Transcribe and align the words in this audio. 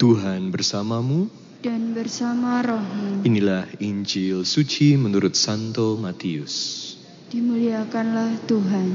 Tuhan 0.00 0.48
bersamamu 0.48 1.28
dan 1.60 1.92
bersama 1.92 2.64
rohmu. 2.64 3.20
Inilah 3.20 3.68
Injil 3.84 4.48
suci 4.48 4.96
menurut 4.96 5.36
Santo 5.36 6.00
Matius. 6.00 6.96
Dimuliakanlah 7.28 8.40
Tuhan. 8.48 8.88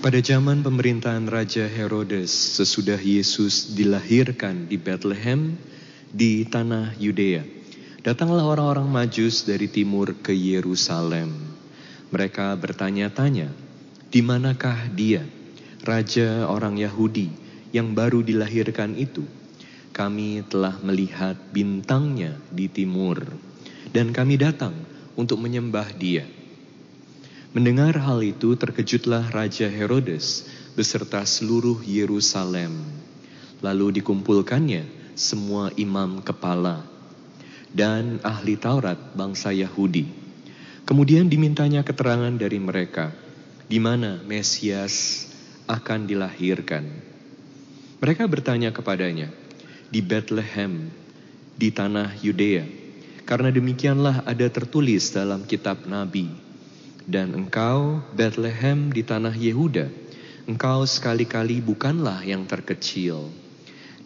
Pada 0.00 0.24
zaman 0.24 0.64
pemerintahan 0.64 1.28
Raja 1.28 1.68
Herodes, 1.68 2.32
sesudah 2.32 2.96
Yesus 2.96 3.76
dilahirkan 3.76 4.64
di 4.64 4.80
Bethlehem 4.80 5.60
di 6.08 6.48
tanah 6.48 6.96
Yudea, 6.96 7.44
datanglah 8.00 8.48
orang-orang 8.48 8.88
Majus 8.88 9.44
dari 9.44 9.68
timur 9.68 10.16
ke 10.24 10.32
Yerusalem. 10.32 11.28
Mereka 12.08 12.56
bertanya-tanya, 12.56 13.52
"Di 14.08 14.24
manakah 14.24 14.88
Dia, 14.96 15.28
raja 15.84 16.46
orang 16.48 16.76
Yahudi 16.76 17.32
yang 17.72 17.96
baru 17.96 18.20
dilahirkan 18.20 18.96
itu? 18.96 19.24
Kami 19.90 20.46
telah 20.46 20.78
melihat 20.84 21.36
bintangnya 21.50 22.38
di 22.52 22.70
timur, 22.70 23.20
dan 23.90 24.14
kami 24.14 24.38
datang 24.38 24.72
untuk 25.18 25.40
menyembah 25.42 25.90
Dia." 25.96 26.24
Mendengar 27.50 27.98
hal 27.98 28.22
itu, 28.22 28.54
terkejutlah 28.54 29.34
Raja 29.34 29.66
Herodes 29.66 30.46
beserta 30.78 31.26
seluruh 31.26 31.82
Yerusalem. 31.82 32.86
Lalu 33.58 33.98
dikumpulkannya 33.98 34.86
semua 35.18 35.74
imam 35.74 36.22
kepala 36.22 36.86
dan 37.74 38.22
ahli 38.22 38.54
Taurat 38.54 38.98
bangsa 39.18 39.50
Yahudi. 39.50 40.06
Kemudian 40.86 41.30
dimintanya 41.30 41.86
keterangan 41.86 42.34
dari 42.34 42.58
mereka 42.58 43.14
di 43.70 43.78
mana 43.78 44.18
Mesias 44.26 45.26
akan 45.70 46.10
dilahirkan. 46.10 46.82
Mereka 48.02 48.26
bertanya 48.26 48.74
kepadanya, 48.74 49.30
di 49.86 50.02
Bethlehem, 50.02 50.90
di 51.54 51.70
tanah 51.70 52.18
Yudea, 52.18 52.66
karena 53.22 53.54
demikianlah 53.54 54.26
ada 54.26 54.50
tertulis 54.50 55.14
dalam 55.14 55.46
kitab 55.46 55.86
Nabi 55.86 56.50
dan 57.10 57.34
engkau, 57.34 58.02
Bethlehem 58.14 58.94
di 58.94 59.02
tanah 59.02 59.34
Yehuda, 59.34 59.86
engkau 60.46 60.86
sekali-kali 60.86 61.58
bukanlah 61.58 62.22
yang 62.22 62.46
terkecil 62.46 63.30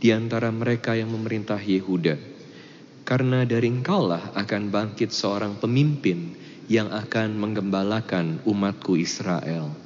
di 0.00 0.12
antara 0.12 0.48
mereka 0.48 0.96
yang 0.96 1.12
memerintah 1.12 1.60
Yehuda. 1.60 2.16
Karena 3.04 3.44
dari 3.44 3.68
engkaulah 3.68 4.32
akan 4.32 4.72
bangkit 4.72 5.12
seorang 5.12 5.60
pemimpin 5.60 6.32
yang 6.72 6.88
akan 6.88 7.36
menggembalakan 7.36 8.40
umatku 8.48 8.96
Israel. 8.96 9.83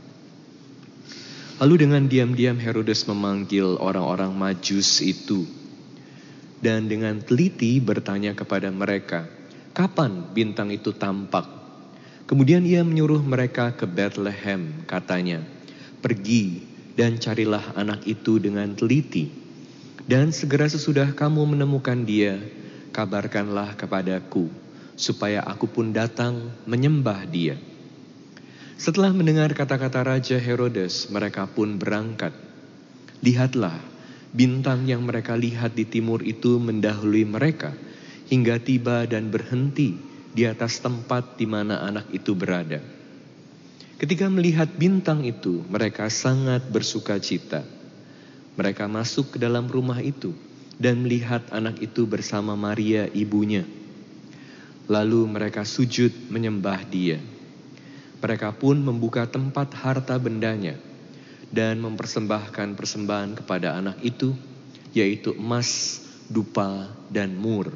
Lalu 1.59 1.75
dengan 1.87 2.07
diam-diam 2.07 2.59
Herodes 2.59 3.07
memanggil 3.11 3.79
orang-orang 3.83 4.31
majus 4.35 5.03
itu. 5.03 5.47
Dan 6.59 6.91
dengan 6.91 7.23
teliti 7.23 7.79
bertanya 7.79 8.35
kepada 8.35 8.71
mereka, 8.71 9.27
kapan 9.75 10.27
bintang 10.35 10.75
itu 10.75 10.91
tampak 10.91 11.59
Kemudian 12.29 12.61
ia 12.69 12.85
menyuruh 12.85 13.25
mereka 13.25 13.73
ke 13.73 13.89
Bethlehem, 13.89 14.85
katanya, 14.85 15.41
"Pergi 16.05 16.61
dan 16.93 17.17
carilah 17.17 17.73
anak 17.73 18.05
itu 18.05 18.37
dengan 18.37 18.69
teliti, 18.77 19.33
dan 20.05 20.29
segera 20.29 20.69
sesudah 20.69 21.17
kamu 21.17 21.57
menemukan 21.57 22.05
dia, 22.05 22.37
kabarkanlah 22.93 23.81
kepadaku, 23.81 24.53
supaya 24.93 25.41
aku 25.41 25.73
pun 25.73 25.89
datang 25.89 26.53
menyembah 26.69 27.25
dia." 27.25 27.57
Setelah 28.79 29.11
mendengar 29.11 29.51
kata-kata 29.59 30.07
Raja 30.07 30.39
Herodes, 30.39 31.11
mereka 31.11 31.51
pun 31.51 31.83
berangkat. 31.83 32.31
Lihatlah, 33.27 33.75
bintang 34.31 34.87
yang 34.87 35.03
mereka 35.03 35.35
lihat 35.35 35.75
di 35.75 35.83
timur 35.83 36.23
itu 36.23 36.63
mendahului 36.63 37.27
mereka 37.27 37.75
hingga 38.31 38.63
tiba 38.63 39.03
dan 39.11 39.35
berhenti 39.35 39.99
di 40.31 40.47
atas 40.47 40.79
tempat 40.79 41.35
di 41.35 41.51
mana 41.51 41.83
anak 41.83 42.07
itu 42.15 42.39
berada. 42.39 42.79
Ketika 43.99 44.31
melihat 44.31 44.71
bintang 44.79 45.27
itu, 45.27 45.67
mereka 45.67 46.07
sangat 46.07 46.71
bersuka 46.71 47.19
cita. 47.19 47.67
Mereka 48.55 48.87
masuk 48.87 49.35
ke 49.35 49.43
dalam 49.43 49.67
rumah 49.67 49.99
itu 49.99 50.31
dan 50.79 51.03
melihat 51.03 51.43
anak 51.51 51.83
itu 51.83 52.07
bersama 52.07 52.55
Maria 52.55 53.11
ibunya. 53.11 53.67
Lalu 54.87 55.27
mereka 55.27 55.67
sujud 55.67 56.31
menyembah 56.31 56.87
dia. 56.87 57.19
Mereka 58.19 58.59
pun 58.59 58.83
membuka 58.83 59.31
tempat 59.31 59.71
harta 59.79 60.19
bendanya 60.19 60.75
dan 61.49 61.79
mempersembahkan 61.81 62.75
persembahan 62.75 63.39
kepada 63.39 63.79
anak 63.79 64.03
itu, 64.03 64.35
yaitu 64.91 65.39
emas, 65.39 66.03
dupa, 66.27 66.91
dan 67.09 67.39
mur. 67.39 67.71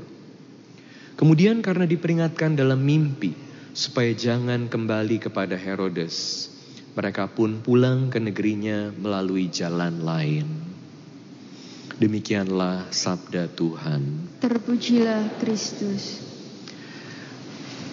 Kemudian 1.14 1.62
karena 1.62 1.86
diperingatkan 1.86 2.58
dalam 2.58 2.82
mimpi 2.82 3.32
supaya 3.72 4.10
jangan 4.12 4.66
kembali 4.66 5.22
kepada 5.22 5.54
Herodes, 5.54 6.48
mereka 6.92 7.30
pun 7.30 7.62
pulang 7.62 8.10
ke 8.10 8.18
negerinya 8.18 8.92
melalui 8.92 9.48
jalan 9.48 10.02
lain. 10.02 10.44
Demikianlah 12.02 12.90
sabda 12.90 13.46
Tuhan. 13.54 14.34
Terpujilah 14.42 15.38
Kristus. 15.38 16.31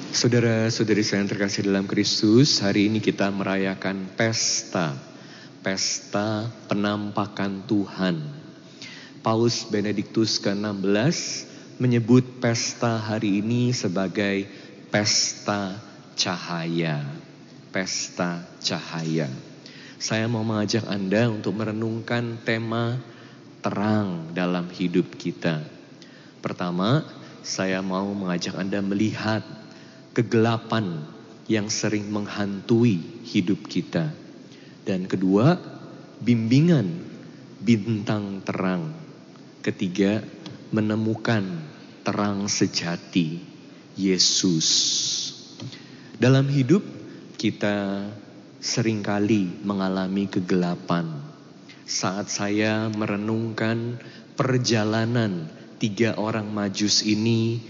Saudara-saudari 0.10 1.06
saya 1.06 1.22
yang 1.22 1.30
terkasih 1.30 1.70
dalam 1.70 1.86
Kristus, 1.86 2.66
hari 2.66 2.90
ini 2.90 2.98
kita 2.98 3.30
merayakan 3.30 4.10
pesta, 4.18 4.98
pesta 5.62 6.50
penampakan 6.66 7.62
Tuhan. 7.70 8.18
Paus 9.22 9.70
Benediktus 9.70 10.42
ke-16 10.42 11.46
menyebut 11.78 12.26
pesta 12.42 12.98
hari 12.98 13.38
ini 13.46 13.70
sebagai 13.70 14.50
pesta 14.90 15.78
cahaya. 16.18 17.06
Pesta 17.70 18.50
cahaya. 18.66 19.30
Saya 20.02 20.26
mau 20.26 20.42
mengajak 20.42 20.90
Anda 20.90 21.30
untuk 21.30 21.54
merenungkan 21.54 22.42
tema 22.42 22.98
terang 23.62 24.34
dalam 24.34 24.74
hidup 24.74 25.14
kita. 25.22 25.62
Pertama, 26.42 27.06
saya 27.46 27.86
mau 27.86 28.10
mengajak 28.18 28.58
Anda 28.58 28.82
melihat 28.82 29.46
kegelapan 30.20 31.00
yang 31.48 31.72
sering 31.72 32.12
menghantui 32.12 33.24
hidup 33.24 33.64
kita. 33.72 34.12
Dan 34.84 35.08
kedua, 35.08 35.56
bimbingan 36.20 36.92
bintang 37.64 38.44
terang. 38.44 38.92
Ketiga, 39.64 40.20
menemukan 40.76 41.64
terang 42.04 42.52
sejati 42.52 43.40
Yesus. 43.96 44.68
Dalam 46.20 46.52
hidup 46.52 46.84
kita 47.40 48.04
sering 48.60 49.00
kali 49.00 49.48
mengalami 49.64 50.28
kegelapan. 50.28 51.08
Saat 51.88 52.28
saya 52.28 52.92
merenungkan 52.92 53.96
perjalanan 54.36 55.48
tiga 55.80 56.20
orang 56.20 56.52
majus 56.52 57.08
ini 57.08 57.64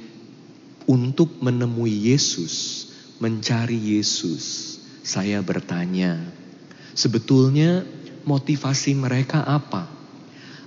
untuk 0.90 1.38
menemui 1.38 2.10
Yesus, 2.10 2.90
mencari 3.22 3.78
Yesus, 3.78 4.74
saya 5.06 5.38
bertanya, 5.46 6.18
sebetulnya 6.98 7.86
motivasi 8.26 8.98
mereka 8.98 9.46
apa? 9.46 9.86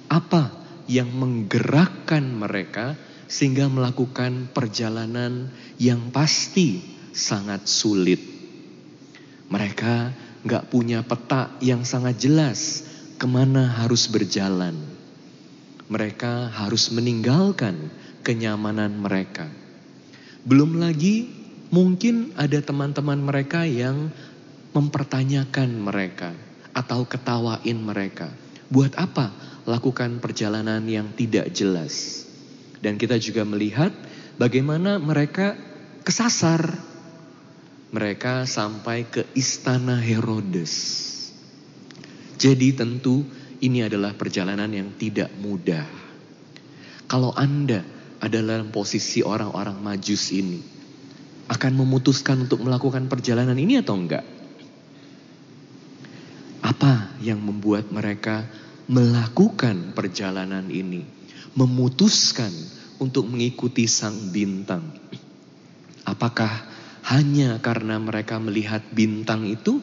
Apa 0.06 0.54
yang 0.86 1.10
menggerakkan 1.10 2.22
mereka 2.22 2.94
sehingga 3.26 3.66
melakukan 3.66 4.46
perjalanan 4.54 5.50
yang 5.82 6.14
pasti 6.14 6.78
sangat 7.10 7.66
sulit. 7.66 8.22
Mereka 9.50 9.94
nggak 10.46 10.70
punya 10.70 11.02
peta 11.02 11.58
yang 11.58 11.82
sangat 11.82 12.22
jelas 12.22 12.86
ke 13.18 13.26
mana 13.26 13.74
harus 13.82 14.06
berjalan. 14.06 14.78
Mereka 15.90 16.54
harus 16.54 16.94
meninggalkan 16.94 17.90
kenyamanan 18.22 18.96
mereka. 19.02 19.61
Belum 20.42 20.82
lagi 20.82 21.30
mungkin 21.70 22.34
ada 22.34 22.58
teman-teman 22.58 23.22
mereka 23.22 23.62
yang 23.62 24.10
mempertanyakan 24.74 25.70
mereka 25.78 26.34
atau 26.74 27.06
ketawain 27.06 27.78
mereka. 27.78 28.26
Buat 28.66 28.98
apa 28.98 29.30
lakukan 29.68 30.18
perjalanan 30.18 30.82
yang 30.88 31.14
tidak 31.14 31.54
jelas? 31.54 32.26
Dan 32.82 32.98
kita 32.98 33.22
juga 33.22 33.46
melihat 33.46 33.94
bagaimana 34.34 34.98
mereka 34.98 35.54
kesasar. 36.02 36.90
Mereka 37.92 38.48
sampai 38.48 39.04
ke 39.04 39.28
istana 39.36 40.00
Herodes. 40.00 40.72
Jadi 42.40 42.72
tentu 42.74 43.22
ini 43.62 43.84
adalah 43.84 44.16
perjalanan 44.16 44.66
yang 44.72 44.96
tidak 44.98 45.30
mudah. 45.38 45.86
Kalau 47.06 47.30
Anda 47.36 47.84
adalah 48.22 48.62
posisi 48.70 49.18
orang-orang 49.18 49.82
majus 49.82 50.30
ini, 50.30 50.62
akan 51.50 51.72
memutuskan 51.74 52.46
untuk 52.46 52.62
melakukan 52.62 53.10
perjalanan 53.10 53.58
ini 53.58 53.82
atau 53.82 53.98
enggak? 53.98 54.22
Apa 56.62 57.18
yang 57.18 57.42
membuat 57.42 57.90
mereka 57.90 58.46
melakukan 58.86 59.90
perjalanan 59.90 60.70
ini, 60.70 61.02
memutuskan 61.58 62.54
untuk 63.02 63.26
mengikuti 63.26 63.90
sang 63.90 64.30
bintang. 64.30 64.86
Apakah 66.06 66.70
hanya 67.10 67.58
karena 67.58 67.98
mereka 67.98 68.38
melihat 68.38 68.86
bintang 68.94 69.42
itu, 69.50 69.82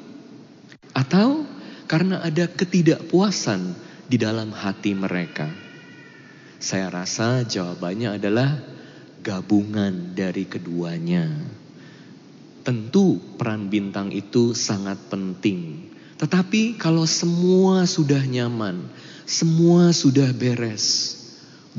atau 0.95 1.43
karena 1.91 2.23
ada 2.23 2.47
ketidakpuasan 2.47 3.75
di 4.07 4.15
dalam 4.15 4.55
hati 4.55 4.95
mereka? 4.95 5.68
Saya 6.59 6.91
rasa 6.91 7.47
jawabannya 7.47 8.19
adalah 8.19 8.59
gabungan 9.23 10.11
dari 10.11 10.43
keduanya. 10.43 11.31
Tentu 12.67 13.15
peran 13.39 13.71
bintang 13.71 14.11
itu 14.11 14.51
sangat 14.51 14.99
penting. 15.07 15.87
Tetapi 16.19 16.75
kalau 16.75 17.07
semua 17.07 17.87
sudah 17.87 18.19
nyaman, 18.27 18.91
semua 19.23 19.95
sudah 19.95 20.35
beres, 20.35 21.15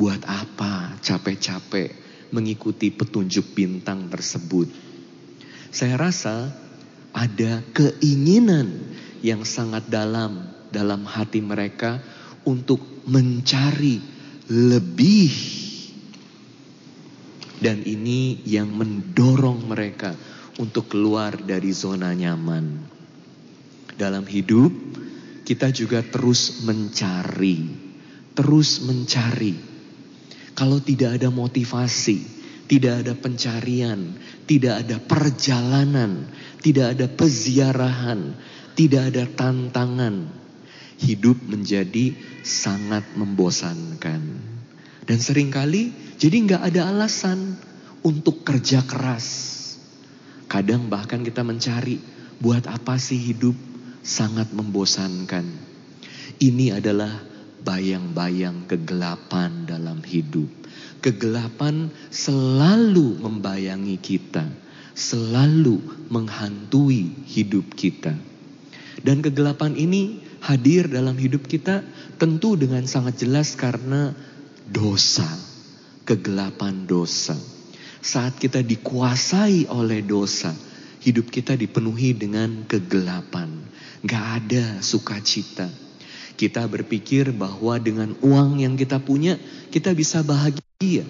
buat 0.01 0.25
apa 0.25 0.97
capek-capek 1.05 1.93
mengikuti 2.33 2.89
petunjuk 2.89 3.53
bintang 3.53 4.09
tersebut? 4.09 4.73
Saya 5.69 6.01
rasa 6.01 6.57
ada 7.13 7.61
keinginan 7.77 8.81
yang 9.21 9.45
sangat 9.45 9.93
dalam 9.93 10.49
dalam 10.73 11.05
hati 11.05 11.45
mereka 11.45 12.01
untuk 12.49 12.81
mencari 13.05 14.20
lebih. 14.51 15.31
Dan 17.61 17.85
ini 17.85 18.41
yang 18.49 18.73
mendorong 18.73 19.69
mereka 19.69 20.17
untuk 20.59 20.91
keluar 20.91 21.39
dari 21.39 21.71
zona 21.71 22.11
nyaman. 22.17 22.89
Dalam 24.01 24.25
hidup, 24.25 24.73
kita 25.45 25.69
juga 25.69 26.01
terus 26.01 26.65
mencari, 26.65 27.69
terus 28.33 28.81
mencari. 28.81 29.55
Kalau 30.57 30.81
tidak 30.81 31.21
ada 31.21 31.29
motivasi, 31.29 32.25
tidak 32.65 33.05
ada 33.05 33.13
pencarian, 33.13 34.17
tidak 34.49 34.89
ada 34.89 34.97
perjalanan, 34.97 36.33
tidak 36.65 36.97
ada 36.97 37.07
peziarahan, 37.13 38.33
tidak 38.73 39.13
ada 39.13 39.29
tantangan, 39.29 40.40
hidup 41.01 41.41
menjadi 41.49 42.13
sangat 42.45 43.05
membosankan. 43.17 44.23
Dan 45.09 45.19
sering 45.19 45.49
kali 45.49 45.91
jadi 46.21 46.37
nggak 46.45 46.63
ada 46.71 46.93
alasan 46.93 47.57
untuk 48.05 48.45
kerja 48.45 48.85
keras. 48.85 49.57
Kadang 50.47 50.93
bahkan 50.93 51.25
kita 51.25 51.41
mencari 51.41 51.99
buat 52.41 52.69
apa 52.69 53.01
sih 53.01 53.19
hidup 53.19 53.57
sangat 54.05 54.53
membosankan. 54.53 55.45
Ini 56.41 56.81
adalah 56.81 57.21
bayang-bayang 57.61 58.65
kegelapan 58.65 59.69
dalam 59.69 60.01
hidup. 60.05 60.49
Kegelapan 61.01 61.89
selalu 62.09 63.21
membayangi 63.21 63.97
kita, 64.01 64.49
selalu 64.97 65.81
menghantui 66.09 67.25
hidup 67.29 67.73
kita. 67.77 68.13
Dan 69.01 69.25
kegelapan 69.25 69.77
ini 69.77 70.30
hadir 70.41 70.89
dalam 70.89 71.17
hidup 71.17 71.45
kita 71.45 71.85
tentu 72.17 72.57
dengan 72.57 72.85
sangat 72.89 73.21
jelas 73.21 73.55
karena 73.57 74.17
dosa, 74.65 75.27
kegelapan 76.09 76.89
dosa. 76.89 77.37
Saat 78.01 78.41
kita 78.41 78.65
dikuasai 78.65 79.69
oleh 79.69 80.01
dosa, 80.01 80.57
hidup 81.05 81.29
kita 81.29 81.57
dipenuhi 81.57 82.17
dengan 82.17 82.65
kegelapan. 82.65 83.53
Gak 84.01 84.25
ada 84.41 84.81
sukacita. 84.81 85.69
Kita 86.41 86.65
berpikir 86.65 87.37
bahwa 87.37 87.77
dengan 87.77 88.17
uang 88.25 88.65
yang 88.65 88.73
kita 88.73 88.97
punya, 88.97 89.37
kita 89.69 89.93
bisa 89.93 90.25
bahagia. 90.25 91.05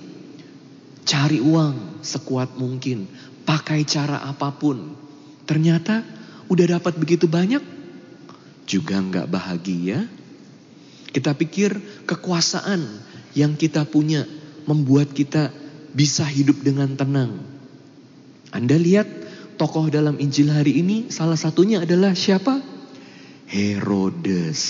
Cari 1.06 1.38
uang 1.38 2.02
sekuat 2.02 2.58
mungkin, 2.58 3.06
pakai 3.46 3.86
cara 3.86 4.26
apa 4.26 4.50
pun. 4.50 4.98
Ternyata 5.46 6.02
udah 6.50 6.66
dapat 6.78 6.98
begitu 6.98 7.30
banyak, 7.30 7.62
juga 8.70 9.02
nggak 9.02 9.26
bahagia. 9.26 10.06
Kita 11.10 11.34
pikir 11.34 11.74
kekuasaan 12.06 12.86
yang 13.34 13.58
kita 13.58 13.82
punya 13.82 14.22
membuat 14.70 15.10
kita 15.10 15.50
bisa 15.90 16.22
hidup 16.22 16.62
dengan 16.62 16.94
tenang. 16.94 17.42
Anda 18.54 18.78
lihat 18.78 19.10
tokoh 19.58 19.90
dalam 19.90 20.22
Injil 20.22 20.54
hari 20.54 20.78
ini 20.78 21.10
salah 21.10 21.34
satunya 21.34 21.82
adalah 21.82 22.14
siapa? 22.14 22.62
Herodes. 23.50 24.62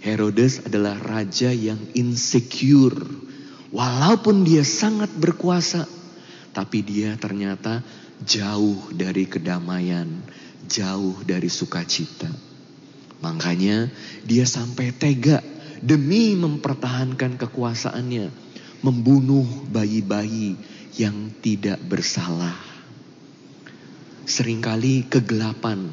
Herodes 0.00 0.64
adalah 0.64 0.96
raja 0.96 1.52
yang 1.52 1.78
insecure. 1.92 2.96
Walaupun 3.72 4.44
dia 4.44 4.64
sangat 4.64 5.12
berkuasa, 5.16 5.84
tapi 6.52 6.84
dia 6.84 7.16
ternyata 7.16 7.80
jauh 8.24 8.92
dari 8.92 9.24
kedamaian, 9.24 10.08
jauh 10.68 11.16
dari 11.24 11.48
sukacita. 11.48 12.51
Makanya 13.22 13.86
dia 14.26 14.42
sampai 14.42 14.90
tega 14.90 15.38
demi 15.78 16.34
mempertahankan 16.34 17.38
kekuasaannya, 17.38 18.30
membunuh 18.82 19.46
bayi-bayi 19.70 20.58
yang 20.98 21.30
tidak 21.38 21.78
bersalah. 21.86 22.54
Seringkali 24.26 25.06
kegelapan 25.10 25.90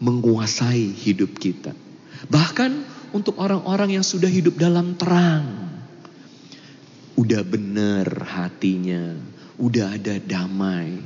menguasai 0.00 0.92
hidup 0.96 1.36
kita. 1.36 1.76
Bahkan 2.28 2.72
untuk 3.12 3.36
orang-orang 3.40 4.00
yang 4.00 4.06
sudah 4.06 4.28
hidup 4.28 4.56
dalam 4.56 4.96
terang. 4.96 5.68
Udah 7.16 7.44
benar 7.44 8.08
hatinya, 8.24 9.12
udah 9.60 10.00
ada 10.00 10.16
damai. 10.16 11.00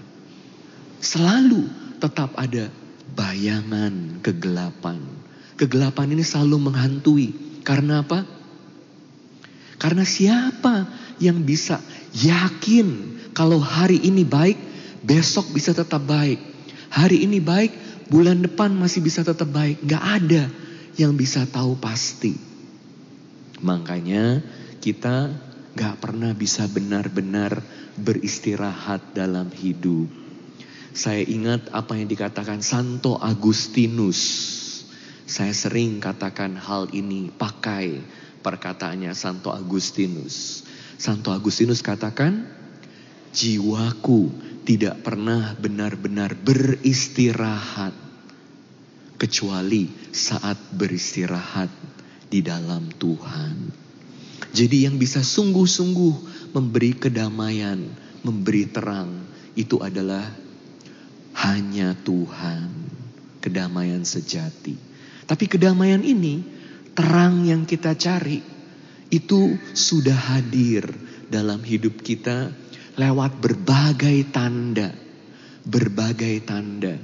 Selalu 1.02 1.66
tetap 1.98 2.38
ada 2.38 2.70
bayangan 3.14 4.20
kegelapan. 4.20 4.98
Kegelapan 5.54 6.12
ini 6.12 6.26
selalu 6.26 6.70
menghantui. 6.70 7.28
Karena 7.62 8.02
apa? 8.02 8.26
Karena 9.78 10.02
siapa 10.02 10.86
yang 11.22 11.46
bisa 11.46 11.80
yakin 12.12 13.18
kalau 13.34 13.58
hari 13.58 14.02
ini 14.02 14.22
baik, 14.22 14.58
besok 15.02 15.50
bisa 15.54 15.74
tetap 15.74 16.02
baik. 16.06 16.38
Hari 16.94 17.26
ini 17.26 17.42
baik, 17.42 17.74
bulan 18.10 18.42
depan 18.42 18.70
masih 18.74 19.02
bisa 19.02 19.26
tetap 19.26 19.50
baik. 19.50 19.82
Gak 19.82 20.04
ada 20.22 20.46
yang 20.94 21.18
bisa 21.18 21.42
tahu 21.46 21.74
pasti. 21.78 22.34
Makanya 23.62 24.42
kita 24.78 25.34
gak 25.74 25.98
pernah 25.98 26.30
bisa 26.30 26.70
benar-benar 26.70 27.58
beristirahat 27.98 29.14
dalam 29.14 29.50
hidup. 29.50 30.23
Saya 30.94 31.26
ingat 31.26 31.74
apa 31.74 31.98
yang 31.98 32.06
dikatakan 32.06 32.62
Santo 32.62 33.18
Agustinus. 33.18 34.22
Saya 35.26 35.50
sering 35.50 35.98
katakan 35.98 36.54
hal 36.54 36.86
ini 36.94 37.34
pakai 37.34 37.98
perkataannya 38.46 39.10
Santo 39.10 39.50
Agustinus. 39.50 40.62
Santo 40.94 41.34
Agustinus 41.34 41.82
katakan, 41.82 42.46
jiwaku 43.34 44.30
tidak 44.62 45.02
pernah 45.02 45.58
benar-benar 45.58 46.38
beristirahat 46.38 47.90
kecuali 49.18 49.90
saat 50.14 50.56
beristirahat 50.78 51.74
di 52.30 52.38
dalam 52.38 52.86
Tuhan. 52.94 53.54
Jadi 54.54 54.86
yang 54.86 54.94
bisa 55.02 55.26
sungguh-sungguh 55.26 56.14
memberi 56.54 56.94
kedamaian, 56.94 57.82
memberi 58.22 58.70
terang 58.70 59.26
itu 59.58 59.82
adalah 59.82 60.43
hanya 61.34 61.98
Tuhan, 62.06 62.70
kedamaian 63.42 64.06
sejati. 64.06 64.78
Tapi 65.24 65.44
kedamaian 65.50 66.00
ini, 66.00 66.44
terang 66.94 67.42
yang 67.42 67.66
kita 67.66 67.98
cari 67.98 68.38
itu 69.10 69.58
sudah 69.74 70.14
hadir 70.14 70.86
dalam 71.28 71.62
hidup 71.62 72.02
kita 72.02 72.50
lewat 72.94 73.42
berbagai 73.42 74.30
tanda, 74.30 74.94
berbagai 75.66 76.46
tanda. 76.46 76.94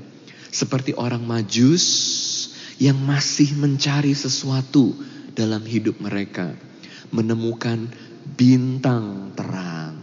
Seperti 0.51 0.95
orang 0.95 1.23
majus 1.23 1.87
yang 2.83 2.99
masih 2.99 3.55
mencari 3.59 4.15
sesuatu 4.15 4.95
dalam 5.35 5.63
hidup 5.63 6.03
mereka. 6.03 6.55
Menemukan 7.11 7.91
bintang 8.35 9.35
terang. 9.35 9.99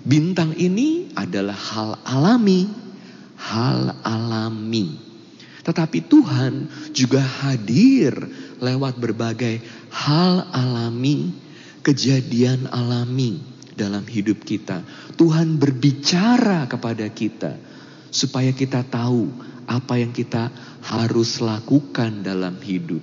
Bintang 0.00 0.56
ini 0.56 1.12
adalah 1.12 1.56
hal 1.56 1.90
alami, 2.08 2.68
hal 3.40 3.96
alami. 4.04 5.08
Tetapi 5.64 5.98
Tuhan 6.08 6.68
juga 6.92 7.20
hadir 7.20 8.12
lewat 8.60 9.00
berbagai 9.00 9.60
hal 9.92 10.48
alami, 10.52 11.32
kejadian 11.80 12.68
alami 12.68 13.40
dalam 13.76 14.04
hidup 14.04 14.44
kita. 14.44 14.84
Tuhan 15.16 15.56
berbicara 15.56 16.68
kepada 16.68 17.08
kita 17.08 17.56
supaya 18.12 18.52
kita 18.52 18.84
tahu 18.84 19.28
apa 19.64 20.00
yang 20.00 20.12
kita 20.12 20.52
harus 20.84 21.40
lakukan 21.40 22.24
dalam 22.24 22.58
hidup. 22.60 23.00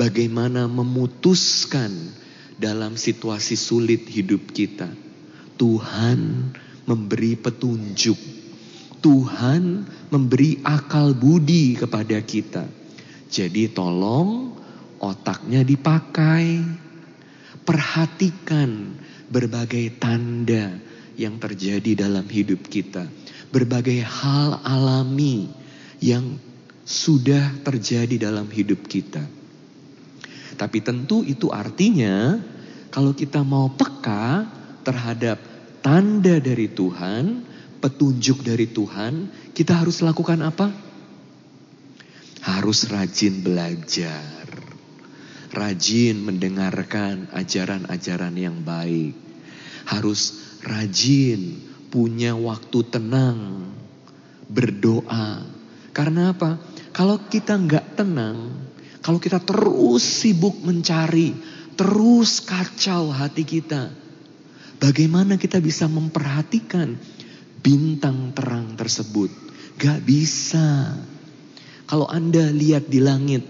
bagaimana 0.00 0.64
memutuskan 0.64 1.92
dalam 2.56 2.96
situasi 2.96 3.52
sulit 3.52 4.08
hidup 4.08 4.48
kita. 4.48 4.88
Tuhan 5.60 6.52
memberi 6.88 7.36
petunjuk. 7.36 8.39
Tuhan 9.00 9.88
memberi 10.12 10.60
akal 10.64 11.16
budi 11.16 11.76
kepada 11.76 12.20
kita. 12.20 12.64
Jadi 13.32 13.72
tolong 13.72 14.54
otaknya 15.00 15.64
dipakai. 15.64 16.62
Perhatikan 17.60 18.96
berbagai 19.30 20.00
tanda 20.00 20.74
yang 21.14 21.36
terjadi 21.36 22.08
dalam 22.08 22.24
hidup 22.26 22.66
kita. 22.66 23.06
Berbagai 23.52 24.00
hal 24.02 24.64
alami 24.64 25.48
yang 26.00 26.40
sudah 26.82 27.60
terjadi 27.62 28.30
dalam 28.30 28.48
hidup 28.50 28.82
kita. 28.88 29.22
Tapi 30.58 30.78
tentu 30.82 31.22
itu 31.22 31.48
artinya 31.54 32.36
kalau 32.90 33.14
kita 33.14 33.46
mau 33.46 33.70
peka 33.70 34.44
terhadap 34.82 35.38
tanda 35.80 36.36
dari 36.42 36.66
Tuhan, 36.66 37.46
petunjuk 37.80 38.44
dari 38.44 38.68
Tuhan, 38.68 39.32
kita 39.56 39.80
harus 39.80 40.04
lakukan 40.04 40.38
apa? 40.44 40.68
Harus 42.44 42.86
rajin 42.88 43.40
belajar. 43.40 44.44
Rajin 45.50 46.22
mendengarkan 46.22 47.26
ajaran-ajaran 47.34 48.34
yang 48.38 48.62
baik. 48.62 49.16
Harus 49.88 50.38
rajin 50.62 51.58
punya 51.90 52.38
waktu 52.38 52.86
tenang, 52.86 53.66
berdoa. 54.46 55.42
Karena 55.90 56.30
apa? 56.30 56.60
Kalau 56.94 57.18
kita 57.26 57.58
nggak 57.58 57.98
tenang, 57.98 58.70
kalau 59.02 59.18
kita 59.18 59.42
terus 59.42 60.04
sibuk 60.04 60.60
mencari, 60.62 61.34
terus 61.74 62.44
kacau 62.44 63.10
hati 63.10 63.42
kita, 63.42 63.90
bagaimana 64.78 65.34
kita 65.40 65.58
bisa 65.58 65.90
memperhatikan 65.90 66.94
bintang 67.60 68.32
terang 68.34 68.74
tersebut? 68.74 69.30
Gak 69.80 70.04
bisa. 70.04 70.96
Kalau 71.88 72.06
Anda 72.06 72.52
lihat 72.52 72.92
di 72.92 73.00
langit, 73.00 73.42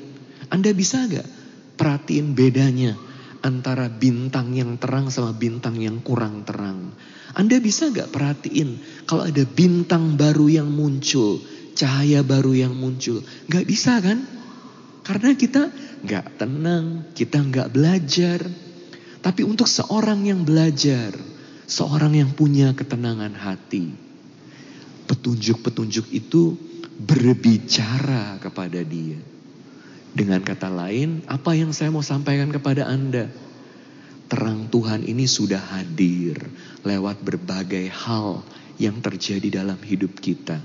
Anda 0.51 0.71
bisa 0.75 1.07
gak 1.11 1.27
perhatiin 1.75 2.37
bedanya 2.37 2.95
antara 3.41 3.89
bintang 3.89 4.53
yang 4.53 4.77
terang 4.77 5.09
sama 5.09 5.33
bintang 5.33 5.81
yang 5.81 6.05
kurang 6.05 6.45
terang. 6.45 6.93
Anda 7.35 7.63
bisa 7.63 7.89
gak 7.89 8.13
perhatiin 8.13 9.05
kalau 9.07 9.27
ada 9.27 9.45
bintang 9.47 10.19
baru 10.19 10.51
yang 10.51 10.69
muncul, 10.69 11.41
cahaya 11.79 12.21
baru 12.21 12.53
yang 12.69 12.75
muncul. 12.77 13.23
Gak 13.49 13.65
bisa 13.65 13.99
kan? 14.03 14.25
Karena 15.07 15.33
kita 15.35 15.73
gak 16.05 16.41
tenang, 16.41 17.11
kita 17.17 17.41
gak 17.49 17.73
belajar. 17.73 18.45
Tapi 19.21 19.45
untuk 19.45 19.69
seorang 19.69 20.25
yang 20.25 20.49
belajar, 20.49 21.13
seorang 21.71 22.19
yang 22.19 22.35
punya 22.35 22.75
ketenangan 22.75 23.31
hati, 23.31 23.95
petunjuk-petunjuk 25.07 26.11
itu 26.11 26.59
berbicara 26.99 28.43
kepada 28.43 28.83
dia. 28.83 29.23
Dengan 30.11 30.43
kata 30.43 30.67
lain, 30.67 31.23
apa 31.31 31.55
yang 31.55 31.71
saya 31.71 31.95
mau 31.95 32.03
sampaikan 32.03 32.51
kepada 32.51 32.91
Anda? 32.91 33.31
Terang 34.27 34.67
Tuhan 34.67 35.07
ini 35.07 35.31
sudah 35.31 35.63
hadir 35.79 36.43
lewat 36.83 37.23
berbagai 37.23 37.87
hal 37.87 38.43
yang 38.75 38.99
terjadi 38.99 39.63
dalam 39.63 39.79
hidup 39.79 40.19
kita. 40.19 40.59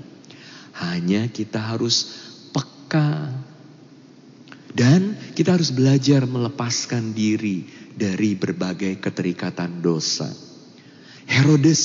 Hanya 0.74 1.30
kita 1.30 1.62
harus 1.62 2.10
peka. 2.50 3.30
Dan 4.76 5.16
kita 5.32 5.56
harus 5.56 5.72
belajar 5.72 6.26
melepaskan 6.28 7.16
diri 7.16 7.64
dari 7.96 8.36
berbagai 8.36 9.00
keterikatan 9.00 9.80
dosa. 9.80 10.45
Herodes 11.26 11.82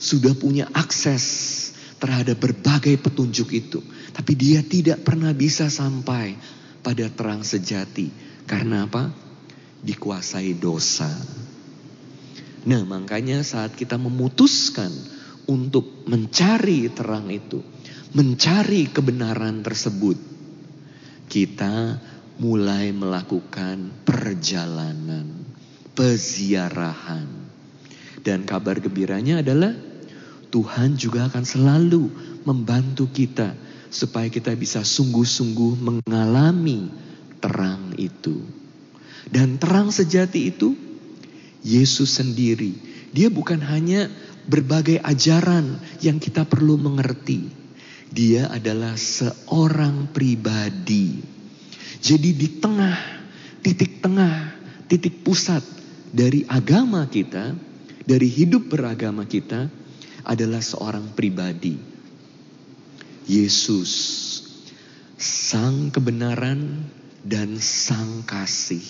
sudah 0.00 0.32
punya 0.32 0.66
akses 0.72 1.24
terhadap 2.00 2.40
berbagai 2.40 2.96
petunjuk 2.96 3.48
itu. 3.52 3.80
Tapi 4.16 4.32
dia 4.34 4.64
tidak 4.64 5.04
pernah 5.04 5.30
bisa 5.36 5.68
sampai 5.68 6.34
pada 6.80 7.06
terang 7.12 7.44
sejati. 7.44 8.08
Karena 8.48 8.88
apa? 8.88 9.12
Dikuasai 9.84 10.56
dosa. 10.56 11.08
Nah 12.64 12.82
makanya 12.84 13.40
saat 13.40 13.72
kita 13.76 13.96
memutuskan 13.96 14.92
untuk 15.48 16.04
mencari 16.08 16.92
terang 16.92 17.32
itu, 17.32 17.64
mencari 18.12 18.88
kebenaran 18.92 19.64
tersebut, 19.64 20.16
kita 21.30 21.96
mulai 22.40 22.92
melakukan 22.92 24.04
perjalanan, 24.04 25.44
peziarahan. 25.96 27.39
Dan 28.30 28.46
kabar 28.46 28.78
gembiranya 28.78 29.42
adalah 29.42 29.74
Tuhan 30.54 30.94
juga 30.94 31.26
akan 31.26 31.42
selalu 31.42 32.06
membantu 32.46 33.10
kita 33.10 33.58
supaya 33.90 34.30
kita 34.30 34.54
bisa 34.54 34.86
sungguh-sungguh 34.86 35.82
mengalami 35.82 36.94
terang 37.42 37.90
itu. 37.98 38.38
Dan 39.26 39.58
terang 39.58 39.90
sejati 39.90 40.46
itu 40.46 40.78
Yesus 41.66 42.22
sendiri. 42.22 42.70
Dia 43.10 43.34
bukan 43.34 43.58
hanya 43.66 44.06
berbagai 44.46 45.02
ajaran 45.02 45.82
yang 45.98 46.22
kita 46.22 46.46
perlu 46.46 46.78
mengerti. 46.78 47.50
Dia 48.14 48.46
adalah 48.46 48.94
seorang 48.94 50.14
pribadi. 50.14 51.18
Jadi 51.98 52.30
di 52.30 52.62
tengah, 52.62 52.94
titik 53.58 53.98
tengah, 53.98 54.54
titik 54.86 55.26
pusat 55.26 55.66
dari 56.14 56.46
agama 56.46 57.10
kita, 57.10 57.69
dari 58.04 58.28
hidup 58.28 58.72
beragama 58.72 59.24
kita 59.28 59.68
adalah 60.24 60.60
seorang 60.60 61.12
pribadi 61.16 61.90
Yesus, 63.30 63.92
sang 65.14 65.94
kebenaran 65.94 66.82
dan 67.22 67.62
sang 67.62 68.26
kasih. 68.26 68.82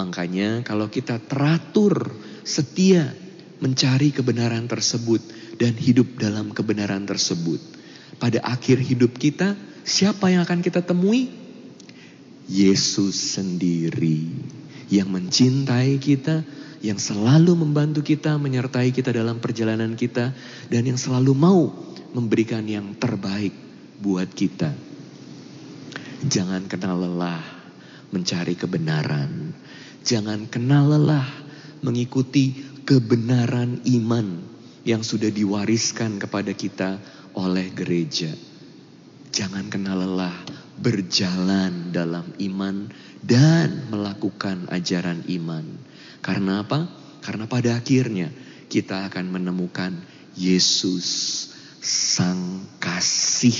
Makanya 0.00 0.64
kalau 0.64 0.88
kita 0.88 1.20
teratur, 1.20 2.08
setia 2.40 3.12
mencari 3.60 4.16
kebenaran 4.16 4.64
tersebut 4.64 5.20
dan 5.60 5.76
hidup 5.76 6.16
dalam 6.16 6.56
kebenaran 6.56 7.04
tersebut. 7.04 7.60
Pada 8.16 8.40
akhir 8.48 8.80
hidup 8.80 9.20
kita, 9.20 9.58
siapa 9.84 10.32
yang 10.32 10.48
akan 10.48 10.64
kita 10.64 10.80
temui? 10.80 11.28
Yesus 12.48 13.36
sendiri 13.36 14.24
yang 14.88 15.12
mencintai 15.12 16.00
kita, 16.00 16.44
yang 16.84 17.00
selalu 17.00 17.56
membantu 17.56 18.04
kita, 18.04 18.36
menyertai 18.36 18.92
kita 18.92 19.08
dalam 19.08 19.40
perjalanan 19.40 19.96
kita, 19.96 20.36
dan 20.68 20.82
yang 20.84 21.00
selalu 21.00 21.32
mau 21.32 21.72
memberikan 22.12 22.60
yang 22.68 22.92
terbaik 23.00 23.56
buat 24.04 24.28
kita. 24.28 24.68
Jangan 26.28 26.68
kenal 26.68 27.00
lelah 27.00 27.40
mencari 28.12 28.52
kebenaran. 28.52 29.56
Jangan 30.04 30.44
kenal 30.52 30.92
lelah 30.92 31.24
mengikuti 31.80 32.52
kebenaran 32.84 33.80
iman 33.88 34.44
yang 34.84 35.00
sudah 35.00 35.32
diwariskan 35.32 36.20
kepada 36.20 36.52
kita 36.52 37.00
oleh 37.32 37.72
gereja. 37.72 38.28
Jangan 39.32 39.72
kenal 39.72 40.04
lelah 40.04 40.36
berjalan 40.76 41.96
dalam 41.96 42.28
iman 42.36 42.92
dan 43.24 43.88
melakukan 43.88 44.68
ajaran 44.68 45.24
iman. 45.32 45.64
Karena 46.24 46.64
apa? 46.64 46.88
Karena 47.20 47.44
pada 47.44 47.76
akhirnya 47.76 48.32
kita 48.72 49.12
akan 49.12 49.28
menemukan 49.28 49.92
Yesus 50.32 51.04
sang 51.84 52.64
kasih 52.80 53.52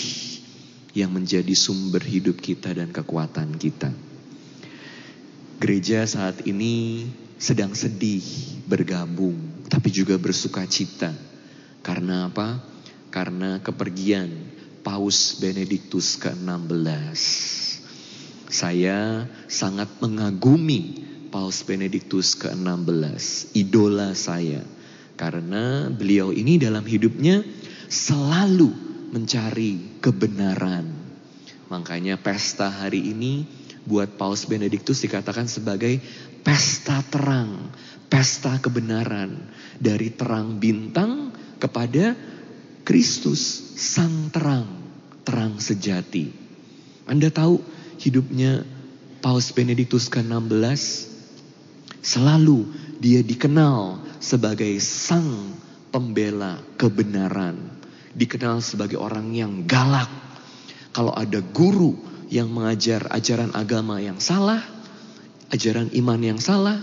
yang 0.97 1.12
menjadi 1.12 1.52
sumber 1.52 2.00
hidup 2.00 2.40
kita 2.40 2.73
dan 2.73 2.88
kekuatan 2.88 3.61
kita. 3.61 3.92
Gereja 5.61 6.09
saat 6.09 6.49
ini 6.49 7.04
sedang 7.37 7.76
sedih 7.76 8.25
bergabung, 8.64 9.68
tapi 9.68 9.92
juga 9.92 10.16
bersuka 10.16 10.64
cita. 10.64 11.12
Karena 11.85 12.33
apa? 12.33 12.64
Karena 13.12 13.61
kepergian 13.61 14.33
Paus 14.80 15.37
Benediktus 15.37 16.16
ke-16. 16.16 17.21
Saya 18.49 19.28
sangat 19.52 19.88
mengagumi 20.00 21.13
Paus 21.34 21.66
Benediktus 21.66 22.38
ke-16, 22.38 23.58
idola 23.58 24.14
saya. 24.14 24.62
Karena 25.18 25.90
beliau 25.90 26.30
ini 26.30 26.62
dalam 26.62 26.86
hidupnya 26.86 27.42
selalu 27.90 28.70
mencari 29.10 29.98
kebenaran. 29.98 30.86
Makanya 31.74 32.22
pesta 32.22 32.70
hari 32.70 33.10
ini 33.10 33.50
buat 33.82 34.14
Paus 34.14 34.46
Benediktus 34.46 35.02
dikatakan 35.02 35.50
sebagai 35.50 35.98
pesta 36.46 37.02
terang, 37.02 37.74
pesta 38.06 38.62
kebenaran 38.62 39.34
dari 39.82 40.14
terang 40.14 40.62
bintang 40.62 41.34
kepada 41.58 42.14
Kristus 42.86 43.74
sang 43.74 44.30
terang, 44.30 44.70
terang 45.26 45.58
sejati. 45.58 46.30
Anda 47.10 47.26
tahu 47.34 47.58
hidupnya 47.98 48.62
Paus 49.18 49.50
Benediktus 49.50 50.06
ke-16 50.06 51.13
selalu 52.04 52.68
dia 53.00 53.25
dikenal 53.25 54.04
sebagai 54.20 54.76
sang 54.84 55.56
pembela 55.88 56.61
kebenaran. 56.76 57.56
Dikenal 58.14 58.61
sebagai 58.61 59.00
orang 59.00 59.32
yang 59.32 59.64
galak. 59.64 60.06
Kalau 60.94 61.11
ada 61.16 61.42
guru 61.42 61.96
yang 62.30 62.52
mengajar 62.52 63.11
ajaran 63.11 63.50
agama 63.56 63.99
yang 63.99 64.23
salah, 64.23 64.62
ajaran 65.50 65.90
iman 65.96 66.20
yang 66.23 66.38
salah, 66.38 66.78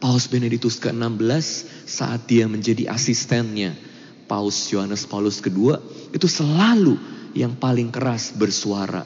Paus 0.00 0.28
Benediktus 0.28 0.76
ke-16 0.80 1.46
saat 1.88 2.24
dia 2.28 2.48
menjadi 2.48 2.88
asistennya 2.88 3.76
Paus 4.24 4.70
Yohanes 4.72 5.04
Paulus 5.04 5.42
kedua 5.42 5.82
itu 6.14 6.24
selalu 6.30 6.96
yang 7.36 7.58
paling 7.58 7.90
keras 7.92 8.32
bersuara. 8.32 9.02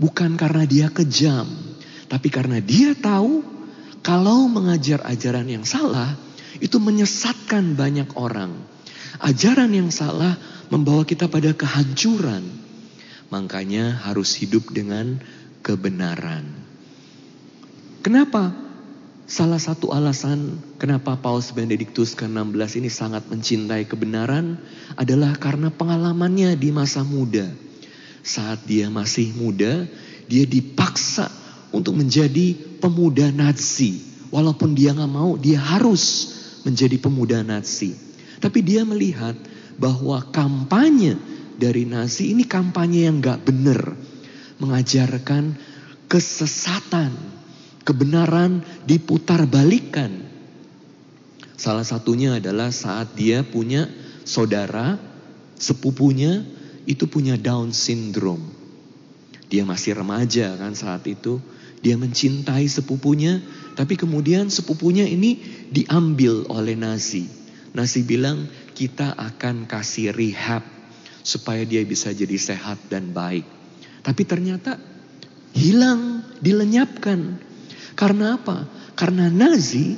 Bukan 0.00 0.38
karena 0.40 0.64
dia 0.64 0.88
kejam, 0.88 1.44
tapi 2.08 2.32
karena 2.32 2.62
dia 2.62 2.96
tahu 2.96 3.59
kalau 4.00 4.48
mengajar 4.48 5.04
ajaran 5.04 5.44
yang 5.44 5.64
salah 5.68 6.16
itu 6.58 6.80
menyesatkan 6.80 7.76
banyak 7.76 8.08
orang. 8.16 8.56
Ajaran 9.20 9.70
yang 9.76 9.92
salah 9.92 10.40
membawa 10.72 11.04
kita 11.04 11.28
pada 11.28 11.52
kehancuran. 11.52 12.42
Makanya 13.28 14.00
harus 14.08 14.34
hidup 14.40 14.72
dengan 14.72 15.20
kebenaran. 15.60 16.48
Kenapa? 18.00 18.56
Salah 19.30 19.62
satu 19.62 19.94
alasan 19.94 20.58
kenapa 20.80 21.14
Paus 21.14 21.54
Benediktus 21.54 22.18
ke-16 22.18 22.82
ini 22.82 22.90
sangat 22.90 23.30
mencintai 23.30 23.86
kebenaran 23.86 24.58
adalah 24.98 25.38
karena 25.38 25.70
pengalamannya 25.70 26.58
di 26.58 26.74
masa 26.74 27.06
muda. 27.06 27.46
Saat 28.26 28.66
dia 28.66 28.90
masih 28.90 29.30
muda, 29.38 29.86
dia 30.26 30.44
dipaksa 30.50 31.30
untuk 31.70 31.98
menjadi 31.98 32.54
pemuda 32.78 33.30
Nazi. 33.30 34.02
Walaupun 34.30 34.74
dia 34.78 34.94
nggak 34.94 35.10
mau, 35.10 35.34
dia 35.34 35.58
harus 35.58 36.34
menjadi 36.62 36.96
pemuda 37.02 37.42
Nazi. 37.42 37.94
Tapi 38.38 38.62
dia 38.62 38.86
melihat 38.86 39.34
bahwa 39.80 40.22
kampanye 40.30 41.18
dari 41.58 41.84
Nazi 41.84 42.32
ini 42.32 42.46
kampanye 42.46 43.10
yang 43.10 43.18
nggak 43.18 43.40
benar. 43.42 43.80
Mengajarkan 44.60 45.56
kesesatan, 46.06 47.10
kebenaran 47.82 48.60
diputar 48.84 49.48
balikan. 49.48 50.28
Salah 51.56 51.84
satunya 51.84 52.40
adalah 52.40 52.72
saat 52.72 53.16
dia 53.16 53.44
punya 53.44 53.88
saudara, 54.24 54.96
sepupunya 55.60 56.44
itu 56.88 57.04
punya 57.08 57.36
Down 57.36 57.76
syndrome. 57.76 58.56
Dia 59.50 59.66
masih 59.66 59.98
remaja 59.98 60.54
kan 60.56 60.72
saat 60.78 61.04
itu. 61.10 61.42
Dia 61.80 61.96
mencintai 61.96 62.68
sepupunya, 62.68 63.40
tapi 63.72 63.96
kemudian 63.96 64.52
sepupunya 64.52 65.08
ini 65.08 65.40
diambil 65.72 66.44
oleh 66.52 66.76
Nazi. 66.76 67.24
Nazi 67.72 68.04
bilang, 68.04 68.44
kita 68.76 69.16
akan 69.16 69.64
kasih 69.64 70.12
rehab 70.12 70.60
supaya 71.24 71.64
dia 71.64 71.80
bisa 71.84 72.12
jadi 72.12 72.36
sehat 72.36 72.92
dan 72.92 73.16
baik. 73.16 73.44
Tapi 74.04 74.22
ternyata 74.28 74.76
hilang, 75.56 76.24
dilenyapkan. 76.44 77.40
Karena 77.96 78.36
apa? 78.36 78.68
Karena 78.96 79.32
Nazi 79.32 79.96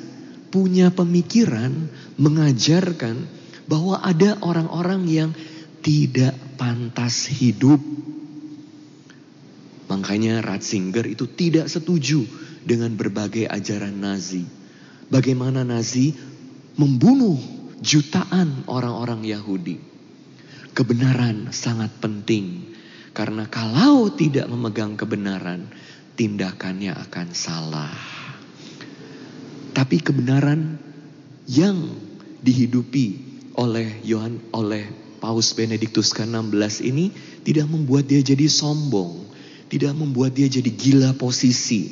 punya 0.53 0.93
pemikiran 0.93 1.89
mengajarkan 2.21 3.27
bahwa 3.67 4.03
ada 4.05 4.37
orang-orang 4.45 5.03
yang 5.09 5.31
tidak 5.83 6.37
pantas 6.61 7.27
hidup 7.27 7.81
Makanya 9.93 10.41
Ratzinger 10.41 11.05
itu 11.05 11.29
tidak 11.29 11.69
setuju 11.69 12.25
dengan 12.65 12.97
berbagai 12.97 13.45
ajaran 13.45 13.93
Nazi. 13.93 14.41
Bagaimana 15.13 15.69
Nazi 15.69 16.17
membunuh 16.81 17.37
jutaan 17.85 18.65
orang-orang 18.73 19.21
Yahudi. 19.29 19.77
Kebenaran 20.73 21.53
sangat 21.53 21.93
penting. 22.01 22.73
Karena 23.13 23.45
kalau 23.53 24.09
tidak 24.17 24.49
memegang 24.49 24.97
kebenaran, 24.97 25.69
tindakannya 26.17 26.97
akan 26.97 27.29
salah. 27.37 27.93
Tapi 29.77 30.01
kebenaran 30.01 30.81
yang 31.45 31.93
dihidupi 32.41 33.21
oleh 33.61 34.01
Yohan 34.09 34.41
oleh 34.57 34.89
Paus 35.21 35.53
Benediktus 35.53 36.17
ke-16 36.17 36.81
ini 36.81 37.13
tidak 37.45 37.69
membuat 37.69 38.09
dia 38.09 38.25
jadi 38.25 38.49
sombong 38.49 39.32
tidak 39.73 39.97
membuat 39.97 40.37
dia 40.37 40.53
jadi 40.53 40.69
gila 40.69 41.17
posisi. 41.17 41.89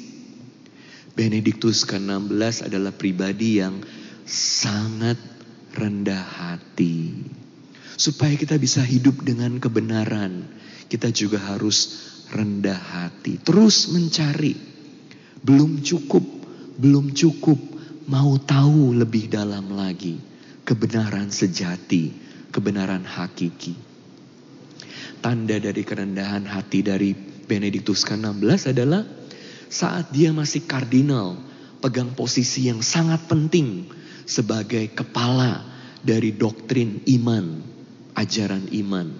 Benediktus 1.16 1.88
ke-16 1.88 2.68
adalah 2.68 2.92
pribadi 2.92 3.56
yang 3.56 3.80
sangat 4.28 5.16
rendah 5.72 6.20
hati. 6.20 7.24
Supaya 7.96 8.36
kita 8.36 8.60
bisa 8.60 8.84
hidup 8.84 9.24
dengan 9.24 9.56
kebenaran, 9.56 10.44
kita 10.92 11.08
juga 11.08 11.40
harus 11.40 12.04
rendah 12.28 12.76
hati. 12.76 13.40
Terus 13.40 13.88
mencari. 13.88 14.60
Belum 15.40 15.80
cukup, 15.80 16.24
belum 16.76 17.16
cukup. 17.16 17.56
Mau 18.12 18.36
tahu 18.36 18.92
lebih 18.92 19.32
dalam 19.32 19.72
lagi. 19.72 20.20
Kebenaran 20.68 21.32
sejati, 21.32 22.12
kebenaran 22.52 23.08
hakiki. 23.08 23.72
Tanda 25.24 25.56
dari 25.56 25.80
kerendahan 25.80 26.44
hati 26.44 26.80
dari 26.84 27.29
Benediktus 27.50 28.06
ke-16 28.06 28.70
adalah 28.70 29.02
saat 29.66 30.14
dia 30.14 30.30
masih 30.30 30.62
kardinal, 30.70 31.34
pegang 31.82 32.14
posisi 32.14 32.70
yang 32.70 32.78
sangat 32.78 33.26
penting 33.26 33.90
sebagai 34.22 34.86
kepala 34.94 35.66
dari 35.98 36.30
doktrin 36.30 37.02
iman, 37.18 37.58
ajaran 38.14 38.70
iman. 38.70 39.10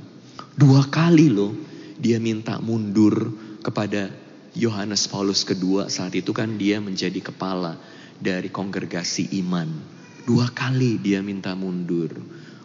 Dua 0.54 0.86
kali 0.86 1.26
loh 1.26 1.50
dia 1.98 2.22
minta 2.22 2.62
mundur 2.62 3.34
kepada 3.66 4.14
Yohanes 4.54 5.10
Paulus 5.10 5.42
kedua 5.42 5.90
saat 5.90 6.14
itu 6.14 6.30
kan 6.30 6.54
dia 6.54 6.78
menjadi 6.78 7.18
kepala 7.18 7.74
dari 8.22 8.46
kongregasi 8.46 9.34
iman. 9.42 9.66
Dua 10.22 10.46
kali 10.54 11.02
dia 11.02 11.18
minta 11.18 11.58
mundur. 11.58 12.14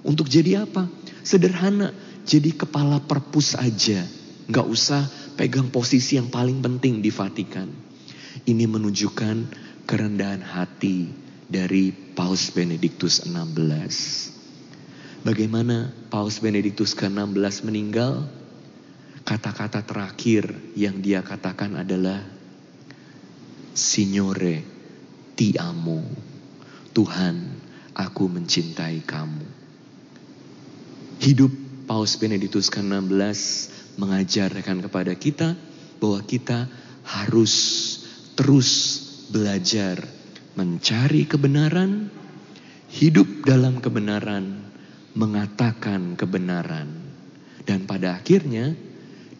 Untuk 0.06 0.30
jadi 0.30 0.70
apa? 0.70 0.86
Sederhana, 1.26 1.90
jadi 2.22 2.54
kepala 2.54 3.02
perpus 3.02 3.58
aja. 3.58 4.06
Nggak 4.46 4.68
usah 4.70 5.10
pegang 5.34 5.74
posisi 5.74 6.22
yang 6.22 6.30
paling 6.30 6.62
penting 6.62 7.02
di 7.02 7.10
Vatikan. 7.10 7.66
Ini 8.46 8.66
menunjukkan 8.70 9.38
kerendahan 9.90 10.46
hati 10.46 11.10
dari 11.50 11.90
Paus 11.94 12.54
Benediktus 12.54 13.26
XVI. 13.26 13.90
Bagaimana 15.26 15.90
Paus 16.14 16.38
Benediktus 16.38 16.94
ke-16 16.94 17.66
meninggal? 17.66 18.30
Kata-kata 19.26 19.82
terakhir 19.82 20.54
yang 20.78 21.02
dia 21.02 21.26
katakan 21.26 21.74
adalah 21.82 22.22
Signore, 23.74 24.62
ti 25.34 25.58
amo. 25.58 26.06
Tuhan, 26.94 27.36
aku 27.98 28.30
mencintai 28.30 29.02
kamu. 29.02 29.46
Hidup 31.18 31.50
Paus 31.90 32.16
Benediktus 32.22 32.70
ke-16 32.70 33.75
mengajarkan 33.96 34.84
kepada 34.84 35.14
kita 35.16 35.56
bahwa 36.00 36.20
kita 36.24 36.68
harus 37.06 37.54
terus 38.36 38.70
belajar 39.32 40.04
mencari 40.56 41.28
kebenaran, 41.28 42.08
hidup 42.92 43.28
dalam 43.44 43.80
kebenaran, 43.84 44.72
mengatakan 45.16 46.16
kebenaran. 46.20 46.88
Dan 47.66 47.90
pada 47.90 48.22
akhirnya 48.22 48.78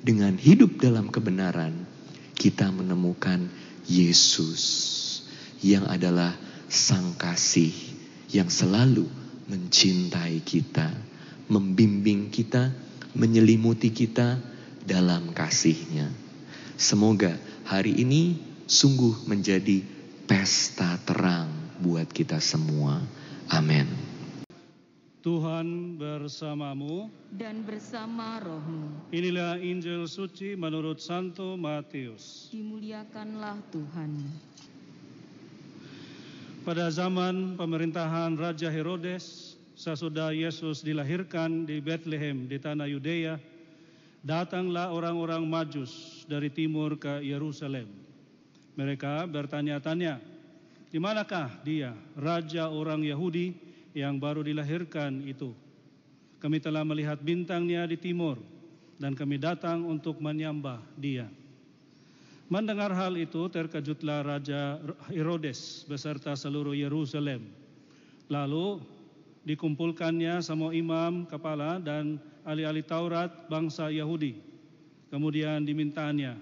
dengan 0.02 0.36
hidup 0.36 0.82
dalam 0.82 1.14
kebenaran 1.14 1.86
kita 2.34 2.74
menemukan 2.74 3.48
Yesus 3.86 4.64
yang 5.62 5.86
adalah 5.86 6.34
sang 6.66 7.14
kasih 7.16 7.72
yang 8.34 8.50
selalu 8.50 9.06
mencintai 9.46 10.42
kita, 10.42 10.90
membimbing 11.48 12.34
kita 12.34 12.74
menyelimuti 13.16 13.90
kita 13.90 14.38
dalam 14.86 15.34
kasihnya. 15.34 16.12
Semoga 16.76 17.40
hari 17.64 17.96
ini 17.98 18.38
sungguh 18.68 19.26
menjadi 19.26 19.82
pesta 20.28 21.00
terang 21.08 21.50
buat 21.80 22.12
kita 22.12 22.38
semua. 22.44 23.02
Amin. 23.50 23.88
Tuhan 25.26 25.98
bersamamu 25.98 27.10
dan 27.34 27.66
bersama 27.66 28.38
rohmu. 28.38 29.10
Inilah 29.10 29.58
Injil 29.58 30.06
suci 30.06 30.54
menurut 30.54 31.02
Santo 31.02 31.58
Matius. 31.58 32.54
Dimuliakanlah 32.54 33.58
Tuhan. 33.74 34.12
Pada 36.62 36.90
zaman 36.94 37.58
pemerintahan 37.58 38.38
Raja 38.38 38.70
Herodes, 38.70 39.45
sesudah 39.76 40.32
Yesus 40.32 40.80
dilahirkan 40.82 41.68
di 41.68 41.84
Bethlehem 41.84 42.48
di 42.48 42.56
tanah 42.56 42.88
Yudea, 42.88 43.36
datanglah 44.24 44.90
orang-orang 44.90 45.44
Majus 45.44 46.24
dari 46.26 46.48
timur 46.48 46.96
ke 46.96 47.22
Yerusalem. 47.22 47.92
Mereka 48.80 49.28
bertanya-tanya, 49.28 50.20
di 50.90 50.98
manakah 50.98 51.52
dia, 51.62 51.92
raja 52.16 52.72
orang 52.72 53.04
Yahudi 53.04 53.52
yang 53.92 54.16
baru 54.16 54.48
dilahirkan 54.48 55.28
itu? 55.28 55.52
Kami 56.40 56.60
telah 56.64 56.88
melihat 56.88 57.20
bintangnya 57.20 57.84
di 57.88 58.00
timur 58.00 58.40
dan 58.96 59.12
kami 59.12 59.36
datang 59.36 59.84
untuk 59.84 60.24
menyembah 60.24 60.80
dia. 60.96 61.28
Mendengar 62.46 62.94
hal 62.94 63.18
itu 63.18 63.50
terkejutlah 63.50 64.22
Raja 64.22 64.78
Herodes 65.10 65.82
beserta 65.90 66.38
seluruh 66.38 66.78
Yerusalem. 66.78 67.42
Lalu 68.30 68.78
dikumpulkannya 69.46 70.42
semua 70.42 70.74
imam, 70.74 71.30
kepala 71.30 71.78
dan 71.78 72.18
ahli-ahli 72.42 72.82
Taurat 72.82 73.30
bangsa 73.46 73.94
Yahudi. 73.94 74.42
Kemudian 75.14 75.62
dimintanya 75.64 76.36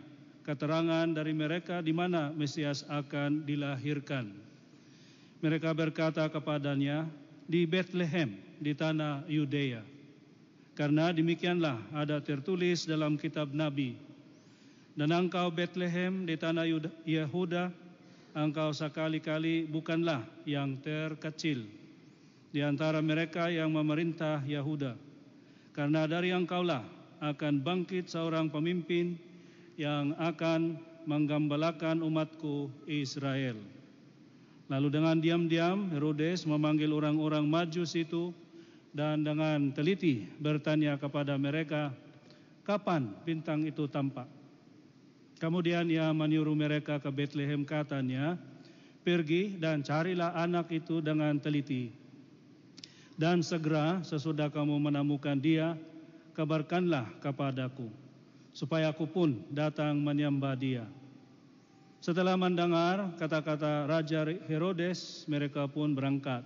keterangan 0.47 1.05
dari 1.11 1.35
mereka 1.35 1.83
di 1.83 1.91
mana 1.91 2.31
Mesias 2.31 2.87
akan 2.87 3.43
dilahirkan. 3.43 4.31
Mereka 5.43 5.75
berkata 5.75 6.23
kepadanya, 6.31 7.03
di 7.43 7.67
Bethlehem, 7.67 8.39
di 8.63 8.71
tanah 8.71 9.27
Yudea. 9.27 9.83
Karena 10.73 11.11
demikianlah 11.11 11.75
ada 11.91 12.23
tertulis 12.23 12.87
dalam 12.87 13.19
kitab 13.19 13.51
Nabi. 13.51 13.99
Dan 14.95 15.11
engkau 15.11 15.51
Bethlehem 15.51 16.23
di 16.23 16.39
tanah 16.39 16.63
Yehuda, 17.03 17.67
engkau 18.31 18.71
sekali-kali 18.71 19.67
bukanlah 19.67 20.23
yang 20.47 20.79
terkecil 20.79 21.82
di 22.53 22.61
antara 22.61 23.01
mereka 23.01 23.49
yang 23.49 23.73
memerintah 23.73 24.45
Yehuda. 24.45 24.93
Karena 25.73 26.05
dari 26.05 26.29
engkaulah 26.29 26.85
akan 27.17 27.65
bangkit 27.65 28.05
seorang 28.05 28.53
pemimpin 28.53 29.17
yang 29.73 30.13
akan 30.21 30.77
menggambalakan 31.09 32.05
umatku 32.05 32.69
Israel. 32.85 33.57
Lalu 34.69 34.87
dengan 34.93 35.17
diam-diam 35.17 35.89
Herodes 35.89 36.45
memanggil 36.45 36.93
orang-orang 36.93 37.43
majus 37.49 37.97
itu 37.97 38.29
dan 38.93 39.25
dengan 39.25 39.73
teliti 39.73 40.29
bertanya 40.37 40.95
kepada 41.01 41.33
mereka, 41.41 41.89
kapan 42.61 43.17
bintang 43.25 43.65
itu 43.65 43.89
tampak? 43.89 44.29
Kemudian 45.41 45.89
ia 45.89 46.13
menyuruh 46.13 46.55
mereka 46.55 47.01
ke 47.01 47.09
Bethlehem 47.09 47.65
katanya, 47.65 48.37
pergi 49.01 49.57
dan 49.57 49.81
carilah 49.83 50.37
anak 50.37 50.71
itu 50.71 51.01
dengan 51.03 51.35
teliti. 51.41 52.02
Dan 53.13 53.45
segera 53.45 54.02
sesudah 54.02 54.49
kamu 54.49 54.89
menemukan 54.89 55.38
dia, 55.38 55.78
kabarkanlah 56.34 57.06
kepadaku, 57.21 57.86
supaya 58.49 58.89
aku 58.89 59.06
pun 59.06 59.38
datang 59.54 60.02
menyembah 60.02 60.58
dia. 60.58 60.86
Setelah 62.04 62.36
mendengar 62.36 63.15
kata-kata 63.15 63.88
Raja 63.88 64.28
Herodes, 64.49 65.23
mereka 65.30 65.69
pun 65.69 65.95
berangkat. 65.95 66.43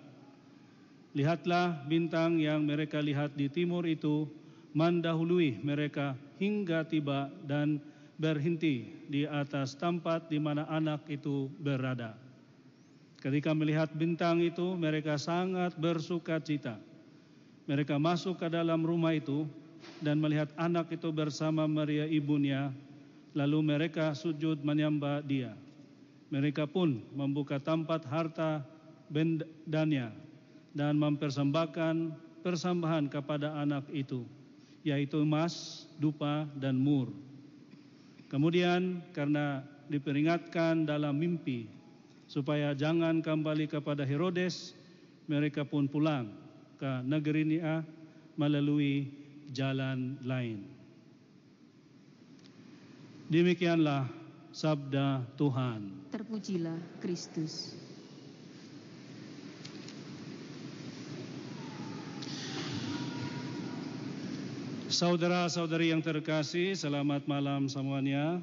Lihatlah 1.18 1.82
bintang 1.90 2.38
yang 2.38 2.62
mereka 2.62 3.02
lihat 3.02 3.34
di 3.34 3.50
timur 3.50 3.88
itu 3.90 4.30
mendahului 4.78 5.58
mereka 5.66 6.14
hingga 6.38 6.86
tiba 6.86 7.34
dan 7.42 7.82
berhenti 8.22 9.08
di 9.10 9.26
atas 9.26 9.74
tempat 9.74 10.30
di 10.30 10.38
mana 10.38 10.70
anak 10.70 11.10
itu 11.10 11.50
berada. 11.58 12.27
Ketika 13.18 13.52
melihat 13.54 13.90
bintang 13.94 14.42
itu, 14.42 14.78
mereka 14.78 15.18
sangat 15.18 15.74
bersuka 15.78 16.38
cita. 16.38 16.78
Mereka 17.66 17.98
masuk 17.98 18.40
ke 18.40 18.48
dalam 18.48 18.86
rumah 18.86 19.12
itu 19.18 19.44
dan 20.00 20.22
melihat 20.22 20.54
anak 20.56 20.94
itu 20.94 21.10
bersama 21.12 21.66
Maria 21.68 22.06
ibunya 22.08 22.72
Lalu 23.38 23.60
mereka 23.62 24.18
sujud 24.18 24.66
menyembah 24.66 25.22
dia. 25.22 25.54
Mereka 26.34 26.66
pun 26.66 27.06
membuka 27.14 27.62
tempat 27.62 28.02
harta 28.10 28.66
bendanya 29.14 30.10
dan 30.74 30.98
mempersembahkan 30.98 32.18
persembahan 32.42 33.06
kepada 33.14 33.54
anak 33.62 33.86
itu, 33.94 34.26
yaitu 34.82 35.22
emas, 35.22 35.86
dupa, 36.02 36.50
dan 36.58 36.82
mur. 36.82 37.14
Kemudian 38.26 39.06
karena 39.14 39.62
diperingatkan 39.86 40.90
dalam 40.90 41.14
mimpi 41.14 41.70
supaya 42.28 42.76
jangan 42.76 43.24
kembali 43.24 43.72
kepada 43.72 44.04
Herodes, 44.04 44.76
mereka 45.32 45.63
pun 45.63 45.88
pulang 45.88 46.30
ke 46.78 46.92
negeri 47.08 47.44
Nia 47.48 47.82
melalui 48.38 49.10
jalan 49.52 50.20
lain. 50.22 50.68
Demikianlah 53.28 54.08
sabda 54.56 55.24
Tuhan. 55.36 56.12
Terpujilah 56.16 56.80
Kristus. 57.04 57.76
Saudara-saudari 64.88 65.92
yang 65.92 66.00
terkasih, 66.00 66.72
selamat 66.72 67.28
malam 67.28 67.68
semuanya. 67.68 68.40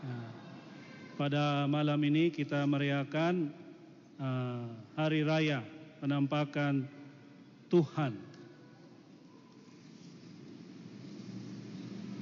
Nah, 0.00 0.47
pada 1.18 1.66
malam 1.66 1.98
ini 2.06 2.30
kita 2.30 2.62
merayakan 2.62 3.50
uh, 4.22 4.70
hari 4.94 5.26
raya 5.26 5.66
penampakan 5.98 6.86
Tuhan 7.66 8.28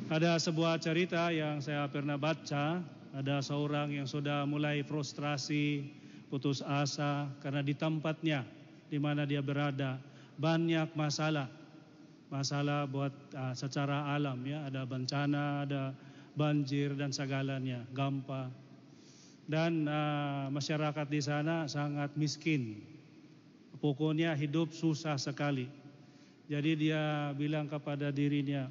Ada 0.06 0.38
sebuah 0.38 0.78
cerita 0.78 1.34
yang 1.34 1.58
saya 1.58 1.82
pernah 1.90 2.14
baca, 2.14 2.78
ada 3.10 3.42
seorang 3.42 3.90
yang 3.90 4.06
sudah 4.06 4.46
mulai 4.46 4.86
frustrasi, 4.86 5.82
putus 6.30 6.62
asa 6.62 7.26
karena 7.42 7.58
di 7.58 7.74
tempatnya 7.74 8.46
di 8.86 9.02
mana 9.02 9.26
dia 9.26 9.42
berada 9.42 9.98
banyak 10.38 10.94
masalah. 10.94 11.50
Masalah 12.30 12.86
buat 12.86 13.10
uh, 13.34 13.50
secara 13.58 14.14
alam 14.14 14.38
ya, 14.46 14.70
ada 14.70 14.86
bencana, 14.86 15.66
ada 15.66 15.90
banjir 16.38 16.94
dan 16.94 17.10
segalanya, 17.10 17.82
gampa. 17.90 18.46
Dan 19.46 19.86
uh, 19.86 20.50
masyarakat 20.50 21.06
di 21.06 21.22
sana 21.22 21.70
sangat 21.70 22.10
miskin. 22.18 22.82
Pokoknya 23.78 24.34
hidup 24.34 24.74
susah 24.74 25.14
sekali. 25.14 25.70
Jadi 26.46 26.90
dia 26.90 27.30
bilang 27.34 27.70
kepada 27.70 28.10
dirinya, 28.10 28.66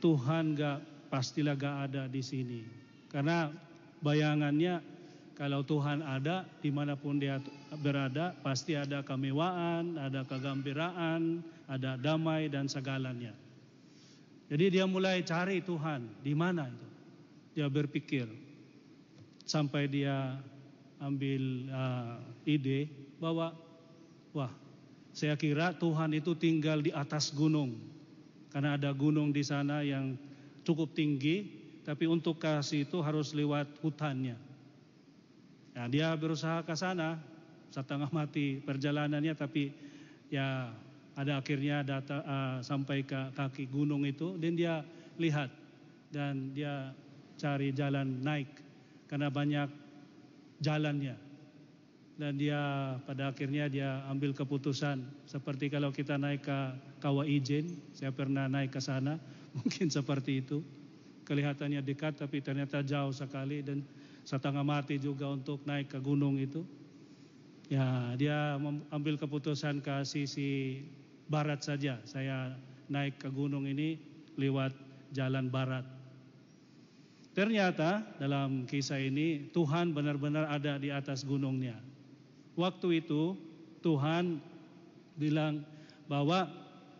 Tuhan 0.00 0.56
gak 0.56 1.08
pastilah 1.08 1.56
gak 1.56 1.76
ada 1.88 2.02
di 2.08 2.20
sini. 2.20 2.60
Karena 3.08 3.48
bayangannya 4.00 4.80
kalau 5.36 5.64
Tuhan 5.64 6.04
ada 6.04 6.44
di 6.60 6.68
mana 6.68 6.96
pun 6.96 7.16
dia 7.16 7.40
berada 7.80 8.36
pasti 8.44 8.76
ada 8.76 9.00
kemewahan, 9.00 9.96
ada 9.96 10.24
kegembiraan, 10.28 11.40
ada 11.68 11.96
damai 11.96 12.52
dan 12.52 12.68
segalanya. 12.68 13.32
Jadi 14.52 14.76
dia 14.76 14.84
mulai 14.84 15.24
cari 15.24 15.64
Tuhan 15.64 16.04
di 16.20 16.36
mana 16.36 16.68
itu. 16.68 16.88
Dia 17.56 17.68
berpikir 17.72 18.28
sampai 19.52 19.84
dia 19.84 20.40
ambil 20.96 21.68
uh, 21.68 22.16
ide 22.48 22.88
bahwa 23.20 23.52
wah 24.32 24.48
saya 25.12 25.36
kira 25.36 25.76
Tuhan 25.76 26.16
itu 26.16 26.32
tinggal 26.32 26.80
di 26.80 26.88
atas 26.88 27.28
gunung 27.36 27.76
karena 28.48 28.80
ada 28.80 28.88
gunung 28.96 29.28
di 29.28 29.44
sana 29.44 29.84
yang 29.84 30.16
cukup 30.62 30.92
tinggi, 30.92 31.48
tapi 31.82 32.04
untuk 32.04 32.38
kasih 32.38 32.86
itu 32.86 33.00
harus 33.02 33.32
lewat 33.32 33.80
hutannya. 33.82 34.38
Nah, 35.72 35.86
dia 35.88 36.12
berusaha 36.14 36.60
ke 36.62 36.76
sana, 36.76 37.18
setengah 37.72 38.12
mati 38.12 38.60
perjalanannya, 38.60 39.34
tapi 39.34 39.72
ya 40.28 40.68
ada 41.16 41.40
akhirnya 41.40 41.80
data 41.80 42.20
uh, 42.22 42.56
sampai 42.60 43.08
ke 43.08 43.32
kaki 43.32 43.72
gunung 43.72 44.04
itu, 44.04 44.36
dan 44.36 44.52
dia 44.52 44.84
lihat 45.16 45.48
dan 46.12 46.52
dia 46.52 46.92
cari 47.40 47.72
jalan 47.72 48.20
naik 48.20 48.61
karena 49.12 49.28
banyak 49.28 49.68
jalannya 50.64 51.20
dan 52.16 52.38
dia 52.38 52.60
pada 53.04 53.32
akhirnya 53.32 53.68
dia 53.68 54.04
ambil 54.08 54.36
keputusan 54.36 55.04
seperti 55.28 55.72
kalau 55.72 55.92
kita 55.92 56.16
naik 56.20 56.44
ke 56.44 56.58
Kawah 57.02 57.26
Ijen, 57.26 57.66
saya 57.90 58.14
pernah 58.14 58.46
naik 58.46 58.70
ke 58.70 58.80
sana, 58.80 59.18
mungkin 59.58 59.90
seperti 59.90 60.44
itu. 60.44 60.62
Kelihatannya 61.26 61.82
dekat 61.82 62.18
tapi 62.18 62.38
ternyata 62.38 62.82
jauh 62.82 63.14
sekali 63.14 63.62
dan 63.62 63.82
setengah 64.22 64.62
mati 64.62 65.02
juga 65.02 65.30
untuk 65.30 65.66
naik 65.66 65.90
ke 65.90 65.98
gunung 65.98 66.38
itu. 66.38 66.62
Ya, 67.66 68.14
dia 68.14 68.54
ambil 68.94 69.18
keputusan 69.18 69.82
ke 69.82 70.06
sisi 70.06 70.82
barat 71.26 71.64
saja. 71.64 71.98
Saya 72.06 72.54
naik 72.86 73.18
ke 73.18 73.34
gunung 73.34 73.66
ini 73.66 73.96
lewat 74.38 74.70
jalan 75.10 75.50
barat. 75.50 75.86
Ternyata 77.32 78.20
dalam 78.20 78.68
kisah 78.68 79.00
ini 79.00 79.48
Tuhan 79.56 79.96
benar-benar 79.96 80.52
ada 80.52 80.76
di 80.76 80.92
atas 80.92 81.24
gunungnya. 81.24 81.80
Waktu 82.52 83.00
itu 83.00 83.32
Tuhan 83.80 84.36
bilang 85.16 85.64
bahwa 86.04 86.44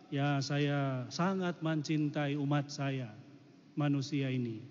ya 0.09 0.41
saya 0.41 1.05
sangat 1.13 1.61
mencintai 1.61 2.33
umat 2.37 2.73
saya 2.73 3.13
manusia 3.77 4.33
ini 4.33 4.61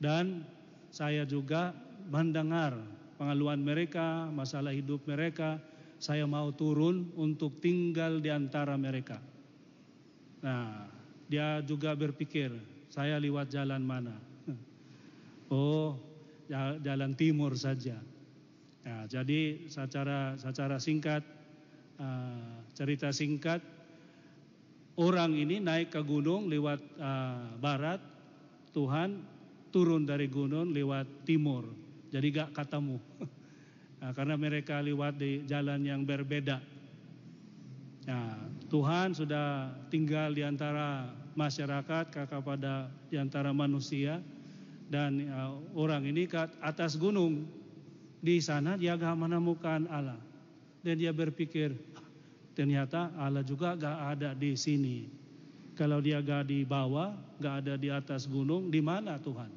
dan 0.00 0.44
saya 0.88 1.28
juga 1.28 1.76
mendengar 2.08 2.76
pengaluan 3.16 3.60
mereka, 3.60 4.28
masalah 4.32 4.72
hidup 4.72 5.04
mereka, 5.04 5.60
saya 6.00 6.28
mau 6.28 6.52
turun 6.52 7.12
untuk 7.16 7.60
tinggal 7.60 8.20
di 8.20 8.28
antara 8.28 8.76
mereka. 8.76 9.20
Nah, 10.44 10.88
dia 11.24 11.64
juga 11.64 11.96
berpikir, 11.96 12.52
saya 12.92 13.16
lewat 13.16 13.48
jalan 13.48 13.80
mana? 13.80 14.16
Oh, 15.52 16.00
jalan 16.80 17.12
timur 17.16 17.56
saja. 17.56 18.00
Nah, 18.84 19.08
jadi 19.08 19.64
secara 19.68 20.36
secara 20.36 20.76
singkat 20.76 21.24
uh, 21.96 22.60
cerita 22.76 23.08
singkat 23.16 23.64
orang 25.00 25.34
ini 25.34 25.58
naik 25.58 25.94
ke 25.94 26.00
gunung 26.04 26.52
lewat 26.52 26.80
uh, 27.00 27.56
barat, 27.58 28.00
Tuhan 28.76 29.24
turun 29.72 30.04
dari 30.04 30.28
gunung 30.28 30.70
lewat 30.70 31.26
timur. 31.26 31.66
Jadi 32.12 32.26
gak 32.30 32.54
ketemu. 32.54 33.00
nah, 33.98 34.12
karena 34.16 34.36
mereka 34.36 34.78
lewat 34.78 35.18
di 35.18 35.42
jalan 35.48 35.82
yang 35.82 36.06
berbeda. 36.06 36.62
Nah, 38.04 38.36
Tuhan 38.68 39.16
sudah 39.16 39.72
tinggal 39.88 40.36
di 40.36 40.44
antara 40.44 41.08
masyarakat 41.34 42.28
kepada 42.28 42.92
di 43.08 43.16
antara 43.18 43.50
manusia 43.50 44.20
dan 44.94 45.26
uh, 45.26 45.58
orang 45.74 46.06
ini 46.06 46.30
ke 46.30 46.38
atas 46.62 46.94
gunung 46.94 47.42
di 48.22 48.38
sana 48.38 48.78
dia 48.78 48.94
gak 48.94 49.18
menemukan 49.18 49.90
Allah 49.90 50.22
dan 50.86 50.94
dia 50.94 51.10
berpikir 51.10 51.74
ternyata 52.54 53.10
Allah 53.18 53.42
juga 53.42 53.74
gak 53.74 53.98
ada 54.14 54.30
di 54.38 54.54
sini. 54.54 55.10
Kalau 55.74 55.98
dia 55.98 56.22
gak 56.22 56.46
di 56.46 56.62
bawah, 56.62 57.10
gak 57.42 57.66
ada 57.66 57.74
di 57.74 57.90
atas 57.90 58.30
gunung, 58.30 58.70
di 58.70 58.78
mana 58.78 59.18
Tuhan? 59.18 59.50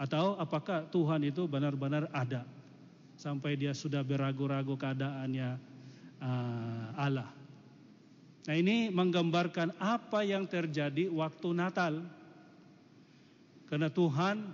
Atau 0.00 0.40
apakah 0.40 0.88
Tuhan 0.88 1.28
itu 1.28 1.44
benar-benar 1.44 2.08
ada? 2.08 2.48
Sampai 3.20 3.60
dia 3.60 3.76
sudah 3.76 4.00
beragu-ragu 4.00 4.72
keadaannya 4.80 5.60
uh, 6.24 6.86
Allah. 6.96 7.28
Nah 8.48 8.54
ini 8.56 8.88
menggambarkan 8.88 9.76
apa 9.76 10.24
yang 10.24 10.48
terjadi 10.48 11.12
waktu 11.12 11.48
Natal. 11.52 12.00
Karena 13.66 13.90
Tuhan 13.90 14.46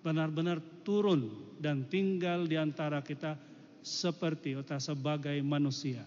benar-benar 0.00 0.62
turun 0.86 1.28
dan 1.60 1.84
tinggal 1.90 2.46
di 2.46 2.56
antara 2.56 3.02
kita 3.04 3.36
seperti 3.82 4.56
atau 4.58 4.80
sebagai 4.80 5.36
manusia. 5.44 6.02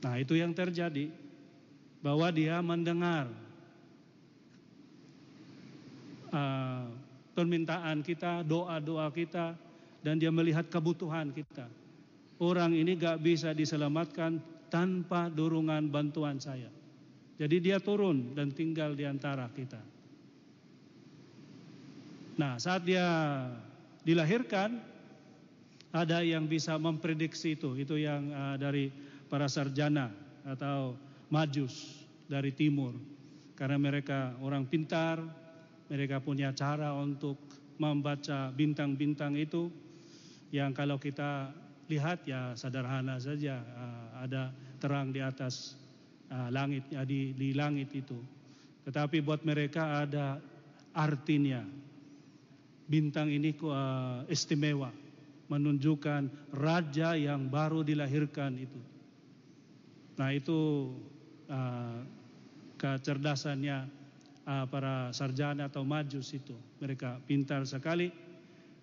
Nah, 0.00 0.14
itu 0.16 0.34
yang 0.34 0.56
terjadi 0.56 1.12
bahwa 2.00 2.32
dia 2.32 2.56
mendengar 2.64 3.28
uh, 6.32 6.88
permintaan 7.36 8.00
kita, 8.00 8.40
doa-doa 8.40 9.12
kita, 9.12 9.52
dan 10.00 10.16
dia 10.16 10.32
melihat 10.32 10.64
kebutuhan 10.72 11.28
kita. 11.30 11.68
Orang 12.40 12.72
ini 12.72 12.96
gak 12.96 13.20
bisa 13.20 13.52
diselamatkan 13.52 14.40
tanpa 14.72 15.28
dorongan 15.28 15.92
bantuan 15.92 16.40
saya. 16.40 16.72
Jadi 17.36 17.56
dia 17.60 17.76
turun 17.76 18.32
dan 18.32 18.52
tinggal 18.56 18.96
di 18.96 19.04
antara 19.04 19.44
kita. 19.52 19.99
Nah, 22.40 22.56
saat 22.56 22.88
dia 22.88 23.04
dilahirkan, 24.00 24.80
ada 25.92 26.24
yang 26.24 26.48
bisa 26.48 26.80
memprediksi 26.80 27.52
itu. 27.52 27.76
Itu 27.76 28.00
yang 28.00 28.32
uh, 28.32 28.56
dari 28.56 28.88
para 29.28 29.44
sarjana 29.44 30.08
atau 30.48 30.96
majus 31.28 32.00
dari 32.24 32.56
timur. 32.56 32.96
Karena 33.52 33.76
mereka 33.76 34.32
orang 34.40 34.64
pintar, 34.64 35.20
mereka 35.92 36.16
punya 36.24 36.56
cara 36.56 36.96
untuk 36.96 37.36
membaca 37.76 38.48
bintang-bintang 38.56 39.36
itu 39.36 39.68
yang 40.48 40.72
kalau 40.72 40.96
kita 40.96 41.52
lihat 41.92 42.24
ya 42.24 42.56
sederhana 42.56 43.20
saja 43.20 43.60
uh, 43.60 44.24
ada 44.24 44.48
terang 44.80 45.12
di 45.12 45.20
atas 45.20 45.76
uh, 46.32 46.48
langit 46.48 46.88
ya, 46.88 47.04
di, 47.04 47.36
di 47.36 47.52
langit 47.52 47.92
itu. 47.92 48.16
Tetapi 48.88 49.20
buat 49.20 49.44
mereka 49.44 50.08
ada 50.08 50.40
artinya. 50.96 51.89
Bintang 52.90 53.30
ini 53.30 53.54
uh, 53.62 54.26
istimewa 54.26 54.90
menunjukkan 55.46 56.54
raja 56.58 57.14
yang 57.14 57.46
baru 57.46 57.86
dilahirkan 57.86 58.58
itu. 58.58 58.80
Nah 60.18 60.34
itu 60.34 60.90
uh, 61.46 62.02
kecerdasannya 62.74 63.86
uh, 64.42 64.66
para 64.66 65.14
sarjana 65.14 65.70
atau 65.70 65.86
majus 65.86 66.34
itu. 66.34 66.58
Mereka 66.82 67.22
pintar 67.30 67.62
sekali 67.62 68.10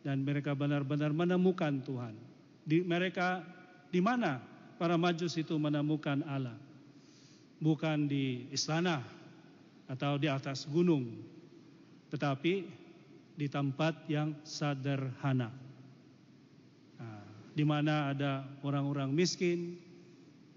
dan 0.08 0.24
mereka 0.24 0.56
benar-benar 0.56 1.12
menemukan 1.12 1.84
Tuhan. 1.84 2.16
Di 2.64 2.80
mereka 2.88 3.44
di 3.92 4.00
mana 4.00 4.40
para 4.80 4.96
majus 4.96 5.36
itu 5.36 5.60
menemukan 5.60 6.24
Allah? 6.24 6.56
Bukan 7.60 8.08
di 8.08 8.48
istana 8.56 9.04
atau 9.92 10.16
di 10.16 10.32
atas 10.32 10.64
gunung, 10.70 11.10
tetapi 12.14 12.87
di 13.38 13.46
tempat 13.46 14.10
yang 14.10 14.34
sederhana. 14.42 15.54
Nah, 16.98 17.22
di 17.54 17.62
mana 17.62 18.12
ada 18.12 18.42
orang-orang 18.66 19.14
miskin, 19.14 19.78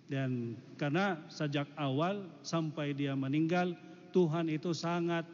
dan 0.08 0.58
karena 0.80 1.20
sejak 1.28 1.68
awal 1.76 2.24
sampai 2.40 2.96
dia 2.96 3.12
meninggal, 3.12 3.76
Tuhan 4.10 4.50
itu 4.50 4.74
sangat 4.74 5.28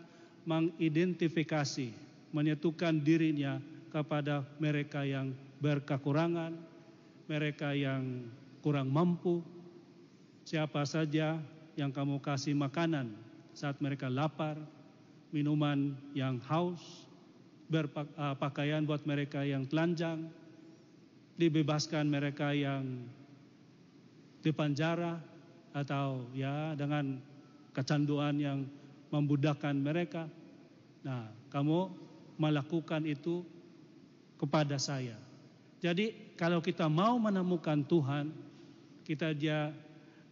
mengidentifikasi, 0.45 1.95
menyatukan 2.35 3.01
dirinya 3.01 3.63
kepada 3.89 4.45
mereka 4.61 5.07
yang 5.07 5.33
berkekurangan, 5.63 6.53
mereka 7.31 7.73
yang 7.73 8.27
kurang 8.61 8.93
mampu. 8.93 9.41
Siapa 10.45 10.85
saja 10.85 11.41
yang 11.79 11.91
kamu 11.95 12.21
kasih 12.21 12.53
makanan 12.55 13.11
saat 13.57 13.81
mereka 13.81 14.13
lapar, 14.13 14.61
minuman 15.33 15.97
yang 16.13 16.37
haus, 16.47 17.06
berpakaian 17.67 18.87
buat 18.87 19.03
mereka 19.05 19.43
yang 19.43 19.67
telanjang, 19.67 20.31
dibebaskan 21.37 22.07
mereka 22.09 22.55
yang 22.55 23.05
di 24.41 24.51
penjara 24.55 25.19
atau 25.75 26.25
ya 26.33 26.73
dengan 26.79 27.19
kecanduan 27.75 28.39
yang 28.39 28.65
membudakkan 29.13 29.77
mereka. 29.77 30.31
Nah, 31.05 31.29
kamu 31.53 31.93
melakukan 32.41 33.05
itu 33.05 33.45
kepada 34.41 34.81
saya. 34.81 35.19
Jadi 35.81 36.35
kalau 36.37 36.65
kita 36.65 36.89
mau 36.89 37.21
menemukan 37.21 37.85
Tuhan, 37.85 38.33
kita 39.05 39.37
dia 39.37 39.73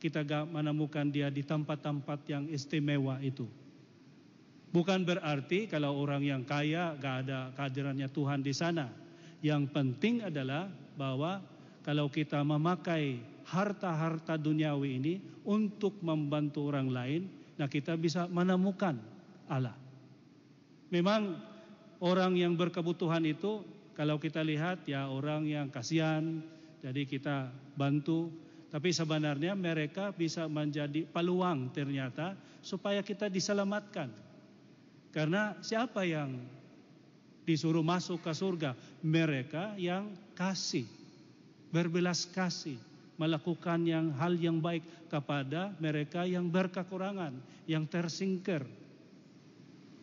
kita 0.00 0.20
gak 0.20 0.52
menemukan 0.52 1.08
dia 1.08 1.32
di 1.32 1.40
tempat-tempat 1.40 2.20
yang 2.28 2.44
istimewa 2.52 3.16
itu. 3.24 3.48
Bukan 4.74 5.06
berarti 5.06 5.70
kalau 5.70 5.94
orang 6.02 6.26
yang 6.26 6.42
kaya 6.42 6.98
gak 6.98 7.30
ada 7.30 7.54
kehadirannya 7.54 8.10
Tuhan 8.10 8.42
di 8.42 8.50
sana. 8.50 8.90
Yang 9.38 9.70
penting 9.70 10.26
adalah 10.26 10.66
bahwa 10.98 11.38
kalau 11.86 12.10
kita 12.10 12.42
memakai 12.42 13.22
harta-harta 13.46 14.34
duniawi 14.34 14.98
ini 14.98 15.14
untuk 15.46 16.02
membantu 16.02 16.74
orang 16.74 16.90
lain, 16.90 17.22
nah 17.54 17.70
kita 17.70 17.94
bisa 17.94 18.26
menemukan 18.26 18.98
Allah. 19.46 19.78
Memang 20.90 21.38
orang 22.02 22.34
yang 22.34 22.58
berkebutuhan 22.58 23.22
itu 23.30 23.62
kalau 23.94 24.18
kita 24.18 24.42
lihat 24.42 24.90
ya 24.90 25.06
orang 25.06 25.46
yang 25.46 25.70
kasihan, 25.70 26.42
jadi 26.82 27.06
kita 27.06 27.46
bantu. 27.78 28.26
Tapi 28.74 28.90
sebenarnya 28.90 29.54
mereka 29.54 30.10
bisa 30.10 30.50
menjadi 30.50 31.06
peluang 31.06 31.70
ternyata 31.70 32.34
supaya 32.58 33.06
kita 33.06 33.30
diselamatkan. 33.30 34.10
Karena 35.14 35.54
siapa 35.62 36.02
yang 36.02 36.34
disuruh 37.46 37.86
masuk 37.86 38.18
ke 38.18 38.34
surga? 38.34 38.74
Mereka 38.98 39.78
yang 39.78 40.10
kasih, 40.34 40.90
berbelas 41.70 42.26
kasih 42.26 42.74
melakukan 43.14 43.86
yang 43.86 44.10
hal 44.18 44.34
yang 44.34 44.58
baik 44.58 44.82
kepada 45.06 45.70
mereka 45.78 46.26
yang 46.26 46.50
berkekurangan, 46.50 47.30
yang 47.70 47.86
tersingkir. 47.86 48.66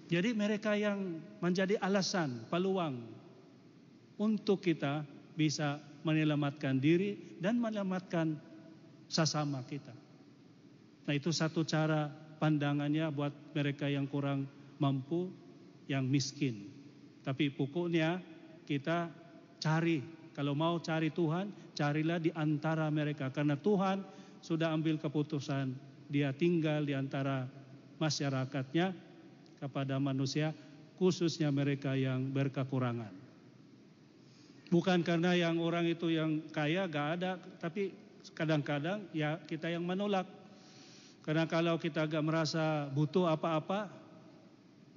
Jadi 0.08 0.32
mereka 0.32 0.80
yang 0.80 1.20
menjadi 1.44 1.76
alasan, 1.84 2.48
peluang 2.48 3.00
untuk 4.16 4.64
kita 4.64 5.04
bisa 5.36 5.80
menyelamatkan 6.08 6.80
diri 6.80 7.40
dan 7.40 7.60
menyelamatkan 7.60 8.36
sesama 9.12 9.64
kita. 9.68 9.92
Nah 11.08 11.14
itu 11.16 11.32
satu 11.36 11.68
cara 11.68 12.08
pandangannya 12.40 13.12
buat 13.12 13.32
mereka 13.52 13.92
yang 13.92 14.08
kurang 14.08 14.48
mampu, 14.82 15.30
yang 15.86 16.10
miskin. 16.10 16.66
Tapi 17.22 17.54
pokoknya 17.54 18.18
kita 18.66 19.14
cari 19.62 20.02
kalau 20.32 20.56
mau 20.56 20.80
cari 20.80 21.12
Tuhan, 21.12 21.52
carilah 21.76 22.18
di 22.18 22.32
antara 22.32 22.88
mereka. 22.88 23.28
Karena 23.30 23.60
Tuhan 23.60 24.02
sudah 24.40 24.72
ambil 24.72 24.96
keputusan. 24.98 25.76
Dia 26.08 26.32
tinggal 26.32 26.88
di 26.88 26.96
antara 26.96 27.48
masyarakatnya 28.00 28.96
kepada 29.60 30.00
manusia, 30.00 30.56
khususnya 30.96 31.52
mereka 31.52 31.94
yang 31.96 32.32
berkekurangan. 32.32 33.12
Bukan 34.72 35.04
karena 35.04 35.36
yang 35.36 35.60
orang 35.60 35.84
itu 35.84 36.08
yang 36.08 36.48
kaya 36.56 36.88
gak 36.88 37.08
ada, 37.20 37.36
tapi 37.60 37.92
kadang-kadang 38.32 39.04
ya 39.12 39.36
kita 39.44 39.68
yang 39.68 39.84
menolak. 39.84 40.24
Karena 41.22 41.44
kalau 41.44 41.76
kita 41.76 42.08
gak 42.08 42.24
merasa 42.24 42.88
butuh 42.96 43.28
apa-apa, 43.28 43.92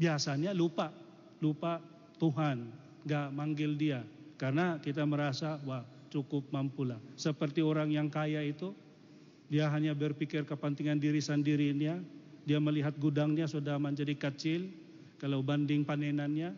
biasanya 0.00 0.50
lupa, 0.56 0.90
lupa 1.38 1.78
Tuhan, 2.18 2.66
gak 3.06 3.34
manggil 3.34 3.74
dia. 3.76 4.00
Karena 4.34 4.78
kita 4.82 5.06
merasa 5.06 5.60
wah 5.62 5.86
cukup 6.10 6.46
mampulah. 6.50 6.98
Seperti 7.18 7.62
orang 7.62 7.90
yang 7.90 8.10
kaya 8.10 8.42
itu, 8.42 8.74
dia 9.50 9.70
hanya 9.70 9.94
berpikir 9.94 10.46
kepentingan 10.46 10.98
diri 10.98 11.22
sendirinya, 11.22 11.98
dia 12.44 12.58
melihat 12.60 12.94
gudangnya 12.98 13.46
sudah 13.46 13.78
menjadi 13.78 14.14
kecil 14.14 14.66
kalau 15.18 15.40
banding 15.40 15.86
panenannya, 15.86 16.52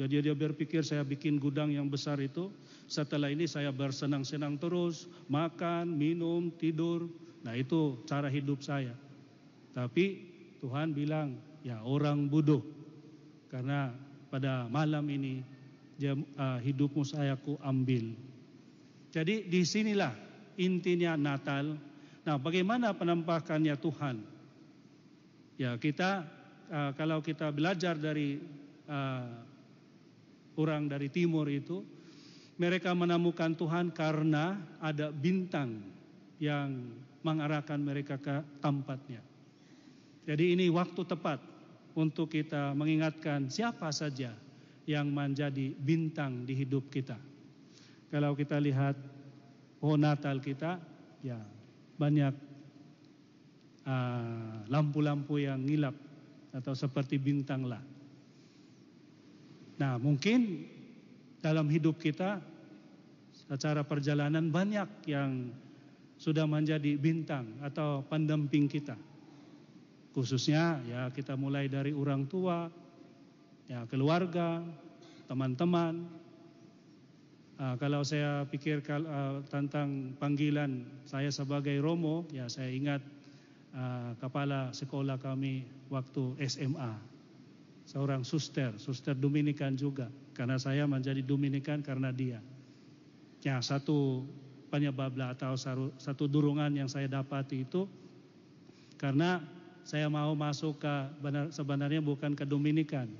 jadi 0.00 0.32
dia 0.32 0.34
berpikir 0.36 0.80
saya 0.80 1.04
bikin 1.04 1.36
gudang 1.36 1.76
yang 1.76 1.88
besar 1.90 2.16
itu, 2.24 2.48
setelah 2.88 3.28
ini 3.28 3.44
saya 3.44 3.68
bersenang-senang 3.68 4.56
terus, 4.56 5.06
makan, 5.28 5.92
minum, 5.92 6.48
tidur. 6.56 7.04
Nah 7.44 7.52
itu 7.52 8.00
cara 8.08 8.32
hidup 8.32 8.64
saya. 8.64 8.96
Tapi 9.76 10.24
Tuhan 10.64 10.96
bilang, 10.96 11.36
ya 11.60 11.84
orang 11.84 12.32
bodoh. 12.32 12.64
Karena 13.50 13.90
pada 14.30 14.70
malam 14.70 15.02
ini 15.10 15.42
jam, 15.98 16.22
uh, 16.38 16.62
hidupmu 16.62 17.02
saya 17.02 17.34
ku 17.34 17.58
ambil. 17.60 18.14
Jadi 19.10 19.50
di 19.50 19.60
sinilah 19.66 20.14
intinya 20.54 21.18
Natal. 21.18 21.74
Nah 22.22 22.36
bagaimana 22.38 22.94
penampakannya 22.94 23.74
Tuhan? 23.74 24.16
Ya 25.58 25.74
kita 25.76 26.24
uh, 26.70 26.90
kalau 26.94 27.18
kita 27.18 27.50
belajar 27.50 27.98
dari 27.98 28.38
uh, 28.86 29.28
orang 30.54 30.86
dari 30.86 31.10
timur 31.10 31.50
itu 31.50 31.82
mereka 32.54 32.94
menemukan 32.94 33.56
Tuhan 33.58 33.90
karena 33.90 34.56
ada 34.78 35.10
bintang 35.10 35.80
yang 36.38 36.70
mengarahkan 37.26 37.80
mereka 37.82 38.16
ke 38.16 38.40
tempatnya. 38.62 39.20
Jadi 40.24 40.54
ini 40.54 40.70
waktu 40.70 41.02
tepat 41.02 41.49
untuk 41.94 42.30
kita 42.30 42.72
mengingatkan 42.76 43.50
siapa 43.50 43.90
saja 43.90 44.34
yang 44.86 45.10
menjadi 45.10 45.74
bintang 45.74 46.42
di 46.46 46.54
hidup 46.54 46.90
kita. 46.90 47.18
Kalau 48.10 48.34
kita 48.34 48.58
lihat 48.58 48.98
oh 49.80 49.94
Natal 49.94 50.42
kita, 50.42 50.82
ya 51.22 51.38
banyak 51.94 52.34
ah, 53.86 54.64
lampu-lampu 54.66 55.38
uh, 55.38 55.52
yang 55.52 55.60
ngilap 55.62 55.94
atau 56.50 56.74
seperti 56.74 57.20
bintang 57.20 57.68
lah. 57.68 57.82
Nah, 59.80 59.96
mungkin 59.96 60.66
dalam 61.40 61.70
hidup 61.72 61.96
kita 61.96 62.42
secara 63.32 63.80
perjalanan 63.80 64.52
banyak 64.52 65.08
yang 65.08 65.48
sudah 66.20 66.44
menjadi 66.44 67.00
bintang 67.00 67.48
atau 67.64 68.04
pendamping 68.04 68.68
kita. 68.68 68.92
Khususnya 70.10 70.82
ya 70.90 71.10
kita 71.14 71.38
mulai 71.38 71.70
dari 71.70 71.94
orang 71.94 72.26
tua, 72.26 72.66
ya 73.70 73.86
keluarga, 73.86 74.62
teman-teman. 75.30 76.02
Uh, 77.60 77.76
kalau 77.76 78.00
saya 78.02 78.48
pikir 78.48 78.80
uh, 78.88 79.44
tentang 79.52 80.16
panggilan 80.16 80.82
saya 81.04 81.28
sebagai 81.28 81.76
Romo, 81.78 82.24
ya 82.32 82.48
saya 82.48 82.72
ingat 82.72 83.04
uh, 83.76 84.16
kepala 84.18 84.72
sekolah 84.72 85.20
kami 85.20 85.68
waktu 85.92 86.40
SMA 86.48 87.10
seorang 87.90 88.22
suster, 88.22 88.74
suster 88.78 89.18
Dominikan 89.18 89.74
juga. 89.74 90.06
Karena 90.34 90.56
saya 90.56 90.86
menjadi 90.86 91.20
Dominikan 91.26 91.82
karena 91.82 92.14
dia. 92.14 92.38
Ya, 93.42 93.58
satu 93.58 94.22
penyebablah 94.70 95.34
atau 95.34 95.58
satu 95.98 96.30
durongan 96.30 96.70
yang 96.78 96.86
saya 96.86 97.10
dapati 97.10 97.66
itu 97.66 97.90
karena 98.94 99.42
saya 99.90 100.06
mau 100.06 100.30
masuk 100.38 100.78
ke 100.78 100.94
benar, 101.18 101.50
sebenarnya 101.50 101.98
bukan 101.98 102.38
ke 102.38 102.46
Dominikan, 102.46 103.10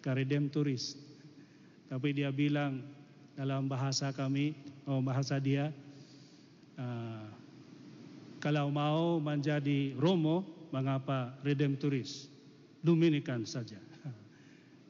ke 0.00 0.08
Redemptoris. 0.08 0.96
Tapi 1.92 2.16
dia 2.16 2.32
bilang 2.32 2.80
dalam 3.36 3.68
bahasa 3.68 4.08
kami, 4.08 4.56
oh 4.88 5.04
bahasa 5.04 5.36
dia, 5.36 5.68
uh, 6.80 7.28
kalau 8.40 8.72
mau 8.72 9.20
menjadi 9.20 9.92
Romo, 10.00 10.48
mengapa 10.72 11.36
Redemptoris? 11.44 12.32
Dominikan 12.80 13.44
saja 13.44 13.84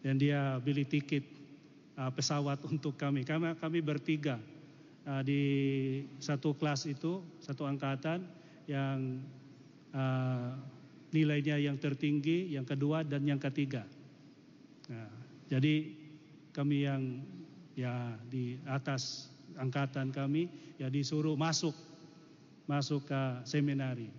dan 0.05 0.21
dia 0.21 0.61
beli 0.61 0.85
tiket 0.85 1.25
uh, 1.97 2.13
pesawat 2.13 2.61
untuk 2.71 2.95
kami. 3.01 3.25
Karena 3.25 3.57
kami 3.57 3.81
bertiga 3.81 4.37
uh, 5.09 5.25
di 5.25 5.43
satu 6.21 6.53
kelas 6.53 6.85
itu, 6.85 7.25
satu 7.41 7.65
angkatan 7.65 8.21
yang 8.69 9.25
uh, 9.97 10.53
nilainya 11.15 11.63
yang 11.63 11.79
tertinggi, 11.79 12.51
yang 12.59 12.67
kedua 12.67 13.07
dan 13.07 13.23
yang 13.23 13.39
ketiga. 13.39 13.87
Nah, 14.91 15.11
jadi 15.47 15.95
kami 16.51 16.83
yang 16.83 17.03
ya 17.79 18.19
di 18.27 18.59
atas 18.67 19.31
angkatan 19.55 20.11
kami 20.11 20.51
ya 20.83 20.91
disuruh 20.91 21.39
masuk 21.39 21.75
masuk 22.67 23.07
ke 23.07 23.23
seminari. 23.47 24.11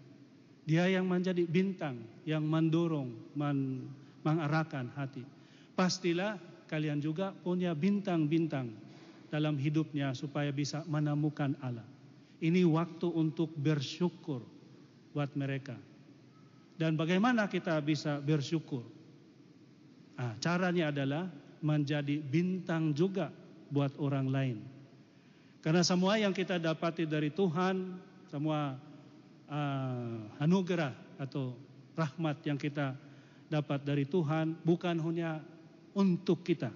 Dia 0.66 0.90
yang 0.90 1.06
menjadi 1.06 1.46
bintang, 1.46 2.02
yang 2.26 2.42
mendorong, 2.42 3.14
men, 3.38 3.86
mengarahkan 4.26 4.90
hati 4.98 5.36
pastilah 5.76 6.40
kalian 6.66 7.04
juga 7.04 7.36
punya 7.36 7.76
bintang-bintang 7.76 8.72
dalam 9.30 9.60
hidupnya 9.60 10.16
supaya 10.16 10.50
bisa 10.50 10.82
menemukan 10.88 11.54
Allah. 11.60 11.86
Ini 12.40 12.64
waktu 12.66 13.12
untuk 13.12 13.52
bersyukur 13.54 14.42
buat 15.12 15.36
mereka. 15.36 15.76
Dan 16.76 17.00
bagaimana 17.00 17.48
kita 17.48 17.80
bisa 17.80 18.20
bersyukur? 18.20 18.84
Nah, 20.16 20.36
caranya 20.44 20.92
adalah 20.92 21.28
menjadi 21.64 22.20
bintang 22.20 22.92
juga 22.92 23.32
buat 23.72 23.96
orang 24.00 24.28
lain. 24.28 24.58
Karena 25.64 25.82
semua 25.82 26.20
yang 26.20 26.36
kita 26.36 26.62
dapati 26.62 27.10
dari 27.10 27.34
Tuhan, 27.34 27.98
semua 28.30 28.78
uh, 29.50 30.18
anugerah 30.38 30.94
atau 31.18 31.56
rahmat 31.96 32.44
yang 32.46 32.60
kita 32.60 32.94
dapat 33.50 33.82
dari 33.82 34.06
Tuhan 34.06 34.54
bukan 34.62 35.00
hanya 35.00 35.42
untuk 35.96 36.44
kita. 36.44 36.70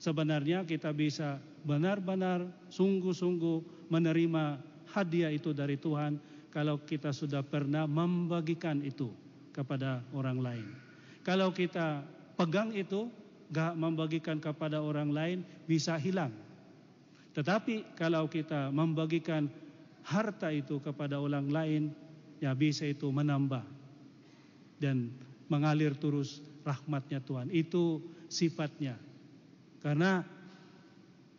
Sebenarnya 0.00 0.64
kita 0.68 0.92
bisa 0.94 1.40
benar-benar 1.64 2.46
sungguh-sungguh 2.72 3.90
menerima 3.90 4.60
hadiah 4.92 5.32
itu 5.32 5.52
dari 5.52 5.76
Tuhan 5.76 6.16
kalau 6.50 6.82
kita 6.82 7.14
sudah 7.14 7.46
pernah 7.46 7.86
membagikan 7.86 8.82
itu 8.82 9.10
kepada 9.54 10.02
orang 10.14 10.38
lain. 10.42 10.66
Kalau 11.22 11.54
kita 11.54 12.02
pegang 12.34 12.74
itu, 12.74 13.06
gak 13.50 13.74
membagikan 13.78 14.38
kepada 14.38 14.82
orang 14.82 15.10
lain, 15.10 15.38
bisa 15.66 15.98
hilang. 15.98 16.34
Tetapi 17.30 17.94
kalau 17.94 18.26
kita 18.26 18.74
membagikan 18.74 19.46
harta 20.02 20.50
itu 20.50 20.82
kepada 20.82 21.22
orang 21.22 21.46
lain, 21.50 21.82
ya 22.42 22.50
bisa 22.56 22.88
itu 22.88 23.06
menambah 23.10 23.62
dan 24.82 25.12
mengalir 25.46 25.94
terus 25.94 26.42
rahmatnya 26.66 27.22
Tuhan. 27.22 27.46
Itu 27.54 28.02
sifatnya. 28.26 28.98
Karena 29.78 30.24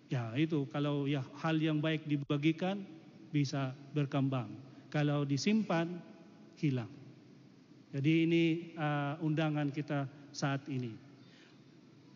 ya 0.08 0.32
itu 0.40 0.68
kalau 0.72 1.08
ya 1.08 1.24
hal 1.42 1.60
yang 1.60 1.80
baik 1.84 2.08
dibagikan 2.08 2.84
bisa 3.32 3.76
berkembang. 3.96 4.71
Kalau 4.92 5.24
disimpan 5.24 5.88
hilang. 6.60 6.92
Jadi 7.92 8.12
ini 8.28 8.44
uh, 8.76 9.20
undangan 9.24 9.72
kita 9.72 10.08
saat 10.36 10.64
ini. 10.68 10.92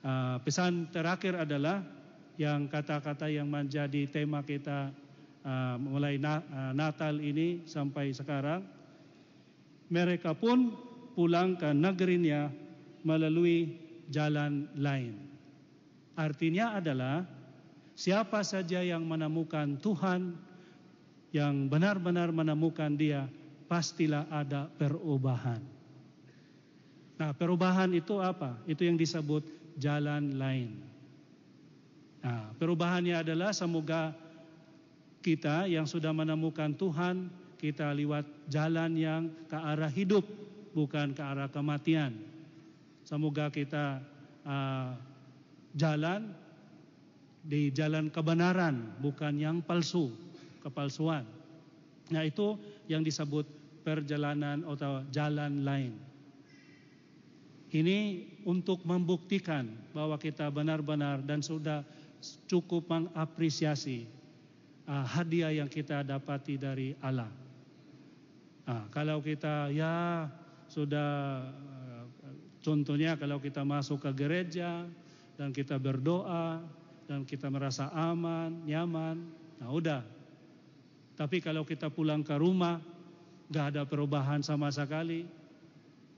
Uh, 0.06 0.38
pesan 0.44 0.92
terakhir 0.94 1.40
adalah 1.40 1.82
yang 2.36 2.68
kata-kata 2.68 3.32
yang 3.32 3.48
menjadi 3.48 4.08
tema 4.12 4.44
kita 4.44 4.92
uh, 5.44 5.76
mulai 5.80 6.20
na, 6.20 6.44
uh, 6.46 6.72
Natal 6.76 7.20
ini 7.20 7.64
sampai 7.68 8.12
sekarang. 8.12 8.64
Mereka 9.88 10.36
pun 10.36 10.76
pulang 11.16 11.56
ke 11.56 11.72
negerinya 11.72 12.52
melalui 13.06 13.72
jalan 14.12 14.68
lain. 14.76 15.16
Artinya 16.16 16.80
adalah 16.80 17.28
siapa 17.96 18.44
saja 18.44 18.82
yang 18.82 19.04
menemukan 19.04 19.80
Tuhan, 19.80 20.36
yang 21.36 21.68
benar-benar 21.68 22.32
menemukan 22.32 22.96
Dia, 22.96 23.28
pastilah 23.68 24.24
ada 24.32 24.72
perubahan. 24.80 25.60
Nah, 27.20 27.36
perubahan 27.36 27.92
itu 27.92 28.24
apa? 28.24 28.56
Itu 28.64 28.88
yang 28.88 28.96
disebut 28.96 29.44
jalan 29.76 30.40
lain. 30.40 30.80
Nah, 32.24 32.56
perubahannya 32.56 33.20
adalah 33.20 33.52
semoga 33.52 34.16
kita 35.20 35.68
yang 35.68 35.84
sudah 35.84 36.16
menemukan 36.16 36.72
Tuhan, 36.72 37.28
kita 37.60 37.92
lewat 37.92 38.24
jalan 38.48 38.96
yang 38.96 39.28
ke 39.52 39.60
arah 39.60 39.92
hidup, 39.92 40.24
bukan 40.72 41.12
ke 41.12 41.20
arah 41.20 41.52
kematian. 41.52 42.16
Semoga 43.04 43.52
kita 43.52 44.00
uh, 44.48 44.96
jalan 45.76 46.32
di 47.46 47.70
jalan 47.76 48.10
kebenaran, 48.10 48.98
bukan 49.04 49.38
yang 49.38 49.62
palsu, 49.62 50.25
kepalsuan. 50.66 51.30
Nah 52.10 52.26
itu 52.26 52.58
yang 52.90 53.06
disebut 53.06 53.46
perjalanan 53.86 54.66
atau 54.66 55.06
jalan 55.14 55.62
lain. 55.62 55.94
Ini 57.70 58.26
untuk 58.50 58.82
membuktikan 58.82 59.70
bahwa 59.94 60.18
kita 60.18 60.50
benar-benar 60.50 61.22
dan 61.22 61.46
sudah 61.46 61.86
cukup 62.50 62.90
mengapresiasi 62.90 64.10
uh, 64.90 65.06
hadiah 65.06 65.54
yang 65.54 65.70
kita 65.70 66.02
dapati 66.02 66.56
dari 66.58 66.98
Allah. 67.04 67.30
Nah, 68.66 68.90
kalau 68.90 69.22
kita 69.22 69.70
ya 69.70 70.26
sudah 70.72 71.46
uh, 71.46 72.04
contohnya 72.66 73.14
kalau 73.20 73.38
kita 73.38 73.62
masuk 73.62 74.02
ke 74.02 74.12
gereja 74.26 74.88
dan 75.38 75.54
kita 75.54 75.78
berdoa 75.78 76.64
dan 77.06 77.28
kita 77.28 77.52
merasa 77.52 77.92
aman, 77.94 78.66
nyaman, 78.66 79.22
nah 79.62 79.70
udah. 79.70 80.15
Tapi 81.16 81.40
kalau 81.40 81.64
kita 81.64 81.88
pulang 81.88 82.22
ke 82.22 82.36
rumah 82.36 82.80
nggak 83.48 83.66
ada 83.76 83.84
perubahan 83.88 84.44
sama 84.44 84.68
sekali, 84.72 85.24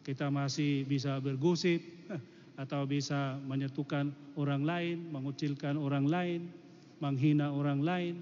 kita 0.01 0.31
masih 0.33 0.87
bisa 0.87 1.19
bergosip 1.21 1.83
atau 2.61 2.87
bisa 2.89 3.37
menyetukan 3.45 4.09
orang 4.33 4.65
lain, 4.65 4.97
mengucilkan 5.13 5.77
orang 5.77 6.09
lain, 6.09 6.49
menghina 6.97 7.53
orang 7.53 7.83
lain, 7.85 8.15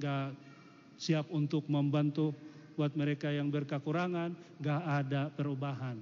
gak 0.00 0.34
siap 0.98 1.30
untuk 1.30 1.68
membantu 1.70 2.34
buat 2.74 2.96
mereka 2.98 3.30
yang 3.30 3.52
berkekurangan, 3.52 4.34
gak 4.58 4.82
ada 4.82 5.30
perubahan. 5.30 6.00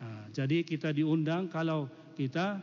Nah, 0.00 0.24
jadi 0.32 0.64
kita 0.64 0.94
diundang 0.94 1.52
kalau 1.52 1.90
kita 2.16 2.62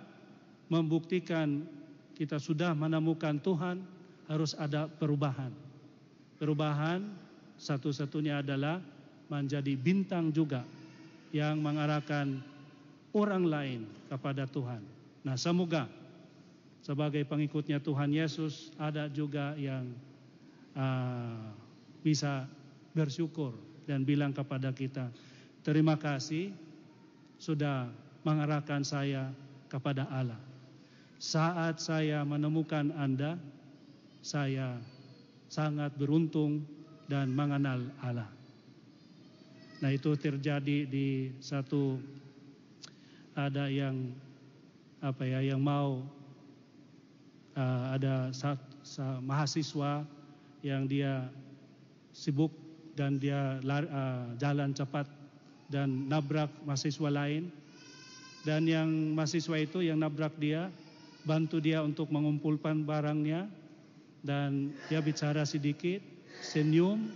membuktikan 0.72 1.68
kita 2.16 2.38
sudah 2.40 2.72
menemukan 2.72 3.38
Tuhan, 3.42 3.82
harus 4.30 4.56
ada 4.56 4.88
perubahan. 4.88 5.71
Perubahan 6.42 7.06
satu-satunya 7.62 8.42
adalah 8.42 8.82
menjadi 9.30 9.78
bintang 9.78 10.34
juga 10.34 10.66
yang 11.30 11.62
mengarahkan 11.62 12.42
orang 13.14 13.46
lain 13.46 13.82
kepada 14.10 14.50
Tuhan. 14.50 14.82
Nah, 15.22 15.38
semoga 15.38 15.86
sebagai 16.82 17.22
pengikutnya 17.30 17.78
Tuhan 17.78 18.10
Yesus 18.10 18.74
ada 18.82 19.06
juga 19.06 19.54
yang 19.54 19.86
uh, 20.74 21.54
bisa 22.02 22.50
bersyukur 22.98 23.54
dan 23.86 24.02
bilang 24.02 24.34
kepada 24.34 24.74
kita, 24.74 25.14
terima 25.62 25.94
kasih 25.94 26.50
sudah 27.38 27.86
mengarahkan 28.26 28.82
saya 28.82 29.30
kepada 29.70 30.10
Allah. 30.10 30.42
Saat 31.22 31.78
saya 31.86 32.26
menemukan 32.26 32.90
Anda, 32.98 33.38
saya 34.26 34.82
sangat 35.52 35.92
beruntung 36.00 36.64
dan 37.12 37.28
mengenal 37.28 37.84
Allah. 38.00 38.32
Nah 39.84 39.92
itu 39.92 40.16
terjadi 40.16 40.88
di 40.88 41.36
satu 41.44 42.00
ada 43.36 43.68
yang 43.68 44.16
apa 45.04 45.28
ya 45.28 45.44
yang 45.44 45.60
mau 45.60 46.08
uh, 47.60 47.84
ada 47.92 48.32
sat, 48.32 48.56
sa, 48.80 49.20
mahasiswa 49.20 50.08
yang 50.64 50.88
dia 50.88 51.28
sibuk 52.16 52.56
dan 52.96 53.20
dia 53.20 53.60
uh, 53.60 54.32
jalan 54.40 54.72
cepat 54.72 55.10
dan 55.68 56.08
nabrak 56.08 56.48
mahasiswa 56.64 57.12
lain 57.12 57.52
dan 58.48 58.64
yang 58.64 58.88
mahasiswa 58.88 59.58
itu 59.60 59.84
yang 59.84 60.00
nabrak 60.00 60.32
dia 60.40 60.72
bantu 61.28 61.60
dia 61.60 61.84
untuk 61.84 62.08
mengumpulkan 62.08 62.88
barangnya 62.88 63.50
dan 64.22 64.74
dia 64.90 65.02
bicara 65.02 65.46
sedikit 65.46 66.02
senyum 66.42 67.10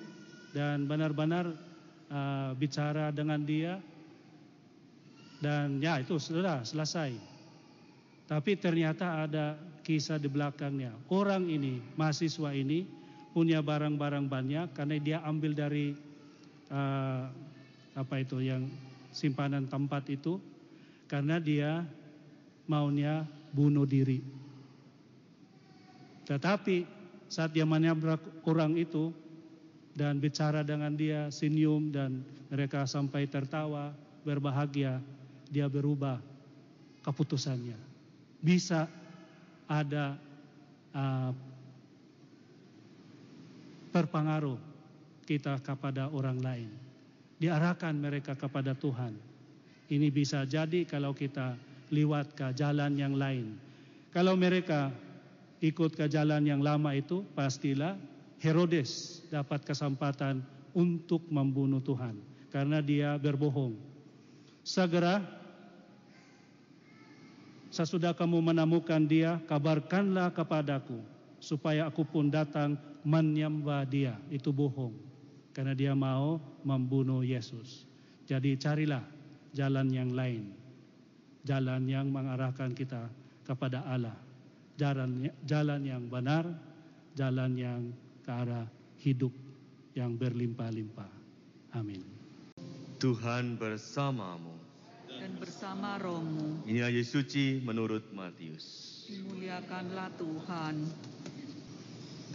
dan 0.54 0.90
benar-benar 0.90 1.50
uh, 2.10 2.52
bicara 2.58 3.14
dengan 3.14 3.42
dia 3.46 3.78
dan 5.42 5.78
ya 5.84 6.02
itu 6.02 6.18
sudah 6.18 6.66
selesai. 6.66 7.14
Tapi 8.26 8.58
ternyata 8.58 9.30
ada 9.30 9.54
kisah 9.86 10.18
di 10.18 10.26
belakangnya. 10.26 10.90
Orang 11.14 11.46
ini, 11.46 11.78
mahasiswa 11.94 12.50
ini 12.58 12.90
punya 13.36 13.62
barang-barang 13.62 14.26
banyak 14.26 14.68
karena 14.74 14.96
dia 14.98 15.18
ambil 15.22 15.54
dari 15.54 15.94
uh, 16.74 17.30
apa 17.94 18.16
itu 18.18 18.42
yang 18.42 18.66
simpanan 19.14 19.70
tempat 19.70 20.10
itu 20.10 20.42
karena 21.06 21.38
dia 21.38 21.86
maunya 22.66 23.28
bunuh 23.54 23.86
diri. 23.86 24.26
Tetapi 26.26 26.95
saat 27.36 27.52
dia 27.52 27.68
menabrak 27.68 28.24
orang 28.48 28.80
itu 28.80 29.12
dan 29.92 30.24
bicara 30.24 30.64
dengan 30.64 30.96
dia, 30.96 31.28
senyum 31.28 31.92
dan 31.92 32.24
mereka 32.48 32.88
sampai 32.88 33.28
tertawa, 33.28 33.92
berbahagia, 34.24 35.04
dia 35.52 35.68
berubah 35.68 36.24
keputusannya. 37.04 37.76
Bisa 38.40 38.88
ada 39.68 40.16
uh, 40.96 41.36
kita 45.28 45.60
kepada 45.60 46.08
orang 46.16 46.40
lain. 46.40 46.72
Diarahkan 47.36 48.00
mereka 48.00 48.32
kepada 48.40 48.72
Tuhan. 48.72 49.12
Ini 49.92 50.08
bisa 50.08 50.48
jadi 50.48 50.88
kalau 50.88 51.12
kita 51.12 51.60
lewat 51.92 52.32
ke 52.32 52.48
jalan 52.56 52.96
yang 52.96 53.20
lain. 53.20 53.60
Kalau 54.16 54.40
mereka 54.40 54.92
ikut 55.64 55.96
ke 55.96 56.06
jalan 56.12 56.44
yang 56.44 56.60
lama 56.60 56.92
itu, 56.96 57.24
pastilah 57.36 57.96
Herodes 58.40 59.24
dapat 59.32 59.64
kesempatan 59.64 60.44
untuk 60.76 61.24
membunuh 61.32 61.80
Tuhan 61.80 62.20
karena 62.52 62.84
dia 62.84 63.16
berbohong. 63.16 63.76
Segera 64.66 65.24
sesudah 67.72 68.12
kamu 68.16 68.52
menemukan 68.52 69.04
dia, 69.04 69.40
kabarkanlah 69.48 70.32
kepadaku 70.36 71.00
supaya 71.40 71.88
aku 71.88 72.04
pun 72.08 72.28
datang 72.32 72.76
menyembah 73.06 73.86
dia. 73.86 74.18
Itu 74.34 74.50
bohong 74.50 74.96
karena 75.56 75.78
dia 75.78 75.94
mau 75.94 76.42
membunuh 76.66 77.22
Yesus. 77.22 77.88
Jadi 78.26 78.58
carilah 78.58 79.06
jalan 79.54 79.88
yang 79.94 80.12
lain. 80.12 80.52
Jalan 81.46 81.86
yang 81.86 82.10
mengarahkan 82.10 82.74
kita 82.74 83.06
kepada 83.46 83.86
Allah. 83.86 84.25
Jalan 84.76 85.32
jalan 85.48 85.82
yang 85.88 86.04
benar, 86.12 86.44
jalan 87.16 87.56
yang 87.56 87.82
ke 88.28 88.32
arah 88.32 88.68
hidup 89.00 89.32
yang 89.96 90.20
berlimpah-limpah. 90.20 91.08
Amin. 91.80 92.04
Tuhan 93.00 93.56
bersamamu. 93.56 94.52
Dan 95.08 95.40
bersama 95.40 95.96
rohmu. 95.96 96.68
Inilah 96.68 96.92
Yesus 96.92 97.24
suci 97.24 97.64
menurut 97.64 98.04
Matius. 98.12 98.66
Dimuliakanlah 99.08 100.12
Tuhan. 100.20 100.76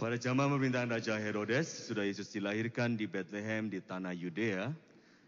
Pada 0.01 0.17
zaman 0.17 0.49
pemerintahan 0.49 0.89
Raja 0.89 1.13
Herodes, 1.21 1.69
sudah 1.69 2.09
Yesus 2.09 2.33
dilahirkan 2.33 2.97
di 2.97 3.05
Bethlehem 3.05 3.69
di 3.69 3.77
tanah 3.85 4.17
Yudea. 4.17 4.73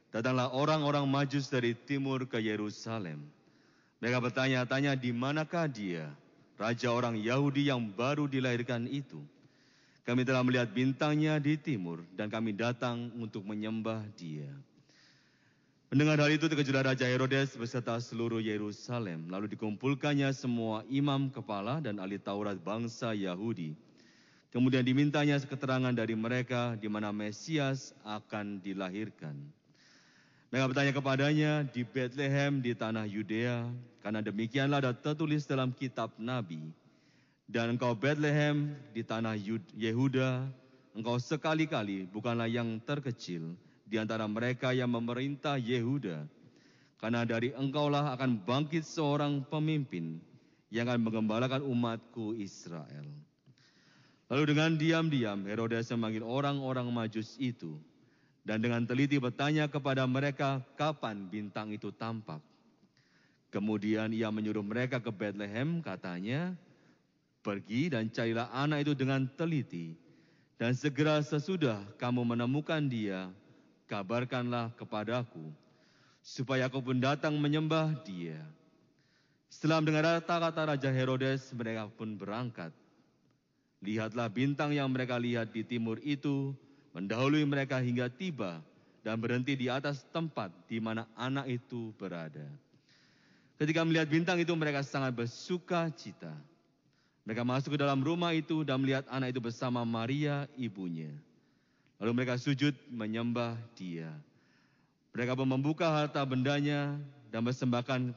Datanglah 0.10 0.50
orang-orang 0.50 1.06
majus 1.06 1.46
dari 1.46 1.78
timur 1.78 2.26
ke 2.26 2.42
Yerusalem. 2.42 3.22
Mereka 4.02 4.18
bertanya-tanya 4.18 4.98
di 4.98 5.14
manakah 5.14 5.70
dia, 5.70 6.10
Raja 6.58 6.94
orang 6.94 7.18
Yahudi 7.18 7.68
yang 7.68 7.82
baru 7.94 8.30
dilahirkan 8.30 8.86
itu. 8.86 9.18
Kami 10.04 10.28
telah 10.28 10.44
melihat 10.44 10.68
bintangnya 10.70 11.40
di 11.40 11.56
timur 11.56 12.04
dan 12.14 12.28
kami 12.28 12.52
datang 12.52 13.08
untuk 13.16 13.48
menyembah 13.48 14.04
dia. 14.20 14.52
Mendengar 15.94 16.18
hal 16.26 16.34
itu 16.34 16.50
terkejutlah 16.50 16.90
Raja 16.90 17.06
Herodes 17.06 17.54
beserta 17.54 18.02
seluruh 18.02 18.42
Yerusalem. 18.42 19.30
Lalu 19.30 19.54
dikumpulkannya 19.54 20.28
semua 20.34 20.82
imam 20.90 21.30
kepala 21.30 21.80
dan 21.80 22.02
ahli 22.02 22.18
Taurat 22.18 22.58
bangsa 22.58 23.14
Yahudi. 23.14 23.78
Kemudian 24.50 24.82
dimintanya 24.82 25.38
keterangan 25.42 25.94
dari 25.94 26.18
mereka 26.18 26.74
di 26.82 26.90
mana 26.90 27.14
Mesias 27.14 27.94
akan 28.02 28.58
dilahirkan. 28.62 29.38
Mereka 30.54 30.70
bertanya 30.70 30.94
kepadanya 30.94 31.52
di 31.66 31.82
Bethlehem 31.82 32.62
di 32.62 32.78
tanah 32.78 33.10
Yudea, 33.10 33.66
karena 34.06 34.22
demikianlah 34.22 34.86
ada 34.86 34.94
tertulis 34.94 35.50
dalam 35.50 35.74
kitab 35.74 36.14
Nabi. 36.22 36.62
Dan 37.50 37.74
engkau 37.74 37.98
Bethlehem 37.98 38.78
di 38.94 39.02
tanah 39.02 39.34
Yehuda, 39.74 40.46
engkau 40.94 41.18
sekali-kali 41.18 42.06
bukanlah 42.06 42.46
yang 42.46 42.78
terkecil 42.86 43.58
di 43.90 43.98
antara 43.98 44.30
mereka 44.30 44.78
yang 44.78 44.94
memerintah 44.94 45.58
Yehuda. 45.58 46.22
Karena 47.02 47.26
dari 47.26 47.50
engkaulah 47.58 48.14
akan 48.14 48.46
bangkit 48.46 48.86
seorang 48.86 49.42
pemimpin 49.50 50.22
yang 50.70 50.86
akan 50.86 51.02
mengembalakan 51.02 51.66
umatku 51.66 52.38
Israel. 52.38 53.10
Lalu 54.30 54.54
dengan 54.54 54.78
diam-diam 54.78 55.50
Herodes 55.50 55.90
memanggil 55.90 56.22
orang-orang 56.22 56.86
majus 56.94 57.42
itu 57.42 57.74
dan 58.44 58.60
dengan 58.60 58.84
teliti 58.84 59.16
bertanya 59.20 59.72
kepada 59.72 60.04
mereka 60.04 60.60
kapan 60.76 61.28
bintang 61.32 61.72
itu 61.72 61.90
tampak. 61.96 62.44
Kemudian 63.48 64.12
ia 64.12 64.28
menyuruh 64.28 64.64
mereka 64.64 65.00
ke 65.00 65.10
Bethlehem 65.10 65.80
katanya, 65.80 66.56
Pergi 67.44 67.92
dan 67.92 68.08
carilah 68.08 68.48
anak 68.56 68.88
itu 68.88 68.94
dengan 68.96 69.28
teliti, 69.36 70.00
dan 70.56 70.72
segera 70.72 71.20
sesudah 71.20 71.84
kamu 72.00 72.24
menemukan 72.24 72.80
dia, 72.88 73.28
kabarkanlah 73.92 74.72
kepadaku, 74.80 75.52
supaya 76.24 76.72
aku 76.72 76.80
pun 76.80 77.04
datang 77.04 77.36
menyembah 77.36 78.00
dia. 78.08 78.40
Setelah 79.52 79.84
mendengar 79.84 80.24
kata-kata 80.24 80.72
Raja 80.72 80.90
Herodes, 80.90 81.52
mereka 81.52 81.92
pun 81.92 82.16
berangkat. 82.16 82.72
Lihatlah 83.84 84.32
bintang 84.32 84.72
yang 84.72 84.88
mereka 84.88 85.20
lihat 85.20 85.52
di 85.52 85.68
timur 85.68 86.00
itu 86.00 86.56
mendahului 86.94 87.44
mereka 87.44 87.82
hingga 87.82 88.08
tiba 88.08 88.62
dan 89.04 89.20
berhenti 89.20 89.58
di 89.58 89.68
atas 89.68 90.06
tempat 90.14 90.54
di 90.70 90.80
mana 90.80 91.04
anak 91.18 91.50
itu 91.50 91.92
berada. 92.00 92.46
Ketika 93.60 93.84
melihat 93.84 94.08
bintang 94.10 94.40
itu 94.40 94.54
mereka 94.56 94.82
sangat 94.82 95.14
bersuka 95.14 95.90
cita. 95.94 96.32
Mereka 97.24 97.44
masuk 97.48 97.76
ke 97.76 97.80
dalam 97.80 98.04
rumah 98.04 98.36
itu 98.36 98.68
dan 98.68 98.84
melihat 98.84 99.08
anak 99.08 99.32
itu 99.32 99.40
bersama 99.40 99.84
Maria 99.88 100.48
ibunya. 100.60 101.12
Lalu 102.02 102.12
mereka 102.20 102.36
sujud 102.36 102.76
menyembah 102.92 103.56
dia. 103.80 104.12
Mereka 105.16 105.38
pun 105.38 105.48
membuka 105.48 105.88
harta 105.88 106.20
bendanya 106.28 107.00
dan 107.32 107.46
persembahkan 107.46 108.12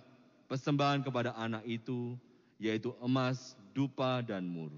persembahan 0.50 1.06
kepada 1.06 1.36
anak 1.38 1.62
itu, 1.68 2.18
yaitu 2.58 2.90
emas, 2.98 3.54
dupa, 3.70 4.24
dan 4.26 4.42
mur. 4.42 4.74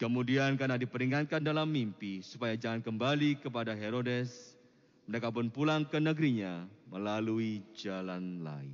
Kemudian 0.00 0.56
karena 0.56 0.80
diperingatkan 0.80 1.44
dalam 1.44 1.68
mimpi 1.68 2.24
supaya 2.24 2.56
jangan 2.56 2.80
kembali 2.80 3.36
kepada 3.36 3.76
Herodes, 3.76 4.56
mereka 5.04 5.28
pun 5.28 5.52
pulang 5.52 5.84
ke 5.84 6.00
negerinya 6.00 6.64
melalui 6.88 7.60
jalan 7.76 8.40
lain. 8.40 8.72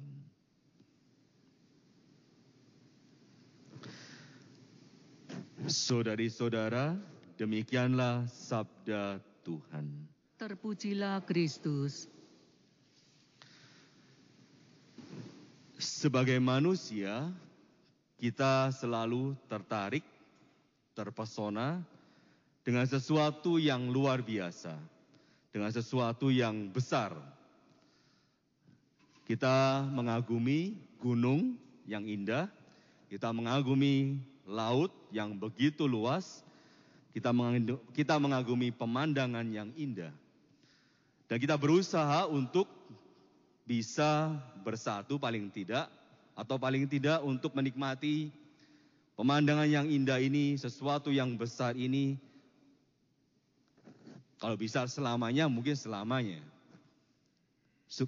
Saudari-saudara, 5.66 6.94
demikianlah 7.34 8.30
sabda 8.30 9.18
Tuhan. 9.42 10.06
Terpujilah 10.38 11.26
Kristus. 11.26 12.06
Sebagai 15.74 16.38
manusia, 16.38 17.34
kita 18.14 18.70
selalu 18.70 19.34
tertarik, 19.50 20.06
terpesona 20.96 21.84
dengan 22.64 22.88
sesuatu 22.88 23.60
yang 23.60 23.92
luar 23.92 24.24
biasa, 24.24 24.74
dengan 25.52 25.68
sesuatu 25.68 26.32
yang 26.32 26.72
besar. 26.72 27.12
Kita 29.28 29.84
mengagumi 29.92 30.72
gunung 30.96 31.60
yang 31.84 32.08
indah, 32.08 32.48
kita 33.12 33.28
mengagumi 33.30 34.16
laut 34.48 34.90
yang 35.12 35.36
begitu 35.36 35.84
luas, 35.84 36.40
kita 37.12 37.30
kita 37.92 38.16
mengagumi 38.16 38.72
pemandangan 38.72 39.46
yang 39.52 39.68
indah. 39.76 40.10
Dan 41.26 41.42
kita 41.42 41.58
berusaha 41.58 42.24
untuk 42.30 42.70
bisa 43.66 44.30
bersatu 44.62 45.18
paling 45.18 45.50
tidak 45.50 45.90
atau 46.38 46.54
paling 46.54 46.86
tidak 46.86 47.18
untuk 47.26 47.50
menikmati 47.50 48.30
pemandangan 49.16 49.66
yang 49.66 49.88
indah 49.88 50.20
ini, 50.20 50.54
sesuatu 50.60 51.08
yang 51.10 51.34
besar 51.34 51.74
ini. 51.74 52.20
Kalau 54.36 54.54
bisa 54.54 54.84
selamanya, 54.84 55.48
mungkin 55.48 55.74
selamanya. 55.74 56.44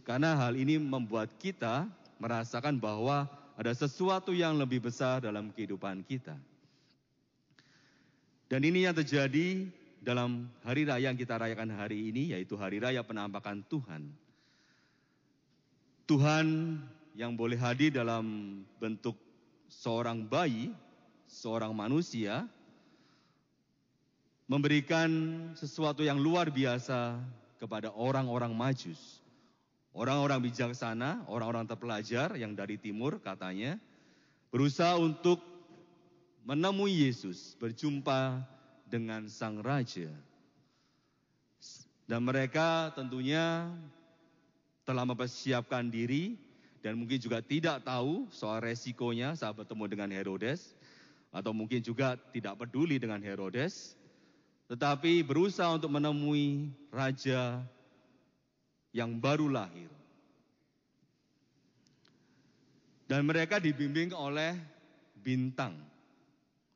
Karena 0.04 0.36
hal 0.36 0.54
ini 0.54 0.76
membuat 0.76 1.32
kita 1.40 1.88
merasakan 2.20 2.76
bahwa 2.76 3.24
ada 3.56 3.72
sesuatu 3.72 4.36
yang 4.36 4.54
lebih 4.60 4.84
besar 4.84 5.24
dalam 5.24 5.50
kehidupan 5.50 6.04
kita. 6.04 6.36
Dan 8.48 8.60
ini 8.64 8.84
yang 8.84 8.96
terjadi 8.96 9.68
dalam 10.00 10.48
hari 10.64 10.88
raya 10.88 11.10
yang 11.10 11.16
kita 11.16 11.36
rayakan 11.36 11.74
hari 11.74 12.12
ini, 12.12 12.36
yaitu 12.36 12.56
hari 12.56 12.80
raya 12.80 13.00
penampakan 13.04 13.64
Tuhan. 13.66 14.08
Tuhan 16.08 16.46
yang 17.12 17.36
boleh 17.36 17.60
hadir 17.60 17.92
dalam 17.92 18.56
bentuk 18.80 19.18
seorang 19.68 20.24
bayi, 20.24 20.72
seorang 21.28 21.76
manusia, 21.76 22.48
memberikan 24.48 25.08
sesuatu 25.52 26.00
yang 26.00 26.16
luar 26.16 26.48
biasa 26.48 27.20
kepada 27.60 27.92
orang-orang 27.92 28.50
majus. 28.56 29.20
Orang-orang 29.92 30.48
bijaksana, 30.48 31.28
orang-orang 31.28 31.68
terpelajar 31.68 32.32
yang 32.40 32.56
dari 32.56 32.80
timur 32.80 33.20
katanya, 33.20 33.76
berusaha 34.48 34.96
untuk 34.96 35.42
menemui 36.48 37.04
Yesus, 37.04 37.52
berjumpa 37.60 38.40
dengan 38.88 39.28
sang 39.28 39.60
raja. 39.60 40.08
Dan 42.08 42.24
mereka 42.24 42.88
tentunya 42.96 43.68
telah 44.88 45.04
mempersiapkan 45.04 45.92
diri 45.92 46.40
dan 46.80 46.96
mungkin 46.96 47.20
juga 47.20 47.44
tidak 47.44 47.84
tahu 47.84 48.30
soal 48.32 48.64
resikonya 48.64 49.36
saat 49.36 49.52
bertemu 49.52 49.84
dengan 49.90 50.08
Herodes 50.14 50.77
atau 51.28 51.52
mungkin 51.52 51.84
juga 51.84 52.16
tidak 52.32 52.64
peduli 52.64 52.96
dengan 52.96 53.20
Herodes 53.20 53.98
tetapi 54.68 55.24
berusaha 55.24 55.72
untuk 55.72 55.88
menemui 55.88 56.68
raja 56.92 57.64
yang 58.92 59.16
baru 59.16 59.48
lahir. 59.48 59.88
Dan 63.08 63.24
mereka 63.24 63.56
dibimbing 63.56 64.12
oleh 64.12 64.52
bintang. 65.16 65.72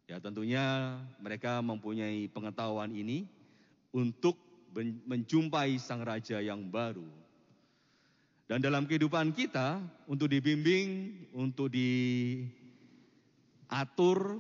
Ya 0.08 0.16
tentunya 0.16 0.96
mereka 1.20 1.60
mempunyai 1.60 2.32
pengetahuan 2.32 2.88
ini 2.96 3.28
untuk 3.92 4.40
men- 4.72 5.04
menjumpai 5.04 5.76
sang 5.76 6.00
raja 6.00 6.40
yang 6.40 6.64
baru. 6.72 7.04
Dan 8.48 8.64
dalam 8.64 8.88
kehidupan 8.88 9.36
kita, 9.36 9.80
untuk 10.08 10.32
dibimbing, 10.32 11.12
untuk 11.36 11.68
diatur, 13.72 14.36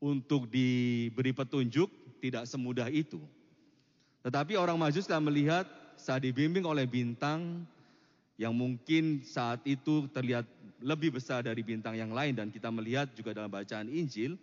untuk 0.00 0.46
diberi 0.48 1.34
petunjuk, 1.34 1.90
tidak 2.22 2.46
semudah 2.46 2.86
itu. 2.88 3.18
Tetapi 4.22 4.54
orang 4.56 4.78
Majus 4.78 5.04
telah 5.10 5.20
melihat 5.20 5.66
saat 5.98 6.22
dibimbing 6.24 6.64
oleh 6.64 6.86
bintang 6.88 7.66
yang 8.40 8.56
mungkin 8.56 9.20
saat 9.26 9.60
itu 9.68 10.08
terlihat 10.14 10.48
lebih 10.80 11.12
besar 11.20 11.44
dari 11.44 11.60
bintang 11.60 11.98
yang 11.98 12.14
lain 12.14 12.32
dan 12.32 12.48
kita 12.48 12.72
melihat 12.72 13.12
juga 13.12 13.36
dalam 13.36 13.52
bacaan 13.52 13.92
Injil 13.92 14.40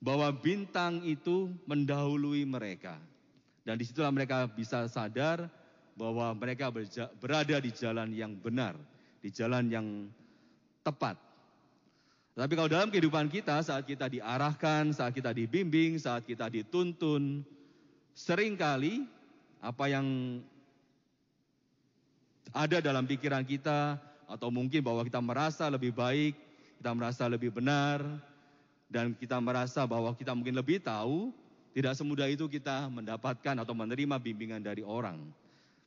bahwa 0.00 0.32
bintang 0.32 1.04
itu 1.04 1.52
mendahului 1.68 2.48
mereka. 2.48 2.96
Dan 3.66 3.76
di 3.76 3.84
situlah 3.84 4.14
mereka 4.14 4.48
bisa 4.48 4.88
sadar 4.88 5.44
bahwa 5.92 6.32
mereka 6.32 6.72
berada 7.20 7.60
di 7.60 7.68
jalan 7.76 8.08
yang 8.16 8.32
benar, 8.40 8.72
di 9.20 9.28
jalan 9.28 9.68
yang 9.68 9.86
tepat. 10.80 11.27
Tapi 12.38 12.54
kalau 12.54 12.70
dalam 12.70 12.86
kehidupan 12.86 13.26
kita, 13.26 13.58
saat 13.66 13.82
kita 13.82 14.06
diarahkan, 14.06 14.94
saat 14.94 15.10
kita 15.10 15.34
dibimbing, 15.34 15.98
saat 15.98 16.22
kita 16.22 16.46
dituntun, 16.46 17.42
sering 18.14 18.54
kali 18.54 19.02
apa 19.58 19.90
yang 19.90 20.06
ada 22.54 22.78
dalam 22.78 23.10
pikiran 23.10 23.42
kita, 23.42 23.98
atau 24.30 24.54
mungkin 24.54 24.86
bahwa 24.86 25.02
kita 25.02 25.18
merasa 25.18 25.66
lebih 25.66 25.90
baik, 25.90 26.38
kita 26.78 26.94
merasa 26.94 27.26
lebih 27.26 27.50
benar, 27.50 28.06
dan 28.86 29.18
kita 29.18 29.42
merasa 29.42 29.82
bahwa 29.82 30.14
kita 30.14 30.30
mungkin 30.30 30.54
lebih 30.54 30.78
tahu, 30.78 31.34
tidak 31.74 31.98
semudah 31.98 32.30
itu 32.30 32.46
kita 32.46 32.86
mendapatkan 32.86 33.66
atau 33.66 33.74
menerima 33.74 34.14
bimbingan 34.14 34.62
dari 34.62 34.86
orang. 34.86 35.18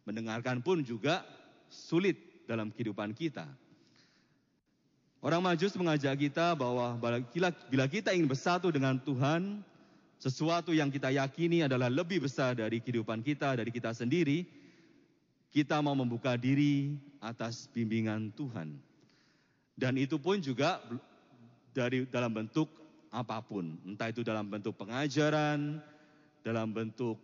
Mendengarkan 0.04 0.60
pun 0.60 0.84
juga 0.84 1.24
sulit 1.72 2.44
dalam 2.44 2.76
kehidupan 2.76 3.16
kita. 3.16 3.48
Orang 5.22 5.46
Majus 5.46 5.78
mengajak 5.78 6.18
kita 6.18 6.58
bahwa 6.58 6.98
bila, 7.70 7.86
kita 7.86 8.10
ingin 8.10 8.26
bersatu 8.26 8.74
dengan 8.74 8.98
Tuhan, 8.98 9.62
sesuatu 10.18 10.74
yang 10.74 10.90
kita 10.90 11.14
yakini 11.14 11.62
adalah 11.62 11.94
lebih 11.94 12.26
besar 12.26 12.58
dari 12.58 12.82
kehidupan 12.82 13.22
kita, 13.22 13.54
dari 13.54 13.70
kita 13.70 13.94
sendiri, 13.94 14.50
kita 15.54 15.78
mau 15.78 15.94
membuka 15.94 16.34
diri 16.34 16.98
atas 17.22 17.70
bimbingan 17.70 18.34
Tuhan. 18.34 18.82
Dan 19.78 20.02
itu 20.02 20.18
pun 20.18 20.42
juga 20.42 20.82
dari 21.70 22.10
dalam 22.10 22.34
bentuk 22.34 22.66
apa 23.14 23.46
pun, 23.46 23.78
entah 23.86 24.10
itu 24.10 24.26
dalam 24.26 24.50
bentuk 24.50 24.74
pengajaran, 24.74 25.86
dalam 26.42 26.74
bentuk 26.74 27.22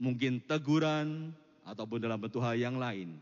mungkin 0.00 0.40
teguran, 0.48 1.36
ataupun 1.60 2.00
dalam 2.00 2.16
bentuk 2.16 2.40
hal 2.40 2.56
yang 2.56 2.80
lain 2.80 3.20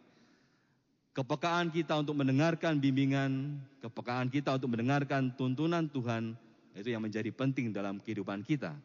kepekaan 1.19 1.75
kita 1.75 1.99
untuk 1.99 2.15
mendengarkan 2.15 2.79
bimbingan, 2.79 3.59
kepekaan 3.83 4.31
kita 4.31 4.55
untuk 4.55 4.71
mendengarkan 4.71 5.35
tuntunan 5.35 5.91
Tuhan, 5.91 6.39
itu 6.79 6.95
yang 6.95 7.03
menjadi 7.03 7.35
penting 7.35 7.75
dalam 7.75 7.99
kehidupan 7.99 8.47
kita. 8.47 8.79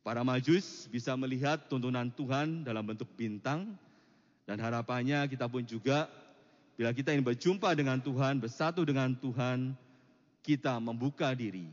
Para 0.00 0.24
majus 0.24 0.88
bisa 0.88 1.12
melihat 1.20 1.68
tuntunan 1.68 2.08
Tuhan 2.08 2.64
dalam 2.64 2.80
bentuk 2.80 3.12
bintang, 3.12 3.76
dan 4.48 4.56
harapannya 4.56 5.28
kita 5.28 5.44
pun 5.44 5.60
juga, 5.68 6.08
bila 6.80 6.96
kita 6.96 7.12
ingin 7.12 7.28
berjumpa 7.28 7.76
dengan 7.76 8.00
Tuhan, 8.00 8.40
bersatu 8.40 8.80
dengan 8.80 9.12
Tuhan, 9.12 9.76
kita 10.40 10.80
membuka 10.80 11.28
diri 11.36 11.68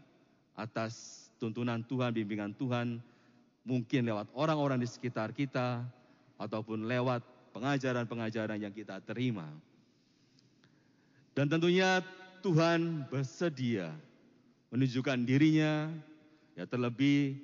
atas 0.52 1.24
tuntunan 1.40 1.80
Tuhan, 1.88 2.12
bimbingan 2.12 2.52
Tuhan, 2.60 3.00
mungkin 3.64 4.04
lewat 4.04 4.36
orang-orang 4.36 4.84
di 4.84 4.88
sekitar 4.92 5.32
kita, 5.32 5.80
ataupun 6.36 6.92
lewat 6.92 7.24
pengajaran-pengajaran 7.52 8.60
yang 8.60 8.74
kita 8.74 9.00
terima. 9.04 9.48
Dan 11.32 11.48
tentunya 11.48 12.04
Tuhan 12.44 13.08
bersedia 13.08 13.94
menunjukkan 14.72 15.20
dirinya, 15.24 15.92
ya 16.56 16.64
terlebih 16.68 17.40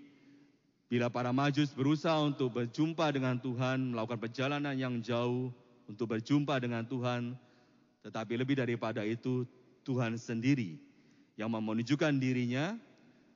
bila 0.88 1.12
para 1.12 1.36
majus 1.36 1.76
berusaha 1.76 2.16
untuk 2.24 2.55
berjumpa 2.55 3.12
dengan 3.12 3.36
Tuhan, 3.36 3.91
melakukan 3.91 4.20
perjalanan 4.20 4.76
yang 4.76 4.99
jauh 5.03 5.51
untuk 5.88 6.16
berjumpa 6.16 6.60
dengan 6.60 6.88
Tuhan, 6.88 7.36
tetapi 8.03 8.39
lebih 8.39 8.60
daripada 8.60 9.03
itu 9.03 9.43
Tuhan 9.84 10.16
sendiri 10.16 10.80
yang 11.36 11.51
mau 11.51 11.60
menunjukkan 11.64 12.16
dirinya, 12.16 12.76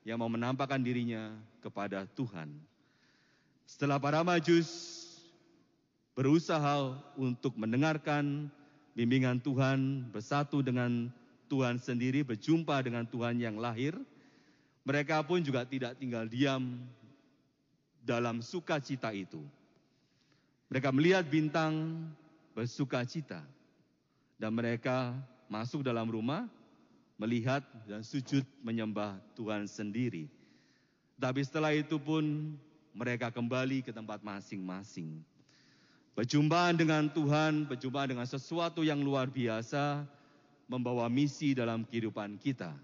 yang 0.08 0.20
mau 0.20 0.32
menampakkan 0.32 0.80
dirinya 0.80 1.36
kepada 1.60 2.08
Tuhan. 2.16 2.52
Setelah 3.68 4.00
para 4.04 4.20
majus 4.24 5.01
berusaha 6.14 6.96
untuk 7.16 7.56
mendengarkan 7.56 8.52
bimbingan 8.96 9.40
Tuhan, 9.40 10.10
bersatu 10.12 10.60
dengan 10.60 11.08
Tuhan 11.48 11.80
sendiri, 11.80 12.24
berjumpa 12.24 12.80
dengan 12.84 13.08
Tuhan 13.08 13.40
yang 13.40 13.60
lahir, 13.60 13.96
mereka 14.84 15.22
pun 15.22 15.44
juga 15.44 15.64
tidak 15.68 16.00
tinggal 16.00 16.26
diam 16.28 16.80
dalam 18.02 18.42
sukacita 18.42 19.14
itu. 19.14 19.44
Mereka 20.72 20.90
melihat 20.96 21.28
bintang 21.28 22.08
bersukacita 22.56 23.44
dan 24.40 24.52
mereka 24.56 25.14
masuk 25.52 25.84
dalam 25.84 26.08
rumah 26.08 26.48
melihat 27.22 27.62
dan 27.86 28.02
sujud 28.02 28.42
menyembah 28.66 29.22
Tuhan 29.38 29.70
sendiri. 29.70 30.26
Tapi 31.22 31.46
setelah 31.46 31.70
itu 31.70 32.02
pun 32.02 32.58
mereka 32.98 33.30
kembali 33.30 33.86
ke 33.86 33.94
tempat 33.94 34.26
masing-masing. 34.26 35.22
Perjumpaan 36.12 36.76
dengan 36.76 37.08
Tuhan, 37.08 37.72
perjumpaan 37.72 38.12
dengan 38.12 38.28
sesuatu 38.28 38.84
yang 38.84 39.00
luar 39.00 39.32
biasa, 39.32 40.04
membawa 40.68 41.08
misi 41.08 41.56
dalam 41.56 41.88
kehidupan 41.88 42.36
kita. 42.36 42.76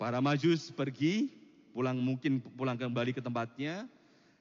Para 0.00 0.20
majus 0.24 0.72
pergi, 0.72 1.28
pulang 1.76 1.96
mungkin 2.00 2.40
pulang 2.56 2.76
kembali 2.76 3.12
ke 3.12 3.20
tempatnya 3.20 3.84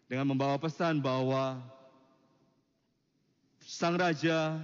dengan 0.08 0.28
membawa 0.32 0.56
pesan 0.60 1.04
bahwa 1.04 1.60
sang 3.64 3.96
raja 3.96 4.60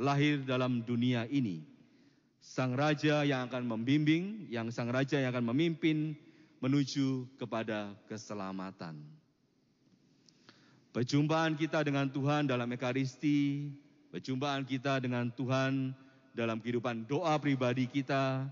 lahir 0.00 0.40
dalam 0.44 0.84
dunia 0.84 1.28
ini. 1.28 1.64
Sang 2.42 2.74
raja 2.74 3.22
yang 3.22 3.48
akan 3.48 3.64
membimbing, 3.64 4.50
yang 4.52 4.68
sang 4.68 4.92
raja 4.92 5.20
yang 5.20 5.30
akan 5.32 5.52
memimpin 5.52 6.16
menuju 6.60 7.26
kepada 7.38 7.96
keselamatan. 8.10 9.21
Perjumpaan 10.92 11.56
kita 11.56 11.80
dengan 11.80 12.04
Tuhan 12.04 12.44
dalam 12.44 12.68
Ekaristi, 12.68 13.72
perjumpaan 14.12 14.60
kita 14.68 15.00
dengan 15.00 15.32
Tuhan 15.32 15.96
dalam 16.36 16.60
kehidupan 16.60 17.08
doa 17.08 17.32
pribadi 17.40 17.88
kita, 17.88 18.44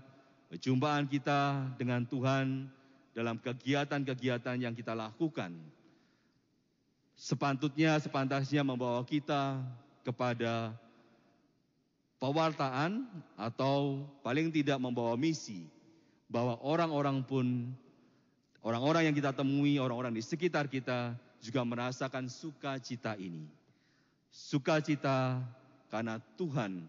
perjumpaan 0.49 1.05
kita 1.05 1.69
dengan 1.77 2.01
Tuhan 2.01 2.65
dalam 3.13 3.37
kegiatan-kegiatan 3.37 4.57
yang 4.57 4.73
kita 4.73 4.97
lakukan. 4.97 5.53
Sepantutnya, 7.13 8.01
sepantasnya 8.01 8.65
membawa 8.65 9.05
kita 9.05 9.61
kepada 10.01 10.73
pewartaan 12.17 13.05
atau 13.37 14.01
paling 14.25 14.49
tidak 14.49 14.81
membawa 14.81 15.13
misi 15.13 15.69
bahwa 16.25 16.57
orang-orang 16.65 17.21
pun 17.21 17.69
orang-orang 18.65 19.13
yang 19.13 19.15
kita 19.17 19.29
temui, 19.29 19.77
orang-orang 19.77 20.17
di 20.17 20.25
sekitar 20.25 20.65
kita 20.65 21.13
juga 21.41 21.65
merasakan 21.65 22.29
sukacita 22.29 23.17
ini. 23.17 23.49
Sukacita 24.29 25.41
karena 25.89 26.21
Tuhan 26.37 26.85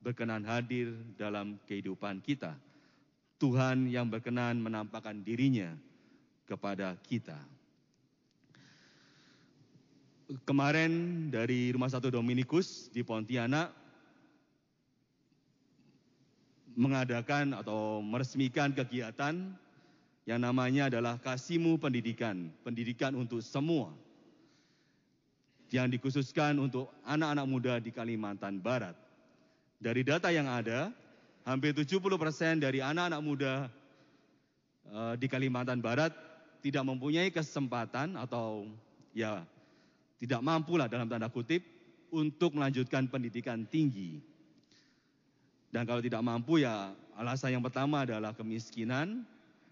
berkenan 0.00 0.46
hadir 0.46 0.94
dalam 1.18 1.58
kehidupan 1.66 2.22
kita. 2.22 2.54
Tuhan 3.36 3.90
yang 3.90 4.08
berkenan 4.08 4.62
menampakkan 4.62 5.20
dirinya 5.20 5.76
kepada 6.48 6.96
kita. 7.04 7.36
Kemarin 10.46 11.26
dari 11.28 11.70
Rumah 11.74 11.90
Satu 11.90 12.08
Dominikus 12.08 12.88
di 12.88 13.04
Pontianak 13.04 13.70
mengadakan 16.74 17.54
atau 17.54 18.00
meresmikan 18.00 18.72
kegiatan 18.72 19.54
yang 20.26 20.42
namanya 20.42 20.90
adalah 20.90 21.22
Kasimu 21.22 21.78
Pendidikan, 21.78 22.50
pendidikan 22.66 23.14
untuk 23.14 23.38
semua 23.46 23.94
yang 25.70 25.86
dikhususkan 25.86 26.58
untuk 26.58 26.90
anak-anak 27.06 27.46
muda 27.46 27.74
di 27.78 27.94
Kalimantan 27.94 28.58
Barat. 28.58 28.98
Dari 29.78 30.02
data 30.02 30.34
yang 30.34 30.50
ada, 30.50 30.90
hampir 31.46 31.70
70% 31.70 32.58
dari 32.58 32.82
anak-anak 32.82 33.22
muda 33.22 33.70
uh, 34.90 35.14
di 35.14 35.30
Kalimantan 35.30 35.78
Barat 35.78 36.10
tidak 36.58 36.82
mempunyai 36.82 37.30
kesempatan 37.30 38.18
atau 38.18 38.66
ya 39.14 39.46
tidak 40.18 40.42
mampu 40.42 40.74
lah 40.74 40.90
dalam 40.90 41.06
tanda 41.06 41.30
kutip 41.30 41.62
untuk 42.10 42.58
melanjutkan 42.58 43.06
pendidikan 43.06 43.62
tinggi. 43.62 44.18
Dan 45.70 45.86
kalau 45.86 46.02
tidak 46.02 46.22
mampu 46.22 46.66
ya 46.66 46.90
alasan 47.14 47.58
yang 47.58 47.62
pertama 47.62 48.02
adalah 48.02 48.34
kemiskinan 48.34 49.22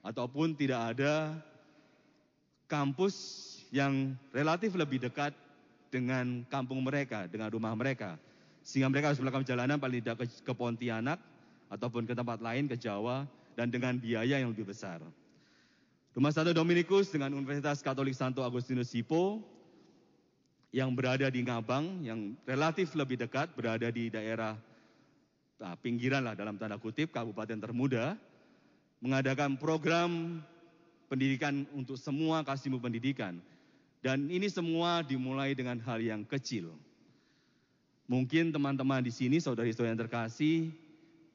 ataupun 0.05 0.52
tidak 0.52 0.94
ada 0.94 1.32
kampus 2.68 3.16
yang 3.72 4.12
relatif 4.30 4.76
lebih 4.76 5.00
dekat 5.00 5.32
dengan 5.88 6.44
kampung 6.52 6.84
mereka, 6.84 7.24
dengan 7.24 7.48
rumah 7.48 7.72
mereka. 7.72 8.20
Sehingga 8.61 8.92
mereka 8.92 9.11
harus 9.11 9.20
melakukan 9.20 9.48
perjalanan 9.48 9.80
paling 9.80 10.05
tidak 10.05 10.16
ke, 10.22 10.26
ke 10.44 10.52
Pontianak 10.52 11.18
ataupun 11.72 12.05
ke 12.05 12.12
tempat 12.12 12.38
lain, 12.44 12.68
ke 12.68 12.76
Jawa, 12.76 13.24
dan 13.57 13.72
dengan 13.72 13.96
biaya 13.96 14.38
yang 14.38 14.52
lebih 14.52 14.68
besar. 14.68 15.00
Rumah 16.14 16.30
Santo 16.30 16.55
Dominikus 16.55 17.11
dengan 17.11 17.34
Universitas 17.34 17.82
Katolik 17.82 18.14
Santo 18.14 18.46
Agustinus 18.46 18.94
Hippo 18.94 19.42
yang 20.70 20.94
berada 20.94 21.26
di 21.30 21.42
Ngabang, 21.42 22.07
yang 22.07 22.34
relatif 22.46 22.94
lebih 22.98 23.18
dekat, 23.18 23.50
berada 23.55 23.90
di 23.90 24.11
daerah 24.11 24.55
nah, 25.59 25.74
pinggiran 25.78 26.22
lah 26.22 26.34
dalam 26.34 26.59
tanda 26.59 26.78
kutip, 26.78 27.14
kabupaten 27.14 27.59
termuda, 27.59 28.18
mengadakan 29.05 29.61
program 29.61 30.40
pendidikan 31.12 31.68
untuk 31.76 32.00
semua 32.00 32.40
kasihmu 32.40 32.80
pendidikan. 32.80 33.36
Dan 34.00 34.32
ini 34.32 34.48
semua 34.48 35.05
dimulai 35.05 35.52
dengan 35.52 35.76
hal 35.84 36.00
yang 36.00 36.24
kecil. 36.24 36.72
Mungkin 38.09 38.48
teman-teman 38.48 39.05
di 39.05 39.12
sini, 39.12 39.40
saudari-saudari 39.44 39.92
yang 39.92 40.00
terkasih, 40.09 40.72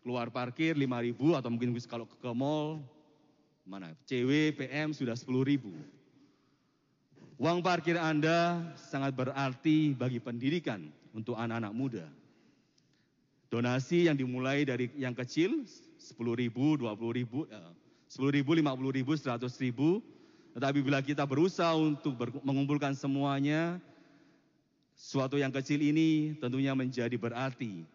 keluar 0.02 0.34
parkir 0.34 0.74
5 0.74 1.06
ribu 1.06 1.38
atau 1.38 1.50
mungkin 1.54 1.74
kalau 1.86 2.10
ke 2.10 2.32
mall, 2.34 2.82
mana 3.66 3.94
CW, 4.10 4.58
PM 4.58 4.90
sudah 4.94 5.14
10 5.14 5.30
ribu. 5.46 5.74
Uang 7.38 7.62
parkir 7.62 7.98
Anda 7.98 8.62
sangat 8.78 9.14
berarti 9.14 9.94
bagi 9.94 10.18
pendidikan 10.18 10.90
untuk 11.14 11.38
anak-anak 11.38 11.74
muda. 11.74 12.06
Donasi 13.50 14.10
yang 14.10 14.18
dimulai 14.18 14.62
dari 14.62 14.94
yang 14.94 15.18
kecil, 15.18 15.66
10 16.10 16.42
ribu, 16.42 16.76
20 16.82 17.20
ribu, 17.22 17.46
10 17.46 18.36
ribu, 18.36 18.52
50 18.58 18.98
ribu, 18.98 19.12
100 19.14 19.46
ribu. 19.62 20.02
Tetapi 20.58 20.82
bila 20.82 21.06
kita 21.06 21.22
berusaha 21.30 21.78
untuk 21.78 22.18
mengumpulkan 22.42 22.98
semuanya, 22.98 23.78
Suatu 25.00 25.40
yang 25.40 25.56
kecil 25.56 25.80
ini 25.80 26.36
tentunya 26.44 26.76
menjadi 26.76 27.16
berarti 27.16 27.88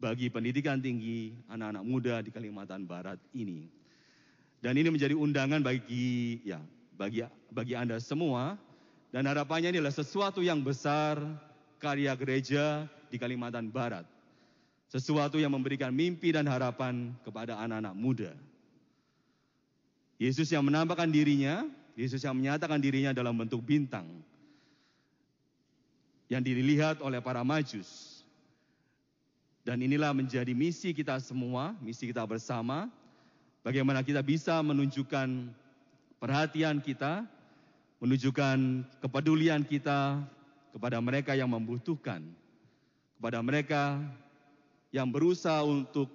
bagi 0.00 0.32
pendidikan 0.32 0.80
tinggi 0.80 1.36
anak-anak 1.44 1.84
muda 1.84 2.14
di 2.24 2.32
Kalimantan 2.32 2.88
Barat 2.88 3.20
ini. 3.36 3.68
Dan 4.64 4.80
ini 4.80 4.88
menjadi 4.88 5.12
undangan 5.12 5.60
bagi 5.60 6.40
ya 6.48 6.56
bagi 6.96 7.20
bagi 7.52 7.76
Anda 7.76 8.00
semua 8.00 8.56
dan 9.12 9.28
harapannya 9.28 9.76
ini 9.76 9.84
adalah 9.84 9.92
sesuatu 9.92 10.40
yang 10.40 10.64
besar 10.64 11.20
karya 11.76 12.16
gereja 12.16 12.88
di 13.12 13.20
Kalimantan 13.20 13.68
Barat. 13.68 14.08
Sesuatu 14.88 15.36
yang 15.36 15.52
memberikan 15.52 15.92
mimpi 15.92 16.32
dan 16.32 16.48
harapan 16.48 17.12
kepada 17.20 17.60
anak-anak 17.60 17.92
muda. 17.92 18.32
Yesus 20.16 20.48
yang 20.50 20.64
menampakkan 20.64 21.06
dirinya, 21.12 21.68
Yesus 21.92 22.24
yang 22.24 22.34
menyatakan 22.34 22.80
dirinya 22.80 23.12
dalam 23.12 23.36
bentuk 23.36 23.60
bintang 23.62 24.08
yang 26.28 26.44
dilihat 26.44 27.00
oleh 27.00 27.20
para 27.24 27.40
majus. 27.44 28.20
Dan 29.64 29.84
inilah 29.84 30.16
menjadi 30.16 30.52
misi 30.56 30.96
kita 30.96 31.20
semua, 31.20 31.76
misi 31.84 32.08
kita 32.08 32.24
bersama, 32.24 32.88
bagaimana 33.60 34.00
kita 34.00 34.24
bisa 34.24 34.56
menunjukkan 34.64 35.52
perhatian 36.16 36.80
kita, 36.80 37.28
menunjukkan 38.00 38.88
kepedulian 39.04 39.60
kita 39.64 40.24
kepada 40.72 40.96
mereka 41.04 41.36
yang 41.36 41.52
membutuhkan, 41.52 42.24
kepada 43.20 43.44
mereka 43.44 44.00
yang 44.94 45.12
berusaha 45.12 45.60
untuk 45.64 46.08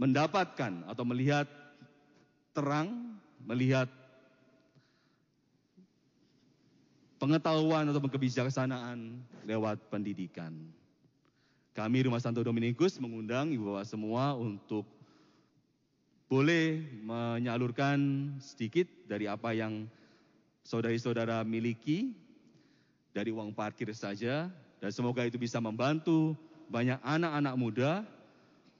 mendapatkan 0.00 0.88
atau 0.88 1.04
melihat 1.04 1.44
terang, 2.56 3.16
melihat 3.44 3.86
pengetahuan 7.22 7.86
atau 7.86 8.02
kebijaksanaan 8.02 9.22
lewat 9.46 9.78
pendidikan. 9.92 10.50
Kami 11.72 12.04
Rumah 12.04 12.20
Santo 12.20 12.44
Dominikus 12.44 13.00
mengundang 13.00 13.48
Ibu 13.54 13.72
Bapak 13.72 13.86
semua 13.88 14.36
untuk 14.36 14.84
boleh 16.28 16.80
menyalurkan 17.04 18.00
sedikit 18.40 18.88
dari 19.04 19.28
apa 19.28 19.52
yang 19.52 19.84
saudari-saudara 20.64 21.44
miliki 21.44 22.12
dari 23.12 23.28
uang 23.28 23.52
parkir 23.52 23.92
saja 23.92 24.48
dan 24.80 24.90
semoga 24.90 25.22
itu 25.28 25.36
bisa 25.36 25.60
membantu 25.60 26.32
banyak 26.72 26.96
anak-anak 27.04 27.54
muda 27.60 27.92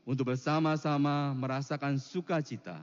untuk 0.09 0.33
bersama-sama 0.33 1.37
merasakan 1.37 2.01
sukacita. 2.01 2.81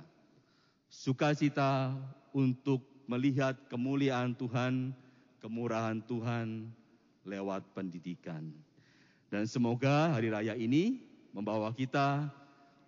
Sukacita 0.86 1.98
untuk 2.30 2.86
melihat 3.10 3.58
kemuliaan 3.74 4.38
Tuhan, 4.38 4.94
kemurahan 5.42 5.98
Tuhan 6.06 6.70
lewat 7.26 7.66
pendidikan. 7.74 8.54
Dan 9.34 9.50
semoga 9.50 10.14
hari 10.14 10.30
raya 10.30 10.54
ini 10.54 11.02
membawa 11.34 11.74
kita 11.74 12.30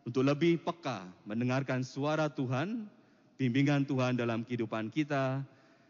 untuk 0.06 0.22
lebih 0.22 0.62
peka 0.62 1.10
mendengarkan 1.26 1.82
suara 1.82 2.30
Tuhan, 2.30 2.86
bimbingan 3.42 3.82
Tuhan 3.82 4.14
dalam 4.14 4.46
kehidupan 4.46 4.94
kita. 4.94 5.42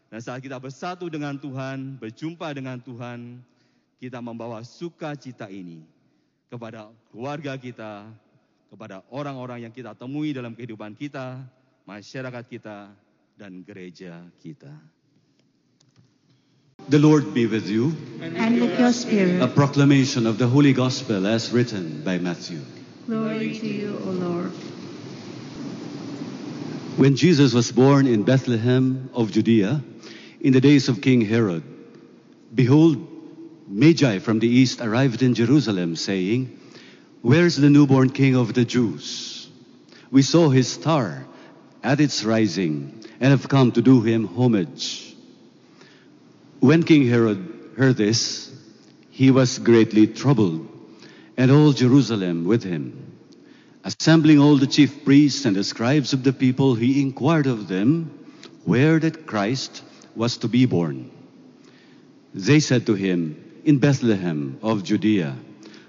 Dan 0.08 0.20
saat 0.20 0.44
kita 0.44 0.56
bersatu 0.60 1.08
dengan 1.08 1.36
Tuhan, 1.36 1.96
berjumpa 1.96 2.52
dengan 2.52 2.76
Tuhan, 2.80 3.40
kita 3.96 4.20
membawa 4.20 4.60
sukacita 4.60 5.48
ini 5.48 6.01
kepada 6.52 6.92
keluarga 7.08 7.56
kita, 7.56 8.04
kepada 8.68 9.00
orang-orang 9.08 9.64
yang 9.64 9.72
kita 9.72 9.96
temui 9.96 10.36
dalam 10.36 10.52
kehidupan 10.52 10.92
kita, 10.92 11.40
masyarakat 11.88 12.44
kita, 12.44 12.92
dan 13.40 13.64
gereja 13.64 14.20
kita. 14.44 14.68
The 16.92 16.98
Lord 17.00 17.32
be 17.32 17.46
with 17.48 17.70
you. 17.70 17.96
and 18.20 18.60
with 18.60 18.76
your 18.76 18.92
spirit. 18.92 19.40
A 19.40 19.48
proclamation 19.48 20.26
of 20.26 20.36
the 20.36 20.44
Holy 20.44 20.76
Gospel 20.76 21.24
as 21.24 21.48
written 21.48 22.04
by 22.04 22.18
Matthew. 22.18 22.60
Glory 23.06 23.56
to 23.56 23.66
you, 23.66 23.96
O 24.04 24.10
Lord. 24.12 24.52
When 27.00 27.16
Jesus 27.16 27.54
was 27.54 27.72
born 27.72 28.04
in 28.04 28.24
Bethlehem 28.28 29.08
of 29.14 29.32
Judea, 29.32 29.80
in 30.42 30.52
the 30.52 30.60
days 30.60 30.90
of 30.90 31.00
King 31.00 31.22
Herod, 31.22 31.62
behold, 32.52 33.11
Magi 33.66 34.18
from 34.18 34.38
the 34.38 34.48
east 34.48 34.80
arrived 34.80 35.22
in 35.22 35.34
Jerusalem, 35.34 35.96
saying, 35.96 36.58
Where 37.22 37.46
is 37.46 37.56
the 37.56 37.70
newborn 37.70 38.10
King 38.10 38.36
of 38.36 38.54
the 38.54 38.64
Jews? 38.64 39.48
We 40.10 40.22
saw 40.22 40.50
his 40.50 40.68
star 40.68 41.24
at 41.82 42.00
its 42.00 42.24
rising 42.24 43.04
and 43.20 43.30
have 43.30 43.48
come 43.48 43.72
to 43.72 43.82
do 43.82 44.02
him 44.02 44.26
homage. 44.26 45.14
When 46.60 46.82
King 46.82 47.08
Herod 47.08 47.72
heard 47.76 47.96
this, 47.96 48.50
he 49.10 49.30
was 49.30 49.58
greatly 49.58 50.06
troubled, 50.06 50.68
and 51.36 51.50
all 51.50 51.72
Jerusalem 51.72 52.44
with 52.44 52.62
him. 52.62 53.16
Assembling 53.84 54.38
all 54.38 54.56
the 54.56 54.66
chief 54.66 55.04
priests 55.04 55.44
and 55.44 55.56
the 55.56 55.64
scribes 55.64 56.12
of 56.12 56.22
the 56.22 56.32
people, 56.32 56.74
he 56.74 57.00
inquired 57.02 57.46
of 57.46 57.68
them 57.68 58.10
where 58.64 58.98
that 59.00 59.26
Christ 59.26 59.82
was 60.14 60.36
to 60.38 60.48
be 60.48 60.66
born. 60.66 61.10
They 62.34 62.60
said 62.60 62.86
to 62.86 62.94
him, 62.94 63.51
In 63.64 63.78
Bethlehem 63.78 64.58
of 64.60 64.82
Judea. 64.82 65.36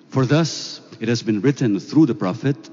For 0.10 0.28
thus 0.28 0.80
it 1.00 1.10
has 1.10 1.24
been 1.24 1.42
written 1.42 1.80
through 1.80 2.06
the 2.06 2.14
prophet, 2.14 2.70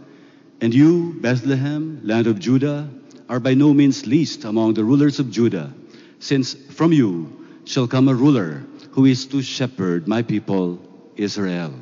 And 0.60 0.74
you, 0.74 1.16
Bethlehem, 1.20 2.00
land 2.04 2.26
of 2.26 2.38
Judah, 2.38 2.88
are 3.26 3.40
by 3.40 3.54
no 3.54 3.72
means 3.72 4.06
least 4.06 4.44
among 4.44 4.74
the 4.74 4.84
rulers 4.84 5.18
of 5.18 5.30
Judah, 5.30 5.72
since 6.18 6.52
from 6.52 6.92
you 6.92 7.46
shall 7.64 7.88
come 7.88 8.08
a 8.08 8.14
ruler 8.14 8.62
who 8.90 9.06
is 9.06 9.24
to 9.26 9.40
shepherd 9.40 10.06
my 10.06 10.20
people 10.20 10.78
Israel. 11.16 11.72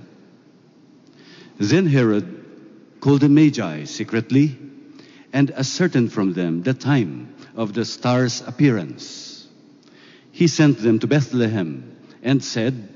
Then 1.58 1.86
Herod 1.86 2.44
called 3.00 3.22
the 3.22 3.28
Magi 3.28 3.84
secretly 3.84 4.56
and 5.32 5.50
ascertained 5.50 6.12
from 6.12 6.34
them 6.34 6.62
the 6.62 6.74
time 6.74 7.34
of 7.56 7.72
the 7.72 7.84
star's 7.84 8.42
appearance. 8.42 9.48
He 10.30 10.46
sent 10.46 10.78
them 10.78 11.00
to 11.00 11.08
Bethlehem 11.08 11.96
and 12.22 12.44
said, 12.44 12.88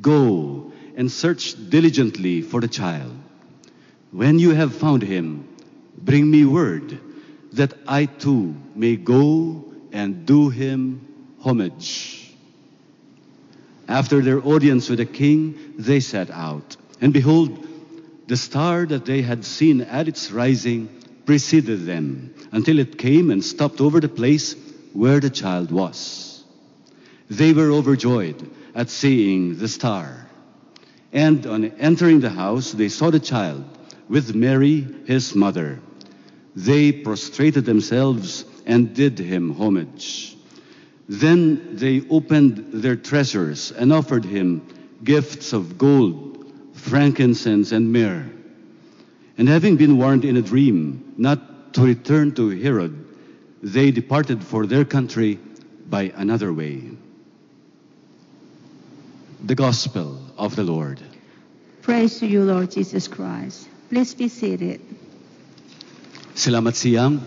Go 0.00 0.72
and 0.96 1.10
search 1.10 1.54
diligently 1.70 2.42
for 2.42 2.60
the 2.60 2.68
child. 2.68 3.12
When 4.10 4.38
you 4.38 4.50
have 4.50 4.74
found 4.74 5.02
him, 5.02 5.48
bring 5.98 6.30
me 6.30 6.44
word 6.44 7.00
that 7.52 7.74
I 7.86 8.06
too 8.06 8.54
may 8.74 8.96
go 8.96 9.64
and 9.92 10.26
do 10.26 10.50
him 10.50 11.06
homage. 11.40 12.34
After 13.88 14.20
their 14.20 14.44
audience 14.44 14.88
with 14.88 14.98
the 14.98 15.06
king, 15.06 15.74
they 15.78 16.00
set 16.00 16.30
out. 16.30 16.76
And 17.00 17.12
behold, 17.12 17.66
the 18.26 18.36
star 18.36 18.86
that 18.86 19.04
they 19.04 19.22
had 19.22 19.44
seen 19.44 19.80
at 19.82 20.08
its 20.08 20.32
rising 20.32 20.88
preceded 21.24 21.86
them 21.86 22.34
until 22.52 22.78
it 22.78 22.98
came 22.98 23.30
and 23.30 23.44
stopped 23.44 23.80
over 23.80 24.00
the 24.00 24.08
place 24.08 24.56
where 24.92 25.20
the 25.20 25.30
child 25.30 25.70
was. 25.70 26.44
They 27.28 27.52
were 27.52 27.70
overjoyed 27.70 28.50
at 28.76 28.90
seeing 28.90 29.56
the 29.56 29.66
star. 29.66 30.26
And 31.12 31.46
on 31.46 31.64
entering 31.78 32.20
the 32.20 32.30
house, 32.30 32.72
they 32.72 32.90
saw 32.90 33.10
the 33.10 33.18
child 33.18 33.64
with 34.08 34.34
Mary, 34.34 34.86
his 35.06 35.34
mother. 35.34 35.80
They 36.54 36.92
prostrated 36.92 37.64
themselves 37.64 38.44
and 38.66 38.94
did 38.94 39.18
him 39.18 39.54
homage. 39.54 40.36
Then 41.08 41.76
they 41.76 42.06
opened 42.10 42.82
their 42.82 42.96
treasures 42.96 43.72
and 43.72 43.92
offered 43.92 44.24
him 44.24 44.66
gifts 45.02 45.52
of 45.52 45.78
gold, 45.78 46.52
frankincense, 46.74 47.72
and 47.72 47.92
myrrh. 47.92 48.28
And 49.38 49.48
having 49.48 49.76
been 49.76 49.96
warned 49.98 50.24
in 50.24 50.36
a 50.36 50.42
dream 50.42 51.14
not 51.16 51.74
to 51.74 51.82
return 51.82 52.34
to 52.34 52.50
Herod, 52.50 53.04
they 53.62 53.90
departed 53.90 54.44
for 54.44 54.66
their 54.66 54.84
country 54.84 55.38
by 55.88 56.12
another 56.16 56.52
way. 56.52 56.95
The 59.46 59.54
Gospel 59.54 60.18
of 60.36 60.56
the 60.56 60.64
Lord. 60.64 61.00
Praise 61.82 62.18
to 62.18 62.26
you, 62.26 62.42
Lord 62.42 62.68
Jesus 62.72 63.06
Christ. 63.06 63.68
Please 63.88 64.10
be 64.10 64.26
seated. 64.26 64.82
Selamat 66.34 66.74
siang. 66.74 67.22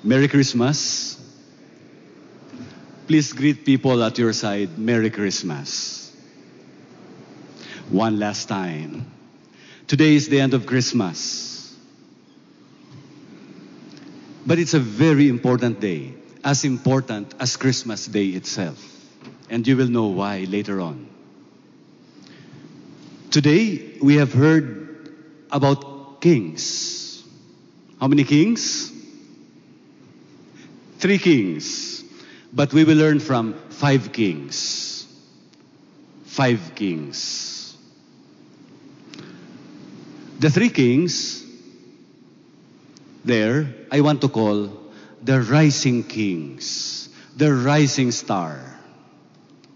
Merry 0.00 0.24
Christmas. 0.32 1.20
Please 3.04 3.36
greet 3.36 3.68
people 3.68 4.00
at 4.00 4.16
your 4.16 4.32
side. 4.32 4.80
Merry 4.80 5.12
Christmas. 5.12 6.08
One 7.92 8.16
last 8.16 8.48
time. 8.48 9.04
Today 9.84 10.16
is 10.16 10.32
the 10.32 10.40
end 10.40 10.56
of 10.56 10.64
Christmas. 10.64 11.76
But 14.48 14.56
it's 14.56 14.72
a 14.72 14.80
very 14.80 15.28
important 15.28 15.84
day, 15.84 16.16
as 16.40 16.64
important 16.64 17.36
as 17.36 17.60
Christmas 17.60 18.08
Day 18.08 18.32
itself. 18.32 18.93
And 19.48 19.66
you 19.66 19.76
will 19.76 19.88
know 19.88 20.06
why 20.06 20.46
later 20.48 20.80
on. 20.80 21.08
Today, 23.30 23.98
we 24.00 24.16
have 24.16 24.32
heard 24.32 25.14
about 25.50 26.20
kings. 26.20 27.22
How 28.00 28.08
many 28.08 28.24
kings? 28.24 28.92
Three 30.98 31.18
kings. 31.18 32.04
But 32.52 32.72
we 32.72 32.84
will 32.84 32.96
learn 32.96 33.20
from 33.20 33.54
five 33.70 34.12
kings. 34.12 35.06
Five 36.24 36.74
kings. 36.74 37.76
The 40.38 40.50
three 40.50 40.68
kings, 40.68 41.44
there, 43.24 43.72
I 43.90 44.00
want 44.00 44.20
to 44.20 44.28
call 44.28 44.70
the 45.22 45.40
rising 45.40 46.04
kings, 46.04 47.08
the 47.36 47.52
rising 47.54 48.10
star. 48.10 48.73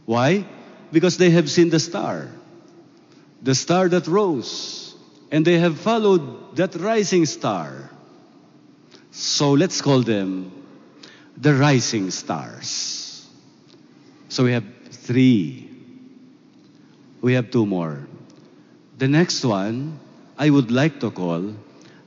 Why? 0.09 0.47
Because 0.91 1.19
they 1.19 1.29
have 1.37 1.51
seen 1.51 1.69
the 1.69 1.79
star, 1.79 2.29
the 3.43 3.55
star 3.55 3.91
that 3.91 4.07
rose, 4.07 4.97
and 5.31 5.45
they 5.45 5.59
have 5.59 5.79
followed 5.79 6.57
that 6.57 6.75
rising 6.77 7.27
star. 7.27 7.91
So 9.11 9.53
let's 9.53 9.83
call 9.83 10.01
them 10.01 10.51
the 11.37 11.53
rising 11.53 12.11
stars. 12.11 13.29
So 14.31 14.45
we 14.45 14.53
have 14.53 14.65
three. 14.91 15.69
We 17.21 17.35
have 17.35 17.51
two 17.51 17.67
more. 17.67 18.09
The 18.97 19.09
next 19.09 19.45
one, 19.45 20.01
I 20.39 20.49
would 20.49 20.71
like 20.71 21.01
to 21.01 21.11
call 21.11 21.53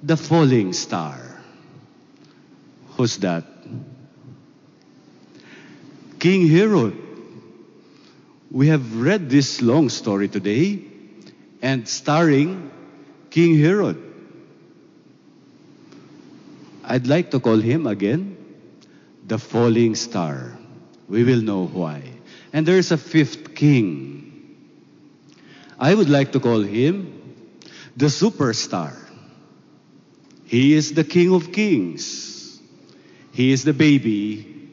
the 0.01 0.17
falling 0.17 0.73
star. 0.73 1.21
Who's 2.97 3.17
that? 3.17 3.45
King 6.17 6.47
Herod. 6.47 7.10
We 8.51 8.67
have 8.67 8.99
read 8.99 9.29
this 9.29 9.61
long 9.61 9.87
story 9.87 10.27
today 10.27 10.83
and 11.61 11.87
starring 11.87 12.69
King 13.29 13.57
Herod. 13.57 13.95
I'd 16.83 17.07
like 17.07 17.31
to 17.31 17.39
call 17.39 17.59
him 17.59 17.87
again 17.87 18.35
the 19.25 19.39
falling 19.39 19.95
star. 19.95 20.57
We 21.07 21.23
will 21.23 21.41
know 21.41 21.65
why. 21.65 22.03
And 22.51 22.65
there's 22.65 22.91
a 22.91 22.97
fifth 22.97 23.55
king. 23.55 24.59
I 25.79 25.95
would 25.95 26.09
like 26.09 26.33
to 26.33 26.41
call 26.41 26.59
him 26.59 27.47
the 27.95 28.07
superstar. 28.07 28.97
He 30.43 30.73
is 30.73 30.93
the 30.93 31.05
king 31.05 31.33
of 31.33 31.53
kings. 31.53 32.59
He 33.31 33.53
is 33.53 33.63
the 33.63 33.71
baby 33.73 34.69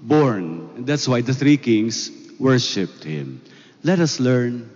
born. 0.00 0.84
That's 0.84 1.08
why 1.08 1.22
the 1.22 1.34
three 1.34 1.56
kings 1.56 2.23
worshipped 2.38 3.04
him. 3.04 3.42
Let 3.82 4.00
us 4.00 4.20
learn 4.20 4.70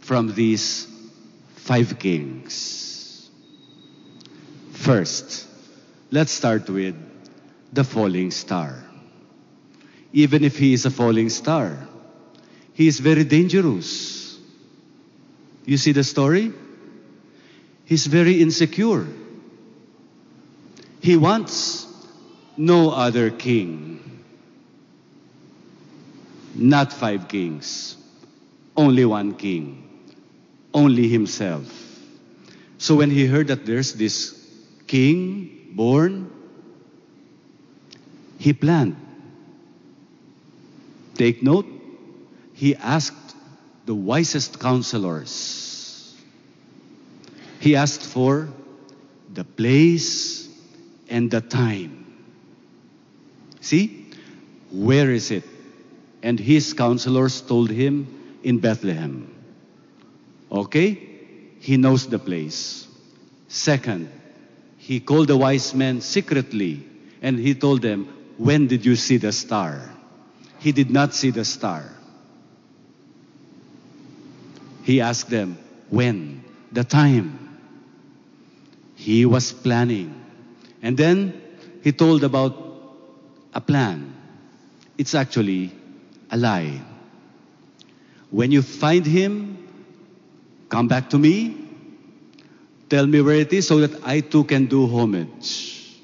from 0.00 0.34
these 0.34 0.86
five 1.56 1.98
kings. 1.98 3.30
First, 4.72 5.46
let's 6.10 6.32
start 6.32 6.68
with 6.68 6.96
the 7.72 7.84
falling 7.84 8.30
star. 8.30 8.84
Even 10.12 10.42
if 10.42 10.58
he 10.58 10.72
is 10.72 10.86
a 10.86 10.90
falling 10.90 11.28
star, 11.28 11.86
he 12.74 12.88
is 12.88 12.98
very 12.98 13.24
dangerous. 13.24 14.38
You 15.64 15.76
see 15.76 15.92
the 15.92 16.02
story? 16.02 16.52
He's 17.84 18.06
very 18.06 18.40
insecure. 18.40 19.06
He 21.00 21.16
wants 21.16 21.86
no 22.56 22.90
other 22.90 23.30
king. 23.30 24.19
Not 26.54 26.92
five 26.92 27.28
kings. 27.28 27.96
Only 28.76 29.04
one 29.04 29.34
king. 29.34 29.88
Only 30.72 31.08
himself. 31.08 31.66
So 32.78 32.96
when 32.96 33.10
he 33.10 33.26
heard 33.26 33.48
that 33.48 33.66
there's 33.66 33.94
this 33.94 34.36
king 34.86 35.72
born, 35.72 36.30
he 38.38 38.52
planned. 38.52 38.96
Take 41.14 41.42
note, 41.42 41.66
he 42.54 42.74
asked 42.74 43.36
the 43.84 43.94
wisest 43.94 44.58
counselors. 44.58 46.16
He 47.60 47.76
asked 47.76 48.02
for 48.02 48.48
the 49.32 49.44
place 49.44 50.48
and 51.10 51.30
the 51.30 51.42
time. 51.42 52.06
See? 53.60 54.06
Where 54.70 55.10
is 55.10 55.30
it? 55.30 55.44
And 56.22 56.38
his 56.38 56.74
counselors 56.74 57.40
told 57.40 57.70
him 57.70 58.38
in 58.42 58.58
Bethlehem. 58.58 59.34
Okay? 60.50 60.98
He 61.60 61.76
knows 61.76 62.06
the 62.06 62.18
place. 62.18 62.86
Second, 63.48 64.10
he 64.78 65.00
called 65.00 65.28
the 65.28 65.36
wise 65.36 65.74
men 65.74 66.00
secretly 66.00 66.84
and 67.22 67.38
he 67.38 67.54
told 67.54 67.82
them, 67.82 68.06
When 68.38 68.66
did 68.66 68.84
you 68.84 68.96
see 68.96 69.18
the 69.18 69.32
star? 69.32 69.90
He 70.58 70.72
did 70.72 70.90
not 70.90 71.14
see 71.14 71.30
the 71.30 71.44
star. 71.44 71.84
He 74.84 75.00
asked 75.00 75.30
them, 75.30 75.58
When? 75.88 76.44
The 76.72 76.84
time. 76.84 77.58
He 78.96 79.26
was 79.26 79.52
planning. 79.52 80.14
And 80.82 80.96
then 80.96 81.40
he 81.82 81.92
told 81.92 82.24
about 82.24 82.56
a 83.54 83.60
plan. 83.60 84.14
It's 84.98 85.14
actually 85.14 85.72
a 86.30 86.36
lie. 86.36 86.80
When 88.30 88.52
you 88.52 88.62
find 88.62 89.04
him, 89.04 89.68
come 90.68 90.88
back 90.88 91.10
to 91.10 91.18
me. 91.18 91.56
Tell 92.88 93.06
me 93.06 93.20
where 93.20 93.36
it 93.36 93.52
is 93.52 93.68
so 93.68 93.80
that 93.80 94.04
I 94.04 94.20
too 94.20 94.44
can 94.44 94.66
do 94.66 94.86
homage. 94.86 95.98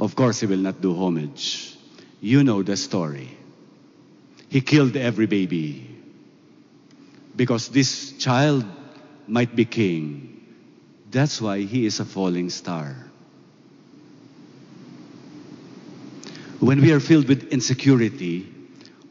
Of 0.00 0.16
course, 0.16 0.40
he 0.40 0.46
will 0.46 0.58
not 0.58 0.80
do 0.80 0.94
homage. 0.94 1.76
You 2.20 2.44
know 2.44 2.62
the 2.62 2.76
story. 2.76 3.36
He 4.48 4.60
killed 4.60 4.96
every 4.96 5.26
baby 5.26 5.90
because 7.36 7.68
this 7.68 8.12
child 8.12 8.64
might 9.26 9.54
be 9.54 9.64
king. 9.64 10.40
That's 11.10 11.40
why 11.40 11.60
he 11.60 11.86
is 11.86 12.00
a 12.00 12.04
falling 12.04 12.50
star. 12.50 12.96
When 16.60 16.80
we 16.80 16.92
are 16.92 17.00
filled 17.00 17.28
with 17.28 17.52
insecurity, 17.52 18.53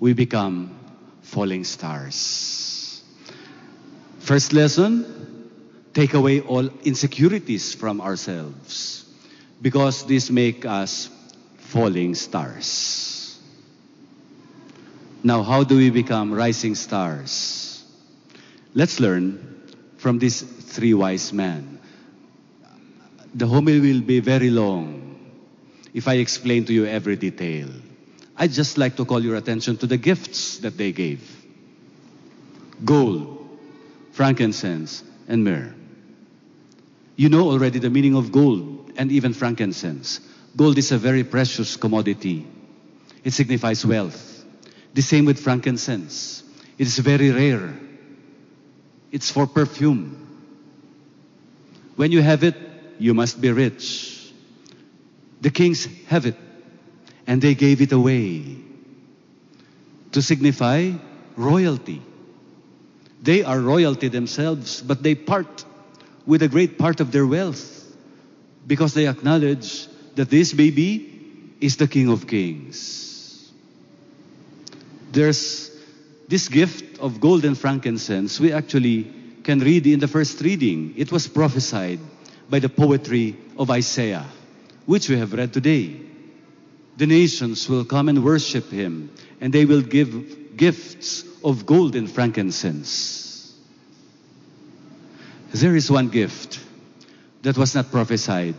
we 0.03 0.11
become 0.11 0.69
falling 1.21 1.63
stars. 1.63 3.01
First 4.19 4.51
lesson 4.51 5.07
take 5.93 6.13
away 6.13 6.41
all 6.41 6.67
insecurities 6.83 7.73
from 7.73 8.01
ourselves 8.01 9.05
because 9.61 10.03
these 10.03 10.29
make 10.29 10.65
us 10.65 11.07
falling 11.71 12.15
stars. 12.15 13.39
Now, 15.23 15.41
how 15.41 15.63
do 15.63 15.77
we 15.77 15.89
become 15.89 16.33
rising 16.33 16.75
stars? 16.75 17.85
Let's 18.73 18.99
learn 18.99 19.39
from 19.95 20.19
these 20.19 20.41
three 20.41 20.93
wise 20.93 21.31
men. 21.31 21.79
The 23.33 23.47
homily 23.47 23.79
will 23.79 24.01
be 24.01 24.19
very 24.19 24.49
long 24.49 25.31
if 25.93 26.09
I 26.09 26.15
explain 26.15 26.65
to 26.65 26.73
you 26.73 26.85
every 26.87 27.15
detail. 27.15 27.69
I'd 28.35 28.51
just 28.51 28.77
like 28.77 28.95
to 28.97 29.05
call 29.05 29.23
your 29.23 29.35
attention 29.35 29.77
to 29.77 29.87
the 29.87 29.97
gifts 29.97 30.57
that 30.59 30.77
they 30.77 30.91
gave 30.91 31.43
gold, 32.83 33.47
frankincense, 34.11 35.03
and 35.27 35.43
myrrh. 35.43 35.73
You 37.15 37.29
know 37.29 37.49
already 37.49 37.79
the 37.79 37.89
meaning 37.89 38.15
of 38.15 38.31
gold 38.31 38.91
and 38.97 39.11
even 39.11 39.33
frankincense. 39.33 40.19
Gold 40.55 40.77
is 40.77 40.91
a 40.91 40.97
very 40.97 41.23
precious 41.23 41.77
commodity, 41.77 42.45
it 43.23 43.31
signifies 43.31 43.85
wealth. 43.85 44.45
The 44.93 45.01
same 45.01 45.25
with 45.25 45.39
frankincense, 45.39 46.43
it 46.77 46.87
is 46.87 46.99
very 46.99 47.31
rare, 47.31 47.73
it's 49.11 49.31
for 49.31 49.47
perfume. 49.47 50.19
When 51.95 52.11
you 52.11 52.21
have 52.21 52.43
it, 52.43 52.55
you 52.99 53.13
must 53.13 53.39
be 53.39 53.51
rich. 53.51 54.31
The 55.41 55.49
kings 55.49 55.87
have 56.07 56.25
it, 56.25 56.35
and 57.27 57.41
they 57.41 57.55
gave 57.55 57.81
it 57.81 57.91
away 57.91 58.57
to 60.11 60.21
signify 60.21 60.91
royalty. 61.35 62.01
They 63.21 63.43
are 63.43 63.59
royalty 63.59 64.09
themselves, 64.09 64.81
but 64.81 65.01
they 65.01 65.15
part 65.15 65.65
with 66.25 66.41
a 66.43 66.47
great 66.47 66.77
part 66.77 66.99
of 66.99 67.11
their 67.11 67.25
wealth 67.25 67.85
because 68.67 68.93
they 68.93 69.07
acknowledge 69.07 69.87
that 70.15 70.29
this 70.29 70.53
baby 70.53 71.55
is 71.59 71.77
the 71.77 71.87
King 71.87 72.09
of 72.09 72.27
Kings. 72.27 73.51
There's 75.11 75.71
this 76.27 76.47
gift 76.47 76.99
of 76.99 77.19
gold 77.19 77.45
and 77.45 77.57
frankincense, 77.57 78.39
we 78.39 78.51
actually 78.51 79.11
can 79.43 79.59
read 79.59 79.85
in 79.85 79.99
the 79.99 80.07
first 80.07 80.41
reading. 80.41 80.93
It 80.97 81.11
was 81.11 81.27
prophesied 81.27 81.99
by 82.49 82.59
the 82.59 82.69
poetry 82.69 83.35
of 83.57 83.69
Isaiah, 83.69 84.25
which 84.85 85.09
we 85.09 85.17
have 85.17 85.33
read 85.33 85.53
today. 85.53 85.99
The 86.97 87.07
nations 87.07 87.67
will 87.67 87.85
come 87.85 88.09
and 88.09 88.23
worship 88.23 88.69
him, 88.69 89.09
and 89.41 89.51
they 89.51 89.65
will 89.65 89.81
give 89.81 90.55
gifts 90.55 91.23
of 91.43 91.65
gold 91.65 91.95
and 91.95 92.09
frankincense. 92.09 93.53
There 95.51 95.75
is 95.75 95.89
one 95.89 96.09
gift 96.09 96.59
that 97.41 97.57
was 97.57 97.75
not 97.75 97.91
prophesied 97.91 98.55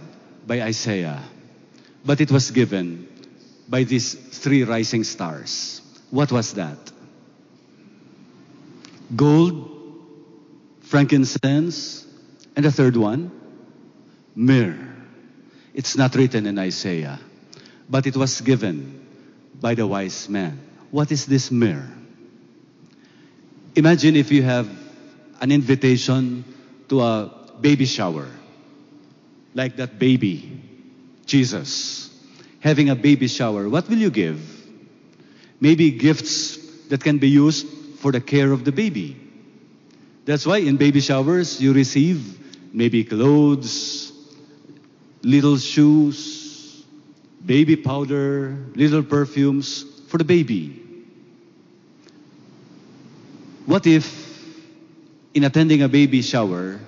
by 0.47 0.63
Isaiah, 0.63 1.23
but 2.05 2.21
it 2.21 2.31
was 2.31 2.51
given 2.51 3.09
by 3.69 3.85
these 3.85 4.15
three 4.15 4.63
rising 4.65 5.05
stars. 5.05 5.81
What 6.11 6.31
was 6.31 6.55
that? 6.55 6.79
Gold, 9.17 9.71
frankincense, 10.81 12.07
and 12.57 12.65
the 12.65 12.73
third 12.73 12.97
one, 12.97 13.31
myrrh. 14.35 14.95
It's 15.73 15.97
not 15.97 16.15
written 16.15 16.47
in 16.47 16.59
Isaiah, 16.59 17.19
but 17.89 18.07
it 18.07 18.17
was 18.17 18.41
given 18.41 19.07
by 19.61 19.75
the 19.75 19.87
wise 19.87 20.29
man. 20.29 20.61
What 20.91 21.11
is 21.13 21.27
this 21.27 21.51
mirror? 21.51 21.91
Imagine 23.75 24.17
if 24.17 24.31
you 24.31 24.43
have 24.43 24.69
an 25.41 25.51
invitation 25.51 26.45
to 26.89 27.01
a 27.01 27.31
baby 27.61 27.85
shower, 27.85 28.29
like 29.55 29.77
that 29.77 29.99
baby, 29.99 30.61
Jesus, 31.27 32.11
having 32.61 32.91
a 32.91 32.95
baby 32.95 33.27
shower. 33.27 33.69
What 33.69 33.89
will 33.89 33.99
you 33.99 34.11
give? 34.11 34.41
Maybe 35.61 35.91
gifts 35.91 36.57
that 36.89 37.03
can 37.03 37.19
be 37.19 37.29
used 37.29 37.67
for 37.99 38.13
the 38.13 38.21
care 38.21 38.53
of 38.53 38.65
the 38.65 38.73
baby. 38.73 39.17
That's 40.25 40.47
why 40.47 40.59
in 40.59 40.77
baby 40.77 41.01
showers 41.01 41.61
you 41.61 41.73
receive 41.73 42.39
maybe 42.73 43.05
clothes, 43.05 44.13
little 45.23 45.59
shoes, 45.59 46.44
baby 47.45 47.77
powder, 47.77 48.57
little 48.75 49.03
perfumes 49.03 49.85
for 50.09 50.19
the 50.19 50.25
baby. 50.25 50.81
What 53.67 53.87
if, 53.87 54.07
in 55.35 55.45
attending 55.45 55.83
a 55.83 55.89
baby 55.89 56.23
shower, 56.23 56.81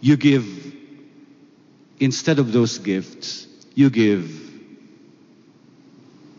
you 0.00 0.16
give 0.16 0.44
instead 2.00 2.38
of 2.38 2.52
those 2.52 2.78
gifts, 2.78 3.46
you 3.74 3.88
give 3.88 4.26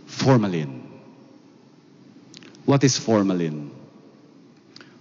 formalin. 0.06 0.84
What 2.66 2.84
is 2.84 3.00
formalin? 3.00 3.72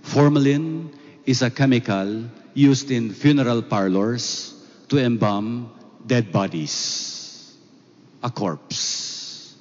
Formalin 0.03 0.91
is 1.27 1.43
a 1.43 1.51
chemical 1.51 2.25
used 2.55 2.91
in 2.91 3.11
funeral 3.11 3.63
parlors 3.63 4.55
to 4.89 4.99
embalm 4.99 5.73
dead 6.07 6.33
bodies, 6.33 7.12
a 8.23 8.31
corpse. 8.31 9.57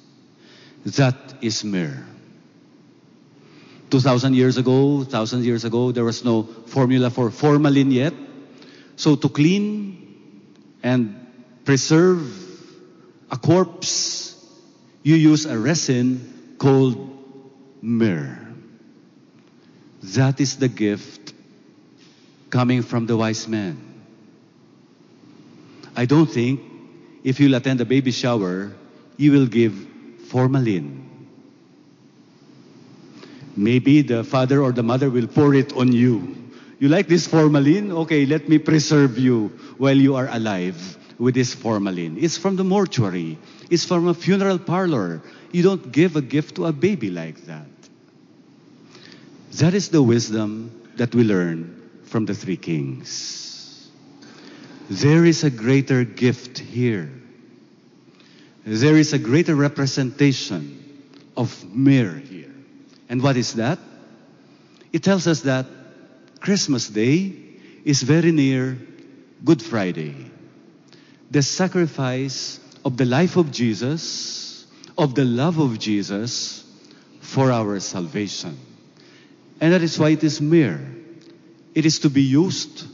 That 0.84 1.16
is 1.40 1.64
myrrh. 1.64 2.04
2,000 3.90 4.34
years 4.34 4.56
ago, 4.56 4.96
1,000 4.96 5.44
years 5.44 5.64
ago, 5.64 5.92
there 5.92 6.04
was 6.04 6.24
no 6.24 6.42
formula 6.42 7.10
for 7.10 7.30
formalin 7.30 7.90
yet. 7.90 8.14
So 8.96 9.16
to 9.16 9.28
clean 9.28 10.40
and 10.82 11.14
preserve 11.64 12.22
a 13.30 13.36
corpse, 13.36 14.34
you 15.02 15.14
use 15.16 15.44
a 15.46 15.58
resin 15.58 16.56
called 16.58 16.96
myrrh. 17.82 18.38
That 20.02 20.40
is 20.40 20.56
the 20.56 20.68
gift 20.68 21.34
coming 22.50 22.82
from 22.82 23.06
the 23.06 23.16
wise 23.16 23.46
man. 23.46 23.76
I 25.94 26.06
don't 26.06 26.26
think 26.26 26.71
if 27.24 27.38
you'll 27.40 27.54
attend 27.54 27.80
a 27.80 27.84
baby 27.84 28.10
shower, 28.10 28.72
you 29.16 29.32
will 29.32 29.46
give 29.46 29.74
formalin. 30.28 31.02
Maybe 33.56 34.02
the 34.02 34.24
father 34.24 34.62
or 34.62 34.72
the 34.72 34.82
mother 34.82 35.10
will 35.10 35.26
pour 35.26 35.54
it 35.54 35.72
on 35.74 35.92
you. 35.92 36.36
You 36.78 36.88
like 36.88 37.06
this 37.06 37.26
formalin? 37.26 37.92
Okay, 37.92 38.26
let 38.26 38.48
me 38.48 38.58
preserve 38.58 39.18
you 39.18 39.48
while 39.78 39.96
you 39.96 40.16
are 40.16 40.28
alive 40.32 40.98
with 41.18 41.34
this 41.34 41.54
formalin. 41.54 42.16
It's 42.18 42.36
from 42.36 42.56
the 42.56 42.64
mortuary. 42.64 43.38
It's 43.70 43.84
from 43.84 44.08
a 44.08 44.14
funeral 44.14 44.58
parlor. 44.58 45.22
You 45.52 45.62
don't 45.62 45.92
give 45.92 46.16
a 46.16 46.22
gift 46.22 46.56
to 46.56 46.66
a 46.66 46.72
baby 46.72 47.10
like 47.10 47.44
that. 47.46 47.68
That 49.58 49.74
is 49.74 49.90
the 49.90 50.02
wisdom 50.02 50.72
that 50.96 51.14
we 51.14 51.24
learn 51.24 51.90
from 52.04 52.24
the 52.24 52.34
three 52.34 52.56
kings. 52.56 53.41
There 54.92 55.24
is 55.24 55.42
a 55.42 55.48
greater 55.48 56.04
gift 56.04 56.58
here. 56.58 57.10
There 58.66 58.98
is 58.98 59.14
a 59.14 59.18
greater 59.18 59.54
representation 59.54 60.84
of 61.34 61.64
myrrh 61.74 62.18
here. 62.18 62.52
And 63.08 63.22
what 63.22 63.38
is 63.38 63.54
that? 63.54 63.78
It 64.92 65.02
tells 65.02 65.26
us 65.26 65.40
that 65.42 65.64
Christmas 66.40 66.90
Day 66.90 67.32
is 67.86 68.02
very 68.02 68.32
near 68.32 68.76
Good 69.42 69.62
Friday. 69.62 70.30
The 71.30 71.42
sacrifice 71.42 72.60
of 72.84 72.98
the 72.98 73.06
life 73.06 73.38
of 73.38 73.50
Jesus, 73.50 74.66
of 74.98 75.14
the 75.14 75.24
love 75.24 75.58
of 75.58 75.78
Jesus 75.78 76.70
for 77.22 77.50
our 77.50 77.80
salvation. 77.80 78.58
And 79.58 79.72
that 79.72 79.80
is 79.80 79.98
why 79.98 80.10
it 80.10 80.22
is 80.22 80.42
myrrh. 80.42 80.84
It 81.74 81.86
is 81.86 82.00
to 82.00 82.10
be 82.10 82.22
used 82.22 82.84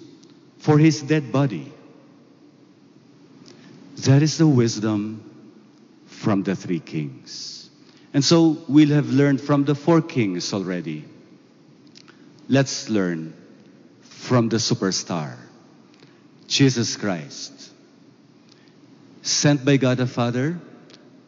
for 0.58 0.78
his 0.78 1.02
dead 1.02 1.32
body. 1.32 1.72
That 4.08 4.22
is 4.22 4.38
the 4.38 4.46
wisdom 4.46 5.20
from 6.06 6.42
the 6.42 6.56
three 6.56 6.80
kings. 6.80 7.68
And 8.14 8.24
so 8.24 8.56
we'll 8.66 8.94
have 8.96 9.10
learned 9.10 9.38
from 9.38 9.64
the 9.64 9.74
four 9.74 10.00
kings 10.00 10.54
already. 10.54 11.04
Let's 12.48 12.88
learn 12.88 13.34
from 14.00 14.48
the 14.48 14.56
superstar, 14.56 15.36
Jesus 16.46 16.96
Christ, 16.96 17.52
sent 19.20 19.66
by 19.66 19.76
God 19.76 19.98
the 19.98 20.06
Father 20.06 20.58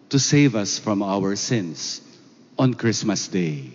to 0.09 0.19
save 0.19 0.57
us 0.57 0.79
from 0.79 1.03
our 1.03 1.37
sins 1.37 2.01
on 2.59 2.73
Christmas 2.73 3.29
Day. 3.29 3.73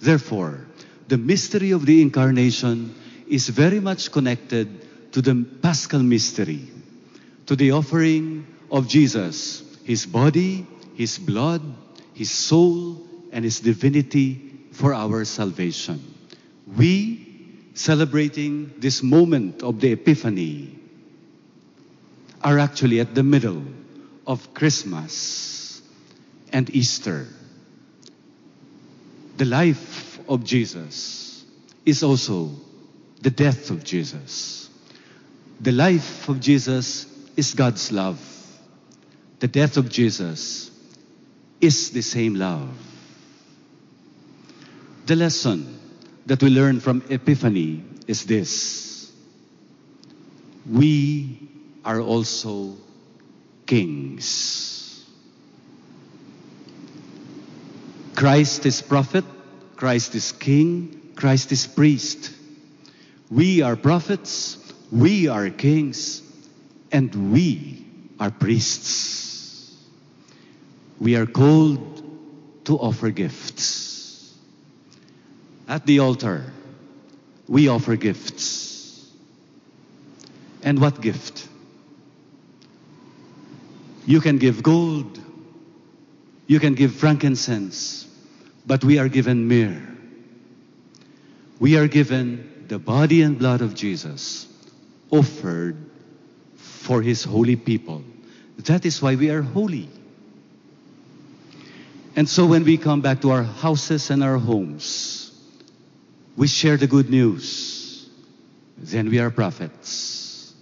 Therefore, 0.00 0.64
the 1.08 1.18
mystery 1.18 1.72
of 1.72 1.84
the 1.84 2.00
incarnation 2.00 2.94
is 3.28 3.50
very 3.50 3.80
much 3.80 4.10
connected 4.10 5.12
to 5.12 5.20
the 5.20 5.44
paschal 5.60 6.02
mystery, 6.02 6.70
to 7.46 7.56
the 7.56 7.72
offering 7.72 8.46
of 8.70 8.88
Jesus, 8.88 9.62
his 9.84 10.04
body, 10.04 10.66
his 10.94 11.18
blood, 11.18 11.62
his 12.14 12.30
soul, 12.30 13.06
and 13.32 13.44
his 13.44 13.60
divinity 13.60 14.52
for 14.72 14.92
our 14.94 15.24
salvation. 15.24 16.02
We, 16.76 17.26
celebrating 17.74 18.74
this 18.78 19.02
moment 19.02 19.62
of 19.62 19.80
the 19.80 19.92
Epiphany, 19.92 20.78
are 22.42 22.58
actually 22.58 23.00
at 23.00 23.14
the 23.14 23.22
middle 23.22 23.62
of 24.26 24.52
Christmas 24.54 25.82
and 26.52 26.68
Easter. 26.74 27.26
The 29.36 29.44
life 29.44 30.18
of 30.28 30.44
Jesus 30.44 31.44
is 31.84 32.02
also 32.02 32.50
the 33.22 33.30
death 33.30 33.70
of 33.70 33.84
Jesus. 33.84 34.68
The 35.60 35.72
life 35.72 36.28
of 36.28 36.40
Jesus 36.40 37.06
is 37.36 37.54
God's 37.54 37.92
love. 37.92 38.18
The 39.38 39.48
death 39.48 39.76
of 39.76 39.90
Jesus 39.90 40.70
is 41.60 41.90
the 41.90 42.02
same 42.02 42.34
love. 42.34 42.70
The 45.06 45.16
lesson 45.16 45.78
that 46.26 46.42
we 46.42 46.50
learn 46.50 46.80
from 46.80 47.02
Epiphany 47.08 47.84
is 48.06 48.24
this 48.24 49.12
we 50.68 51.48
are 51.84 52.00
also 52.00 52.76
kings. 53.66 55.04
Christ 58.16 58.66
is 58.66 58.82
prophet, 58.82 59.24
Christ 59.76 60.14
is 60.14 60.32
king, 60.32 61.12
Christ 61.14 61.52
is 61.52 61.66
priest. 61.66 62.32
We 63.30 63.62
are 63.62 63.76
prophets, 63.76 64.58
we 64.90 65.28
are 65.28 65.50
kings, 65.50 66.22
and 66.96 67.30
we 67.30 67.84
are 68.18 68.30
priests. 68.30 69.76
We 70.98 71.14
are 71.14 71.26
called 71.26 72.02
to 72.64 72.78
offer 72.78 73.10
gifts. 73.10 74.34
At 75.68 75.84
the 75.84 75.98
altar, 75.98 76.50
we 77.48 77.68
offer 77.68 77.96
gifts. 77.96 79.12
And 80.62 80.80
what 80.80 81.02
gift? 81.02 81.46
You 84.06 84.22
can 84.22 84.38
give 84.38 84.62
gold, 84.62 85.20
you 86.46 86.58
can 86.60 86.72
give 86.74 86.94
frankincense, 86.94 88.08
but 88.64 88.82
we 88.82 88.98
are 88.98 89.10
given 89.10 89.46
myrrh. 89.46 89.82
We 91.60 91.76
are 91.76 91.88
given 91.88 92.64
the 92.68 92.78
body 92.78 93.20
and 93.20 93.38
blood 93.38 93.60
of 93.60 93.74
Jesus 93.74 94.48
offered 95.10 95.85
for 96.86 97.02
his 97.02 97.24
holy 97.24 97.56
people. 97.56 98.04
That 98.58 98.86
is 98.86 99.02
why 99.02 99.16
we 99.16 99.28
are 99.30 99.42
holy. 99.42 99.88
And 102.14 102.28
so 102.28 102.46
when 102.46 102.62
we 102.62 102.78
come 102.78 103.00
back 103.00 103.20
to 103.22 103.30
our 103.30 103.42
houses 103.42 104.10
and 104.10 104.22
our 104.22 104.38
homes, 104.38 105.32
we 106.36 106.46
share 106.46 106.76
the 106.76 106.86
good 106.86 107.10
news. 107.10 108.08
Then 108.78 109.10
we 109.10 109.18
are 109.18 109.30
prophets. 109.30 110.54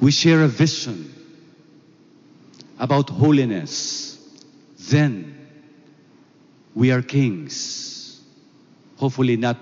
We 0.00 0.10
share 0.10 0.42
a 0.42 0.48
vision 0.48 1.12
about 2.78 3.10
holiness. 3.10 4.18
Then 4.88 5.36
we 6.74 6.92
are 6.92 7.02
kings. 7.02 8.20
Hopefully, 8.96 9.36
not 9.36 9.58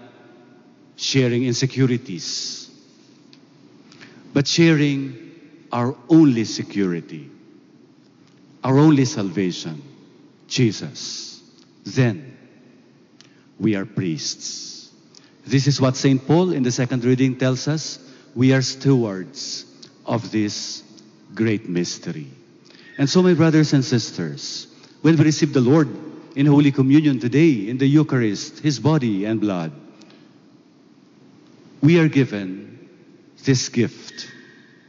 sharing 0.96 1.44
insecurities, 1.44 2.59
but 4.32 4.46
sharing 4.46 5.30
our 5.72 5.96
only 6.08 6.44
security, 6.44 7.30
our 8.62 8.78
only 8.78 9.04
salvation, 9.04 9.82
Jesus. 10.48 11.42
Then 11.84 12.36
we 13.58 13.76
are 13.76 13.84
priests. 13.84 14.90
This 15.46 15.66
is 15.66 15.80
what 15.80 15.96
St. 15.96 16.24
Paul 16.26 16.52
in 16.52 16.62
the 16.62 16.72
second 16.72 17.04
reading 17.04 17.36
tells 17.36 17.66
us. 17.68 17.98
We 18.34 18.52
are 18.52 18.62
stewards 18.62 19.64
of 20.06 20.30
this 20.30 20.82
great 21.34 21.68
mystery. 21.68 22.28
And 22.98 23.08
so, 23.08 23.22
my 23.22 23.34
brothers 23.34 23.72
and 23.72 23.84
sisters, 23.84 24.66
when 25.02 25.16
we 25.16 25.24
receive 25.24 25.52
the 25.52 25.60
Lord 25.60 25.88
in 26.36 26.46
Holy 26.46 26.70
Communion 26.70 27.18
today, 27.18 27.68
in 27.68 27.78
the 27.78 27.86
Eucharist, 27.86 28.60
His 28.60 28.78
body 28.78 29.24
and 29.24 29.40
blood, 29.40 29.72
we 31.82 31.98
are 31.98 32.08
given 32.08 32.79
this 33.44 33.68
gift 33.68 34.30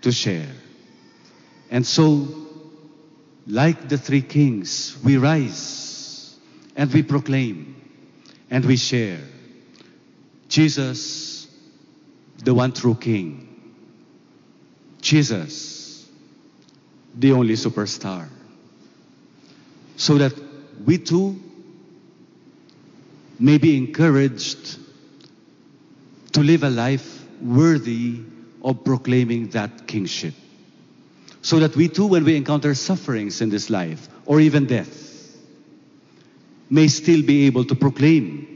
to 0.02 0.12
share. 0.12 0.50
And 1.70 1.86
so, 1.86 2.28
like 3.48 3.90
the 3.90 3.98
three 3.98 4.22
kings, 4.22 4.98
we 5.04 5.18
rise 5.18 6.36
and 6.76 6.92
we 6.94 7.04
proclaim 7.04 7.76
and 8.50 8.66
we 8.66 8.78
share 8.78 9.20
Jesus, 10.52 11.48
the 12.44 12.54
one 12.54 12.74
true 12.74 12.96
King. 12.96 13.48
Jesus, 15.00 16.06
the 17.16 17.32
only 17.32 17.54
superstar, 17.54 18.28
so 19.96 20.18
that 20.18 20.34
we 20.86 20.98
too 20.98 21.40
may 23.40 23.58
be 23.58 23.78
encouraged 23.78 24.78
to 26.34 26.42
live 26.42 26.64
a 26.64 26.70
life 26.70 27.24
worthy 27.42 28.20
of 28.64 28.84
proclaiming 28.84 29.50
that 29.50 29.88
kingship. 29.88 30.34
So 31.42 31.60
that 31.60 31.76
we 31.76 31.88
too, 31.88 32.06
when 32.06 32.24
we 32.24 32.36
encounter 32.36 32.74
sufferings 32.76 33.42
in 33.42 33.50
this 33.50 33.70
life, 33.70 34.08
or 34.26 34.40
even 34.40 34.66
death, 34.66 35.36
may 36.70 36.88
still 36.88 37.22
be 37.24 37.48
able 37.48 37.66
to 37.66 37.76
proclaim 37.76 38.48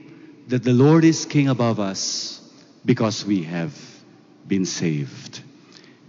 that 0.47 0.63
the 0.63 0.73
Lord 0.73 1.03
is 1.03 1.25
King 1.25 1.49
above 1.49 1.79
us 1.79 2.41
because 2.85 3.25
we 3.25 3.43
have 3.43 3.73
been 4.47 4.65
saved. 4.65 5.41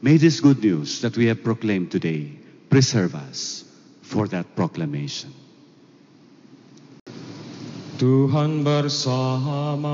May 0.02 0.18
this 0.18 0.40
good 0.40 0.62
news 0.62 1.00
that 1.00 1.16
we 1.16 1.26
have 1.26 1.42
proclaimed 1.42 1.90
today 1.90 2.32
preserve 2.68 3.14
us 3.14 3.64
for 4.02 4.28
that 4.28 4.54
proclamation. 4.54 5.32
Tuhan 7.96 8.62
bersamamu. 8.62 9.86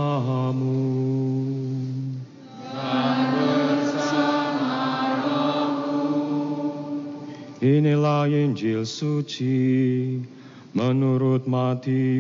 Inilah 7.62 8.26
Injil 8.26 8.82
suci 8.82 10.18
menurut 10.74 11.46
Matius. 11.46 12.10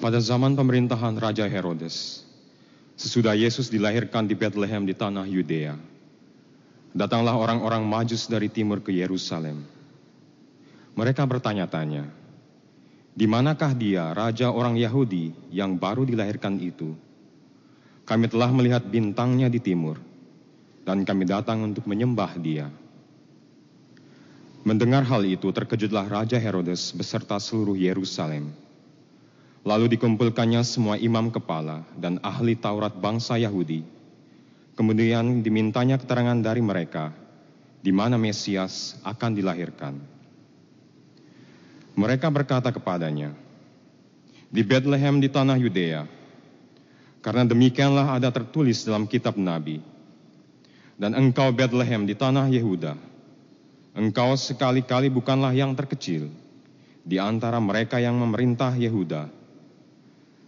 Pada 0.00 0.20
zaman 0.24 0.56
pemerintahan 0.56 1.20
Raja 1.20 1.44
Herodes, 1.52 2.24
sesudah 2.96 3.36
Yesus 3.36 3.68
dilahirkan 3.68 4.24
di 4.24 4.32
Bethlehem 4.32 4.88
di 4.88 4.96
tanah 4.96 5.28
Yudea, 5.28 5.76
datanglah 6.96 7.36
orang-orang 7.36 7.84
Majus 7.84 8.24
dari 8.24 8.48
timur 8.48 8.80
ke 8.80 8.88
Yerusalem. 8.88 9.68
Mereka 10.96 11.28
bertanya-tanya, 11.28 12.23
di 13.14 13.30
manakah 13.30 13.70
dia, 13.78 14.10
raja 14.10 14.50
orang 14.50 14.74
Yahudi 14.74 15.30
yang 15.54 15.78
baru 15.78 16.02
dilahirkan 16.02 16.58
itu? 16.58 16.98
Kami 18.02 18.26
telah 18.26 18.50
melihat 18.50 18.82
bintangnya 18.82 19.46
di 19.46 19.62
timur, 19.62 20.02
dan 20.82 21.06
kami 21.06 21.22
datang 21.22 21.62
untuk 21.62 21.86
menyembah 21.86 22.34
dia. 22.42 22.66
Mendengar 24.66 25.06
hal 25.06 25.22
itu, 25.22 25.54
terkejutlah 25.54 26.10
Raja 26.10 26.42
Herodes 26.42 26.90
beserta 26.90 27.38
seluruh 27.38 27.78
Yerusalem. 27.78 28.50
Lalu 29.62 29.94
dikumpulkannya 29.96 30.60
semua 30.66 30.98
imam 30.98 31.30
kepala 31.30 31.86
dan 31.96 32.18
ahli 32.20 32.58
Taurat 32.58 32.92
bangsa 32.98 33.38
Yahudi. 33.38 33.86
Kemudian 34.74 35.40
dimintanya 35.40 36.02
keterangan 36.02 36.36
dari 36.42 36.60
mereka 36.60 37.14
di 37.78 37.92
mana 37.92 38.16
Mesias 38.16 38.96
akan 39.04 39.36
dilahirkan. 39.36 40.13
Mereka 41.94 42.26
berkata 42.26 42.74
kepadanya, 42.74 43.30
"Di 44.50 44.66
Bethlehem 44.66 45.22
di 45.22 45.30
tanah 45.30 45.54
Yudea, 45.54 46.02
karena 47.22 47.46
demikianlah 47.46 48.18
ada 48.18 48.34
tertulis 48.34 48.82
dalam 48.82 49.06
kitab 49.06 49.38
nabi. 49.38 49.78
Dan 50.98 51.14
engkau 51.14 51.54
Bethlehem 51.54 52.06
di 52.06 52.14
tanah 52.18 52.50
Yehuda, 52.50 52.98
engkau 53.94 54.34
sekali-kali 54.34 55.10
bukanlah 55.10 55.54
yang 55.54 55.74
terkecil 55.74 56.30
di 57.02 57.18
antara 57.18 57.62
mereka 57.62 58.02
yang 58.02 58.18
memerintah 58.18 58.74
Yehuda." 58.74 59.30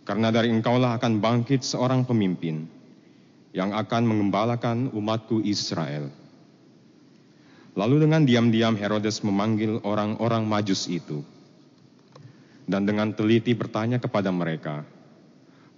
Karena 0.06 0.30
dari 0.30 0.50
engkaulah 0.54 0.98
akan 0.98 1.18
bangkit 1.18 1.66
seorang 1.66 2.06
pemimpin 2.06 2.66
yang 3.50 3.74
akan 3.74 4.02
mengembalakan 4.06 4.94
umatku 4.94 5.42
Israel. 5.42 6.10
Lalu 7.74 8.06
dengan 8.06 8.22
diam-diam 8.22 8.78
Herodes 8.78 9.20
memanggil 9.26 9.82
orang-orang 9.82 10.46
majus 10.46 10.86
itu. 10.86 11.26
Dan 12.66 12.82
dengan 12.82 13.14
teliti 13.14 13.54
bertanya 13.54 14.02
kepada 14.02 14.34
mereka, 14.34 14.82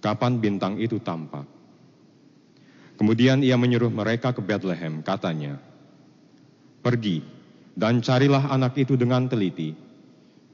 kapan 0.01 0.41
bintang 0.41 0.81
itu 0.81 0.97
tampak. 0.97 1.45
Kemudian 2.97 3.45
ia 3.45 3.55
menyuruh 3.55 3.93
mereka 3.93 4.33
ke 4.33 4.41
Bethlehem, 4.41 5.05
katanya, 5.05 5.61
Pergi 6.81 7.23
dan 7.79 8.03
carilah 8.03 8.51
anak 8.51 8.75
itu 8.75 8.99
dengan 8.99 9.23
teliti, 9.31 9.71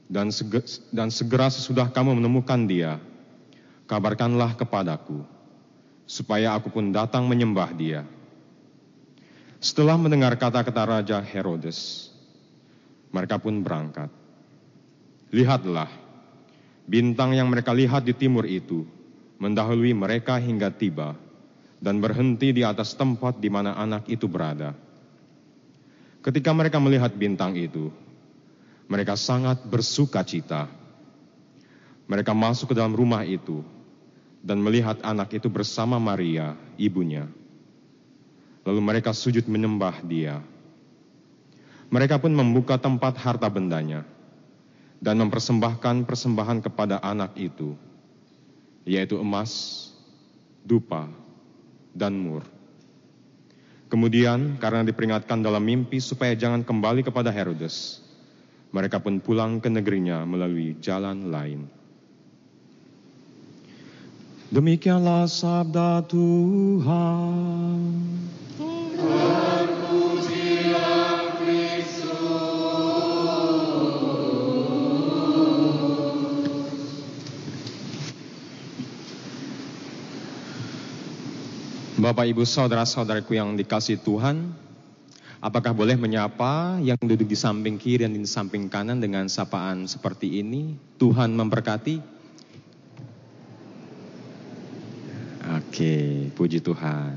dan 0.06 1.08
segera 1.10 1.50
sesudah 1.50 1.90
kamu 1.90 2.22
menemukan 2.22 2.70
dia, 2.70 3.02
kabarkanlah 3.90 4.54
kepadaku, 4.54 5.26
supaya 6.06 6.54
aku 6.54 6.70
pun 6.70 6.94
datang 6.94 7.26
menyembah 7.26 7.74
dia. 7.74 8.06
Setelah 9.58 9.98
mendengar 9.98 10.38
kata-kata 10.38 10.82
Raja 10.86 11.18
Herodes, 11.18 12.10
mereka 13.10 13.42
pun 13.42 13.58
berangkat. 13.58 14.06
Lihatlah, 15.34 15.90
bintang 16.86 17.34
yang 17.34 17.50
mereka 17.50 17.74
lihat 17.74 18.06
di 18.06 18.14
timur 18.14 18.46
itu 18.46 18.86
mendahului 19.42 19.92
mereka 19.92 20.38
hingga 20.38 20.70
tiba 20.72 21.18
dan 21.82 22.00
berhenti 22.00 22.56
di 22.56 22.62
atas 22.64 22.96
tempat 22.96 23.36
di 23.36 23.52
mana 23.52 23.76
anak 23.76 24.08
itu 24.08 24.24
berada. 24.24 24.72
Ketika 26.24 26.50
mereka 26.50 26.80
melihat 26.80 27.12
bintang 27.12 27.54
itu, 27.54 27.92
mereka 28.88 29.14
sangat 29.14 29.62
bersuka 29.66 30.24
cita. 30.24 30.66
Mereka 32.06 32.32
masuk 32.32 32.72
ke 32.72 32.74
dalam 32.78 32.94
rumah 32.94 33.26
itu 33.26 33.66
dan 34.40 34.62
melihat 34.62 34.98
anak 35.02 35.34
itu 35.34 35.50
bersama 35.50 35.98
Maria, 35.98 36.54
ibunya. 36.78 37.26
Lalu 38.62 38.80
mereka 38.82 39.10
sujud 39.10 39.46
menyembah 39.46 40.02
dia. 40.06 40.42
Mereka 41.86 42.18
pun 42.18 42.34
membuka 42.34 42.78
tempat 42.78 43.14
harta 43.22 43.46
bendanya 43.46 44.15
dan 45.00 45.20
mempersembahkan 45.20 46.08
persembahan 46.08 46.64
kepada 46.64 47.00
anak 47.04 47.36
itu, 47.36 47.76
yaitu 48.88 49.20
emas, 49.20 49.92
dupa, 50.64 51.08
dan 51.92 52.16
mur. 52.16 52.44
Kemudian 53.86 54.58
karena 54.58 54.82
diperingatkan 54.82 55.38
dalam 55.40 55.62
mimpi 55.62 56.02
supaya 56.02 56.34
jangan 56.34 56.66
kembali 56.66 57.06
kepada 57.06 57.30
Herodes, 57.30 58.02
mereka 58.74 58.98
pun 58.98 59.22
pulang 59.22 59.62
ke 59.62 59.70
negerinya 59.70 60.26
melalui 60.26 60.74
jalan 60.82 61.30
lain. 61.30 61.70
Demikianlah 64.50 65.26
sabda 65.26 66.06
Tuhan. 66.06 67.78
Bapak, 81.96 82.28
Ibu, 82.28 82.44
Saudara-saudaraku 82.44 83.40
yang 83.40 83.56
dikasih 83.56 83.96
Tuhan, 84.04 84.52
apakah 85.40 85.72
boleh 85.72 85.96
menyapa 85.96 86.76
yang 86.84 87.00
duduk 87.00 87.24
di 87.24 87.32
samping 87.32 87.80
kiri 87.80 88.04
dan 88.04 88.12
di 88.12 88.20
samping 88.28 88.68
kanan 88.68 89.00
dengan 89.00 89.24
sapaan 89.32 89.88
seperti 89.88 90.44
ini? 90.44 90.76
Tuhan 91.00 91.32
memberkati. 91.32 91.96
Oke, 95.56 96.28
puji 96.36 96.60
Tuhan. 96.60 97.16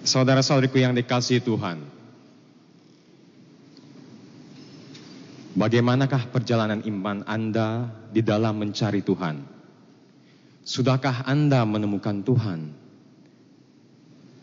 Saudara-saudariku 0.00 0.80
yang 0.80 0.96
dikasih 0.96 1.44
Tuhan. 1.44 1.76
Bagaimanakah 5.60 6.32
perjalanan 6.32 6.80
iman 6.88 7.20
Anda 7.28 7.92
di 8.08 8.24
dalam 8.24 8.56
mencari 8.56 9.04
Tuhan? 9.04 9.59
Sudahkah 10.60 11.24
Anda 11.24 11.64
menemukan 11.64 12.20
Tuhan? 12.20 12.60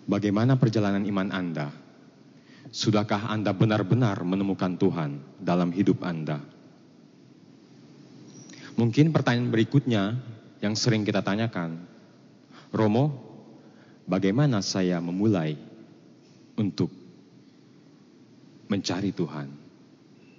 Bagaimana 0.09 0.57
perjalanan 0.57 1.05
iman 1.05 1.29
Anda? 1.29 1.69
Sudahkah 2.73 3.29
Anda 3.29 3.53
benar-benar 3.53 4.25
menemukan 4.25 4.75
Tuhan 4.81 5.21
dalam 5.39 5.69
hidup 5.69 6.01
Anda? 6.01 6.41
Mungkin 8.77 9.09
pertanyaan 9.13 9.49
berikutnya 9.49 10.03
yang 10.61 10.73
sering 10.73 11.05
kita 11.05 11.21
tanyakan, 11.21 11.85
Romo, 12.73 13.13
bagaimana 14.09 14.61
saya 14.61 14.97
memulai 14.97 15.57
untuk 16.57 16.89
mencari 18.69 19.13
Tuhan? 19.13 19.49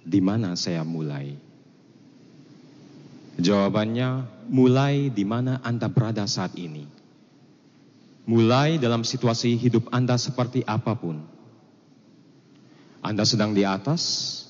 Di 0.03 0.19
mana 0.23 0.55
saya 0.55 0.83
mulai? 0.87 1.48
Jawabannya, 3.39 4.27
mulai 4.51 5.07
di 5.07 5.23
mana 5.23 5.63
Anda 5.63 5.87
berada 5.87 6.27
saat 6.27 6.59
ini. 6.59 6.83
Mulai 8.27 8.75
dalam 8.75 9.07
situasi 9.07 9.55
hidup 9.55 9.87
Anda 9.95 10.19
seperti 10.19 10.61
apa 10.67 10.91
pun. 10.93 11.23
Anda 12.99 13.23
sedang 13.23 13.55
di 13.55 13.63
atas, 13.63 14.43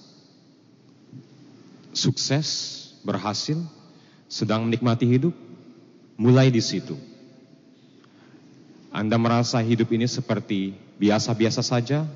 sukses, 1.94 2.50
berhasil, 3.06 3.62
sedang 4.26 4.66
menikmati 4.66 5.06
hidup, 5.06 5.38
mulai 6.18 6.50
di 6.50 6.60
situ. 6.60 6.98
Anda 8.90 9.22
merasa 9.22 9.62
hidup 9.62 9.94
ini 9.94 10.10
seperti 10.10 10.74
biasa-biasa 10.98 11.62
saja, 11.62 12.10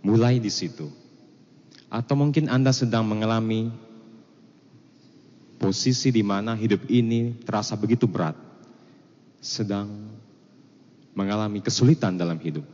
mulai 0.00 0.40
di 0.40 0.48
situ. 0.48 0.88
Atau 1.92 2.16
mungkin 2.16 2.48
Anda 2.48 2.72
sedang 2.72 3.04
mengalami 3.04 3.68
posisi 5.68 6.08
di 6.08 6.24
mana 6.24 6.56
hidup 6.56 6.88
ini 6.88 7.36
terasa 7.44 7.76
begitu 7.76 8.08
berat, 8.08 8.32
sedang 9.36 10.08
mengalami 11.12 11.60
kesulitan 11.60 12.16
dalam 12.16 12.40
hidup. 12.40 12.64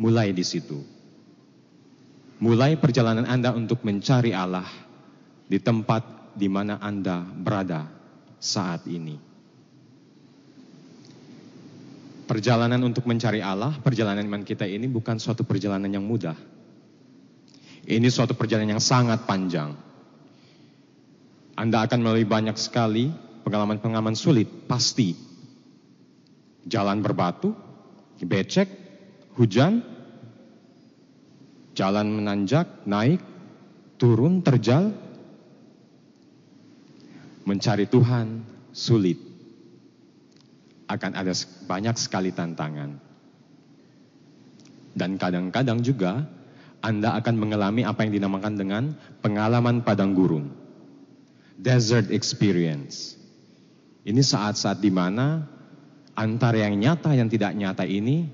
Mulai 0.00 0.32
di 0.32 0.40
situ. 0.40 0.80
Mulai 2.40 2.80
perjalanan 2.80 3.28
Anda 3.28 3.52
untuk 3.52 3.84
mencari 3.84 4.32
Allah 4.32 4.64
di 5.44 5.60
tempat 5.60 6.32
di 6.32 6.48
mana 6.48 6.80
Anda 6.80 7.20
berada 7.20 7.84
saat 8.40 8.88
ini. 8.88 9.20
Perjalanan 12.24 12.80
untuk 12.80 13.04
mencari 13.04 13.44
Allah, 13.44 13.76
perjalanan 13.76 14.24
iman 14.24 14.40
kita 14.40 14.64
ini 14.64 14.88
bukan 14.88 15.20
suatu 15.20 15.44
perjalanan 15.44 15.92
yang 15.92 16.04
mudah. 16.04 16.36
Ini 17.84 18.08
suatu 18.08 18.32
perjalanan 18.32 18.80
yang 18.80 18.84
sangat 18.84 19.28
panjang. 19.28 19.85
Anda 21.56 21.88
akan 21.88 22.04
melalui 22.04 22.28
banyak 22.28 22.52
sekali 22.60 23.08
pengalaman-pengalaman 23.48 24.12
sulit, 24.12 24.68
pasti. 24.68 25.16
Jalan 26.68 27.00
berbatu, 27.00 27.56
becek, 28.20 28.68
hujan, 29.40 29.80
jalan 31.72 32.12
menanjak, 32.12 32.84
naik, 32.84 33.24
turun, 33.96 34.44
terjal. 34.44 34.92
Mencari 37.48 37.88
Tuhan 37.88 38.44
sulit. 38.76 39.16
Akan 40.92 41.16
ada 41.16 41.32
banyak 41.64 41.96
sekali 41.96 42.36
tantangan. 42.36 43.00
Dan 44.92 45.16
kadang-kadang 45.16 45.80
juga 45.80 46.26
Anda 46.84 47.16
akan 47.16 47.34
mengalami 47.38 47.86
apa 47.86 48.04
yang 48.04 48.12
dinamakan 48.18 48.54
dengan 48.58 48.82
pengalaman 49.22 49.80
padang 49.86 50.12
gurun. 50.12 50.65
Desert 51.56 52.12
experience. 52.12 53.16
Ini 54.06 54.22
saat-saat 54.22 54.78
di 54.78 54.92
mana 54.92 55.42
antara 56.14 56.62
yang 56.62 56.76
nyata 56.78 57.16
yang 57.16 57.26
tidak 57.26 57.56
nyata 57.56 57.82
ini 57.82 58.28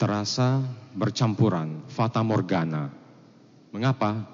terasa 0.00 0.60
bercampuran, 0.98 1.86
fata 1.86 2.20
morgana. 2.26 2.90
Mengapa? 3.70 4.28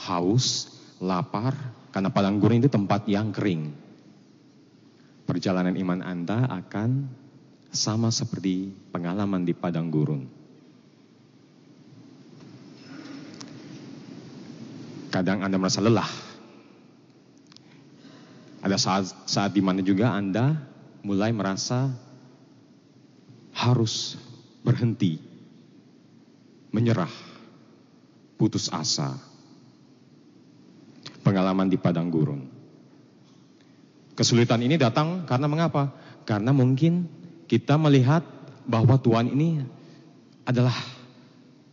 Haus, 0.00 0.72
lapar, 0.96 1.52
karena 1.92 2.08
padang 2.08 2.40
gurun 2.40 2.64
itu 2.64 2.72
tempat 2.72 3.04
yang 3.04 3.30
kering. 3.30 3.68
Perjalanan 5.28 5.76
iman 5.76 6.00
Anda 6.00 6.48
akan 6.48 7.06
sama 7.70 8.08
seperti 8.08 8.72
pengalaman 8.90 9.44
di 9.44 9.52
padang 9.52 9.92
gurun. 9.92 10.24
Kadang 15.12 15.42
Anda 15.42 15.58
merasa 15.58 15.82
lelah. 15.82 16.29
Ada 18.60 18.76
saat, 18.76 19.04
saat 19.24 19.50
di 19.56 19.64
mana 19.64 19.80
juga 19.80 20.12
Anda 20.12 20.56
mulai 21.00 21.32
merasa 21.32 21.88
harus 23.56 24.20
berhenti, 24.60 25.16
menyerah, 26.72 27.10
putus 28.36 28.68
asa. 28.68 29.16
Pengalaman 31.20 31.68
di 31.68 31.76
padang 31.76 32.08
gurun. 32.08 32.48
Kesulitan 34.16 34.64
ini 34.64 34.80
datang 34.80 35.28
karena 35.28 35.48
mengapa? 35.48 35.92
Karena 36.24 36.52
mungkin 36.52 37.04
kita 37.44 37.76
melihat 37.76 38.24
bahwa 38.64 38.96
Tuhan 38.96 39.28
ini 39.32 39.60
adalah 40.48 40.72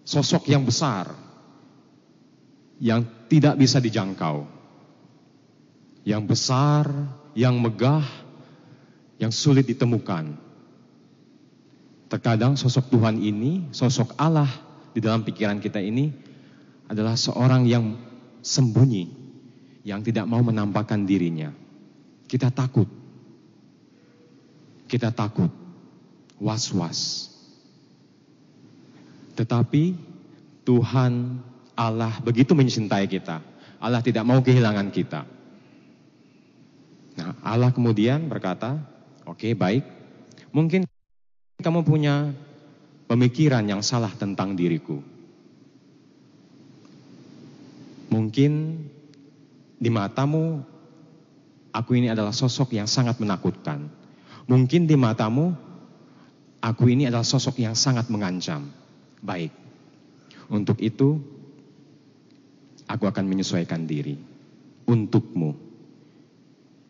sosok 0.07 0.47
yang 0.51 0.63
besar, 0.63 1.11
yang 2.79 3.03
tidak 3.27 3.59
bisa 3.59 3.79
dijangkau, 3.79 4.56
yang 6.07 6.23
besar, 6.23 6.87
yang 7.35 7.59
megah, 7.59 8.07
yang 9.19 9.27
sulit 9.27 9.67
ditemukan. 9.67 10.39
Terkadang 12.07 12.55
sosok 12.55 12.87
Tuhan 12.87 13.19
ini, 13.19 13.67
sosok 13.75 14.15
Allah 14.15 14.47
di 14.95 15.03
dalam 15.03 15.27
pikiran 15.27 15.59
kita 15.59 15.83
ini 15.83 16.07
adalah 16.87 17.19
seorang 17.19 17.67
yang 17.67 17.99
sembunyi, 18.39 19.11
yang 19.83 19.99
tidak 19.99 20.23
mau 20.31 20.39
menampakkan 20.39 21.03
dirinya. 21.03 21.51
Kita 22.23 22.55
takut. 22.55 22.87
Kita 24.87 25.11
takut. 25.11 25.51
Was-was. 26.39 27.27
Tetapi 29.35 29.83
Tuhan 30.63 31.43
Allah 31.75 32.15
begitu 32.23 32.55
mencintai 32.55 33.11
kita. 33.11 33.43
Allah 33.83 33.99
tidak 33.99 34.23
mau 34.23 34.39
kehilangan 34.39 34.87
kita. 34.95 35.36
Nah, 37.17 37.33
Allah 37.41 37.73
kemudian 37.73 38.29
berkata, 38.29 38.77
"Oke, 39.25 39.49
okay, 39.49 39.53
baik. 39.57 39.83
Mungkin 40.53 40.85
kamu 41.57 41.81
punya 41.81 42.31
pemikiran 43.09 43.65
yang 43.65 43.81
salah 43.81 44.13
tentang 44.13 44.53
diriku. 44.53 45.01
Mungkin 48.13 48.51
di 49.77 49.89
matamu 49.89 50.61
aku 51.73 51.91
ini 51.97 52.13
adalah 52.13 52.31
sosok 52.31 52.77
yang 52.77 52.85
sangat 52.85 53.17
menakutkan. 53.17 53.89
Mungkin 54.47 54.87
di 54.87 54.95
matamu 54.95 55.51
aku 56.61 56.83
ini 56.87 57.09
adalah 57.09 57.25
sosok 57.25 57.59
yang 57.59 57.75
sangat 57.75 58.07
mengancam. 58.13 58.69
Baik. 59.19 59.51
Untuk 60.47 60.79
itu 60.79 61.19
aku 62.87 63.03
akan 63.09 63.25
menyesuaikan 63.27 63.83
diri 63.83 64.15
untukmu 64.87 65.66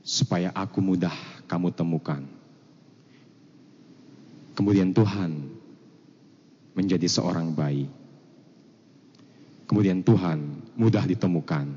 supaya 0.07 0.55
aku 0.55 0.79
mudah 0.79 1.11
kamu 1.51 1.75
temukan. 1.75 2.23
Kemudian 4.55 4.95
Tuhan 4.95 5.51
menjadi 6.71 7.11
seorang 7.11 7.51
bayi. 7.51 7.91
Kemudian 9.67 10.07
Tuhan 10.07 10.63
mudah 10.79 11.03
ditemukan. 11.03 11.75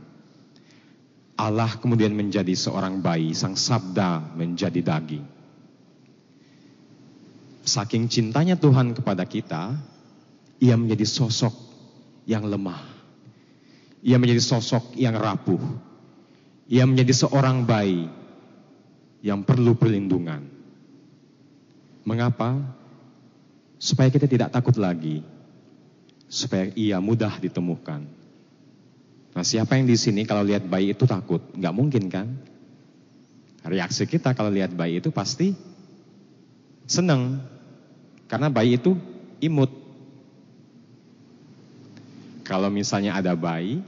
Allah 1.34 1.72
kemudian 1.82 2.14
menjadi 2.14 2.54
seorang 2.54 3.02
bayi, 3.02 3.34
sang 3.34 3.58
sabda 3.58 4.38
menjadi 4.38 4.78
daging. 4.78 5.26
Saking 7.66 8.06
cintanya 8.06 8.54
Tuhan 8.54 8.94
kepada 8.94 9.26
kita, 9.26 9.74
ia 10.62 10.78
menjadi 10.78 11.02
sosok 11.02 11.52
yang 12.30 12.46
lemah. 12.46 12.78
Ia 14.06 14.22
menjadi 14.22 14.38
sosok 14.38 14.94
yang 14.94 15.18
rapuh. 15.18 15.60
Ia 16.70 16.86
menjadi 16.86 17.26
seorang 17.26 17.66
bayi 17.66 18.19
yang 19.20 19.44
perlu 19.44 19.76
perlindungan. 19.76 20.40
Mengapa? 22.04 22.56
Supaya 23.80 24.08
kita 24.08 24.28
tidak 24.28 24.52
takut 24.52 24.76
lagi. 24.76 25.24
Supaya 26.28 26.72
ia 26.76 27.00
mudah 27.00 27.40
ditemukan. 27.40 28.00
Nah 29.30 29.44
siapa 29.46 29.78
yang 29.78 29.86
di 29.86 29.96
sini 29.96 30.26
kalau 30.26 30.42
lihat 30.42 30.66
bayi 30.66 30.92
itu 30.92 31.04
takut? 31.06 31.40
Nggak 31.54 31.74
mungkin 31.76 32.04
kan? 32.10 32.28
Reaksi 33.60 34.08
kita 34.08 34.32
kalau 34.32 34.48
lihat 34.48 34.72
bayi 34.72 34.98
itu 34.98 35.12
pasti 35.12 35.52
senang. 36.88 37.44
Karena 38.26 38.48
bayi 38.48 38.80
itu 38.80 38.96
imut. 39.42 39.70
Kalau 42.42 42.66
misalnya 42.66 43.14
ada 43.14 43.36
bayi, 43.38 43.78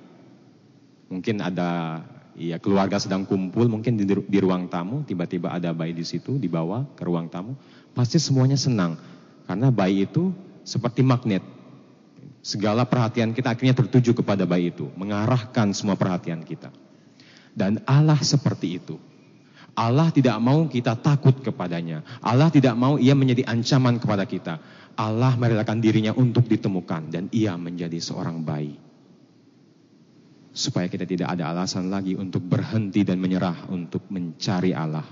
mungkin 1.11 1.43
ada 1.43 2.01
ya 2.37 2.57
keluarga 2.57 2.97
sedang 2.97 3.29
kumpul 3.29 3.69
mungkin 3.69 4.01
di, 4.01 4.05
di 4.09 4.39
ruang 4.41 4.69
tamu 4.73 5.05
tiba-tiba 5.05 5.53
ada 5.53 5.77
bayi 5.77 5.93
di 5.93 6.05
situ 6.05 6.41
dibawa 6.41 6.89
ke 6.97 7.05
ruang 7.05 7.29
tamu 7.29 7.53
pasti 7.93 8.17
semuanya 8.17 8.57
senang. 8.57 8.97
Karena 9.45 9.69
bayi 9.69 10.09
itu 10.09 10.33
seperti 10.65 11.05
magnet. 11.05 11.45
Segala 12.43 12.83
perhatian 12.83 13.31
kita 13.37 13.55
akhirnya 13.55 13.77
tertuju 13.77 14.19
kepada 14.19 14.43
bayi 14.43 14.75
itu 14.75 14.91
mengarahkan 14.99 15.71
semua 15.77 15.95
perhatian 15.95 16.43
kita. 16.43 16.75
Dan 17.53 17.85
Allah 17.87 18.19
seperti 18.19 18.81
itu. 18.83 18.97
Allah 19.73 20.13
tidak 20.13 20.37
mau 20.43 20.69
kita 20.69 20.99
takut 21.01 21.39
kepadanya. 21.41 22.05
Allah 22.21 22.53
tidak 22.53 22.77
mau 22.77 23.01
ia 23.01 23.17
menjadi 23.17 23.47
ancaman 23.49 23.97
kepada 24.03 24.25
kita. 24.27 24.59
Allah 24.99 25.33
merelakan 25.39 25.81
dirinya 25.81 26.13
untuk 26.13 26.45
ditemukan 26.45 27.09
dan 27.09 27.25
ia 27.33 27.57
menjadi 27.57 27.97
seorang 27.97 28.45
bayi 28.45 28.92
supaya 30.53 30.85
kita 30.85 31.09
tidak 31.09 31.33
ada 31.33 31.49
alasan 31.49 31.89
lagi 31.89 32.13
untuk 32.13 32.45
berhenti 32.45 33.03
dan 33.09 33.17
menyerah 33.17 33.73
untuk 33.73 34.05
mencari 34.13 34.77
Allah. 34.77 35.05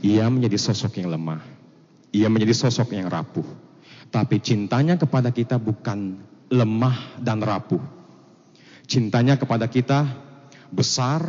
Ia 0.00 0.24
menjadi 0.32 0.56
sosok 0.56 0.96
yang 1.04 1.12
lemah. 1.12 1.44
Ia 2.16 2.32
menjadi 2.32 2.56
sosok 2.56 2.96
yang 2.96 3.12
rapuh. 3.12 3.44
Tapi 4.08 4.40
cintanya 4.40 4.96
kepada 4.96 5.28
kita 5.28 5.60
bukan 5.60 6.16
lemah 6.48 7.20
dan 7.20 7.44
rapuh. 7.44 7.84
Cintanya 8.88 9.36
kepada 9.36 9.68
kita 9.68 10.08
besar, 10.72 11.20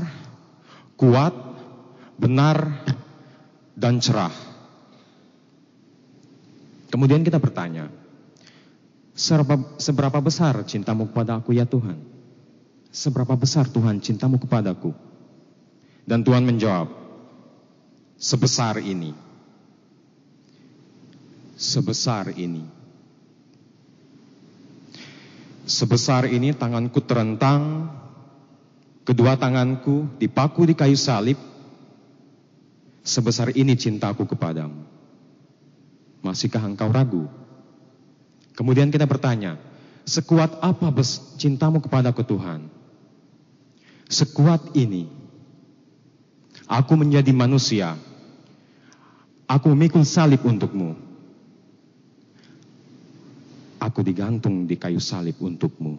kuat, 0.96 1.36
benar, 2.16 2.88
dan 3.76 4.00
cerah. 4.00 4.34
Kemudian 6.90 7.22
kita 7.22 7.38
bertanya, 7.38 8.01
seberapa, 9.22 10.18
besar 10.18 10.58
cintamu 10.66 11.06
kepada 11.06 11.38
aku 11.38 11.54
ya 11.54 11.70
Tuhan? 11.70 12.02
Seberapa 12.90 13.38
besar 13.38 13.70
Tuhan 13.70 14.02
cintamu 14.02 14.42
kepadaku? 14.42 14.92
Dan 16.10 16.26
Tuhan 16.26 16.42
menjawab, 16.42 16.90
sebesar 18.18 18.82
ini. 18.82 19.14
Sebesar 21.54 22.34
ini. 22.34 22.66
Sebesar 25.70 26.26
ini 26.26 26.58
tanganku 26.58 27.06
terentang, 27.06 27.94
kedua 29.06 29.38
tanganku 29.38 30.10
dipaku 30.18 30.66
di 30.66 30.74
kayu 30.74 30.98
salib. 30.98 31.38
Sebesar 33.06 33.54
ini 33.54 33.78
cintaku 33.78 34.26
kepadamu. 34.26 34.82
Masihkah 36.26 36.66
engkau 36.66 36.90
ragu? 36.90 37.41
Kemudian 38.56 38.92
kita 38.92 39.08
bertanya, 39.08 39.56
sekuat 40.04 40.60
apa 40.60 40.92
cintamu 41.40 41.80
kepadaku 41.80 42.24
Tuhan? 42.28 42.68
Sekuat 44.12 44.76
ini, 44.76 45.08
aku 46.68 46.94
menjadi 47.00 47.32
manusia, 47.32 47.96
aku 49.48 49.72
memikul 49.72 50.04
salib 50.04 50.44
untukmu. 50.44 51.00
Aku 53.82 54.06
digantung 54.06 54.70
di 54.70 54.78
kayu 54.78 55.02
salib 55.02 55.42
untukmu. 55.42 55.98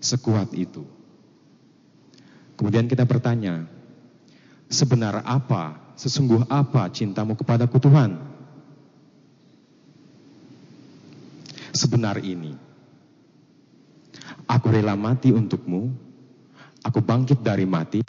Sekuat 0.00 0.56
itu. 0.56 0.86
Kemudian 2.54 2.86
kita 2.88 3.04
bertanya, 3.04 3.66
sebenar 4.70 5.20
apa, 5.26 5.94
sesungguh 5.98 6.46
apa 6.48 6.88
cintamu 6.94 7.34
kepadaku 7.34 7.76
Tuhan? 7.82 8.33
Sebenar 11.84 12.16
ini. 12.24 12.56
Aku 14.48 14.72
rela 14.72 14.96
mati 14.96 15.28
untukmu, 15.28 15.92
aku 16.80 17.04
bangkit 17.04 17.44
dari 17.44 17.68
mati, 17.68 18.00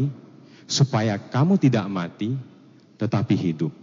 supaya 0.64 1.20
kamu 1.20 1.60
tidak 1.60 1.84
mati, 1.92 2.32
tetapi 2.96 3.36
hidup. 3.36 3.76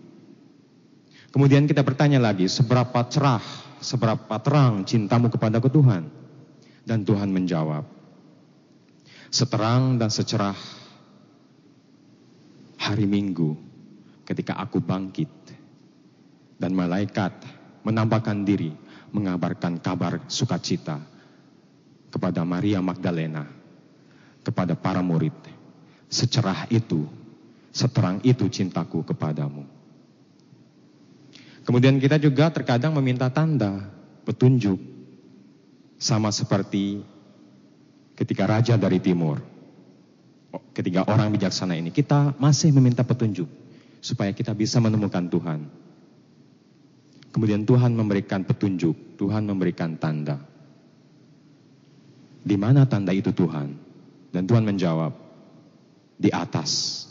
Kemudian 1.28 1.68
kita 1.68 1.84
bertanya 1.84 2.20
lagi, 2.20 2.48
seberapa 2.48 3.04
cerah, 3.08 3.44
seberapa 3.84 4.36
terang 4.40 4.88
cintamu 4.88 5.28
kepadaku 5.28 5.68
Tuhan? 5.68 6.08
Dan 6.82 7.06
Tuhan 7.06 7.30
menjawab, 7.30 7.86
seterang 9.30 10.02
dan 10.02 10.10
secerah 10.10 10.58
hari 12.74 13.06
Minggu 13.06 13.54
ketika 14.26 14.58
aku 14.58 14.82
bangkit 14.82 15.30
dan 16.58 16.74
malaikat 16.74 17.30
menambahkan 17.86 18.42
diri 18.42 18.81
mengabarkan 19.12 19.76
kabar 19.78 20.24
sukacita 20.26 20.98
kepada 22.08 22.42
Maria 22.42 22.80
Magdalena, 22.80 23.44
kepada 24.40 24.72
para 24.72 25.04
murid. 25.04 25.36
Secerah 26.12 26.68
itu, 26.68 27.08
seterang 27.72 28.20
itu 28.20 28.44
cintaku 28.48 29.00
kepadamu. 29.04 29.64
Kemudian 31.62 31.96
kita 31.96 32.18
juga 32.18 32.50
terkadang 32.52 32.92
meminta 32.92 33.30
tanda, 33.32 33.86
petunjuk, 34.28 34.76
sama 36.02 36.34
seperti 36.34 37.00
ketika 38.18 38.44
raja 38.50 38.74
dari 38.74 38.98
timur, 38.98 39.38
ketika 40.74 41.06
orang 41.06 41.30
bijaksana 41.30 41.78
ini, 41.78 41.94
kita 41.94 42.34
masih 42.36 42.74
meminta 42.74 43.06
petunjuk 43.06 43.46
supaya 44.02 44.34
kita 44.34 44.50
bisa 44.52 44.82
menemukan 44.82 45.22
Tuhan. 45.30 45.70
Kemudian 47.32 47.64
Tuhan 47.64 47.96
memberikan 47.96 48.44
petunjuk, 48.44 49.16
Tuhan 49.16 49.48
memberikan 49.48 49.96
tanda. 49.96 50.36
Di 52.44 52.60
mana 52.60 52.84
tanda 52.84 53.16
itu 53.16 53.32
Tuhan? 53.32 53.72
Dan 54.28 54.44
Tuhan 54.44 54.68
menjawab, 54.68 55.16
di 56.20 56.28
atas. 56.28 57.04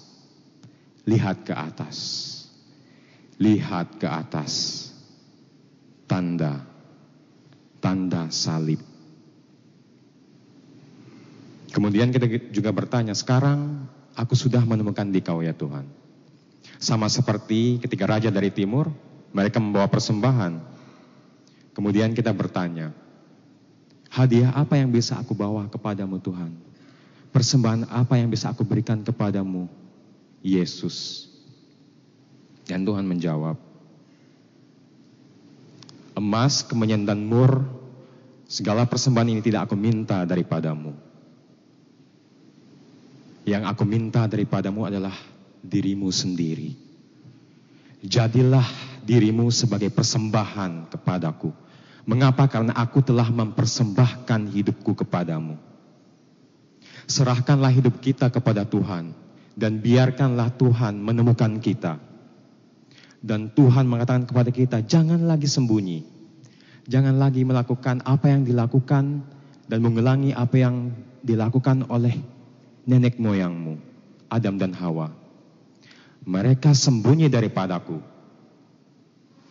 Lihat 1.10 1.42
ke 1.42 1.54
atas. 1.58 1.98
Lihat 3.42 3.98
ke 3.98 4.06
atas. 4.06 4.54
Tanda. 6.06 6.62
Tanda 7.82 8.30
salib. 8.30 8.78
Kemudian 11.74 12.14
kita 12.14 12.30
juga 12.54 12.70
bertanya, 12.70 13.18
sekarang 13.18 13.90
aku 14.14 14.38
sudah 14.38 14.62
menemukan 14.62 15.10
di 15.10 15.24
kau 15.26 15.42
ya 15.42 15.58
Tuhan. 15.58 15.88
Sama 16.78 17.10
seperti 17.10 17.82
ketika 17.82 18.06
raja 18.06 18.30
dari 18.30 18.54
timur 18.54 18.92
mereka 19.32 19.58
membawa 19.64 19.88
persembahan. 19.88 20.60
Kemudian 21.72 22.12
kita 22.12 22.36
bertanya, 22.36 22.92
hadiah 24.12 24.52
apa 24.52 24.76
yang 24.76 24.92
bisa 24.92 25.16
aku 25.16 25.32
bawa 25.32 25.72
kepadamu 25.72 26.20
Tuhan? 26.20 26.52
Persembahan 27.32 27.88
apa 27.88 28.20
yang 28.20 28.28
bisa 28.28 28.52
aku 28.52 28.68
berikan 28.68 29.00
kepadamu, 29.08 29.72
Yesus? 30.44 31.32
Dan 32.68 32.84
Tuhan 32.84 33.08
menjawab, 33.08 33.56
emas, 36.20 36.60
kemenyan 36.68 37.08
dan 37.08 37.24
mur, 37.24 37.64
segala 38.52 38.84
persembahan 38.84 39.32
ini 39.32 39.40
tidak 39.40 39.72
aku 39.72 39.80
minta 39.80 40.28
daripadamu. 40.28 40.92
Yang 43.48 43.64
aku 43.64 43.84
minta 43.88 44.28
daripadamu 44.28 44.92
adalah 44.92 45.16
dirimu 45.64 46.12
sendiri. 46.12 46.76
Jadilah 48.04 48.91
dirimu 49.06 49.50
sebagai 49.50 49.90
persembahan 49.90 50.94
kepadaku. 50.94 51.50
Mengapa? 52.06 52.50
Karena 52.50 52.74
aku 52.74 53.06
telah 53.06 53.30
mempersembahkan 53.30 54.50
hidupku 54.50 54.98
kepadamu. 54.98 55.58
Serahkanlah 57.06 57.70
hidup 57.70 58.02
kita 58.02 58.32
kepada 58.34 58.66
Tuhan 58.66 59.14
dan 59.54 59.82
biarkanlah 59.82 60.54
Tuhan 60.58 60.98
menemukan 60.98 61.62
kita. 61.62 62.00
Dan 63.22 63.54
Tuhan 63.54 63.86
mengatakan 63.86 64.26
kepada 64.26 64.50
kita, 64.50 64.82
jangan 64.82 65.22
lagi 65.30 65.46
sembunyi. 65.46 66.02
Jangan 66.90 67.22
lagi 67.22 67.46
melakukan 67.46 68.02
apa 68.02 68.34
yang 68.34 68.42
dilakukan 68.42 69.22
dan 69.70 69.80
mengulangi 69.86 70.34
apa 70.34 70.58
yang 70.58 70.90
dilakukan 71.22 71.86
oleh 71.94 72.18
nenek 72.90 73.22
moyangmu, 73.22 73.78
Adam 74.34 74.58
dan 74.58 74.74
Hawa. 74.74 75.14
Mereka 76.26 76.74
sembunyi 76.74 77.30
daripadaku 77.30 78.02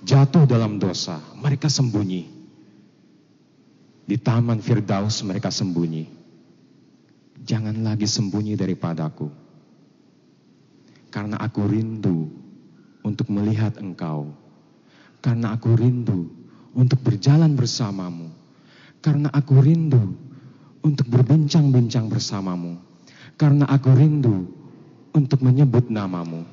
jatuh 0.05 0.48
dalam 0.48 0.81
dosa, 0.81 1.20
mereka 1.36 1.68
sembunyi. 1.68 2.28
Di 4.10 4.16
taman 4.18 4.59
Firdaus 4.59 5.22
mereka 5.22 5.55
sembunyi. 5.55 6.09
Jangan 7.40 7.86
lagi 7.86 8.10
sembunyi 8.10 8.59
daripadaku. 8.59 9.31
Karena 11.14 11.39
aku 11.39 11.62
rindu 11.66 12.27
untuk 13.06 13.31
melihat 13.31 13.78
engkau. 13.78 14.35
Karena 15.22 15.55
aku 15.55 15.78
rindu 15.78 16.27
untuk 16.74 17.01
berjalan 17.06 17.55
bersamamu. 17.55 18.35
Karena 18.98 19.31
aku 19.31 19.62
rindu 19.62 20.16
untuk 20.82 21.06
berbincang-bincang 21.06 22.10
bersamamu. 22.10 22.82
Karena 23.39 23.64
aku 23.70 23.94
rindu 23.94 24.51
untuk 25.14 25.39
menyebut 25.40 25.86
namamu. 25.86 26.44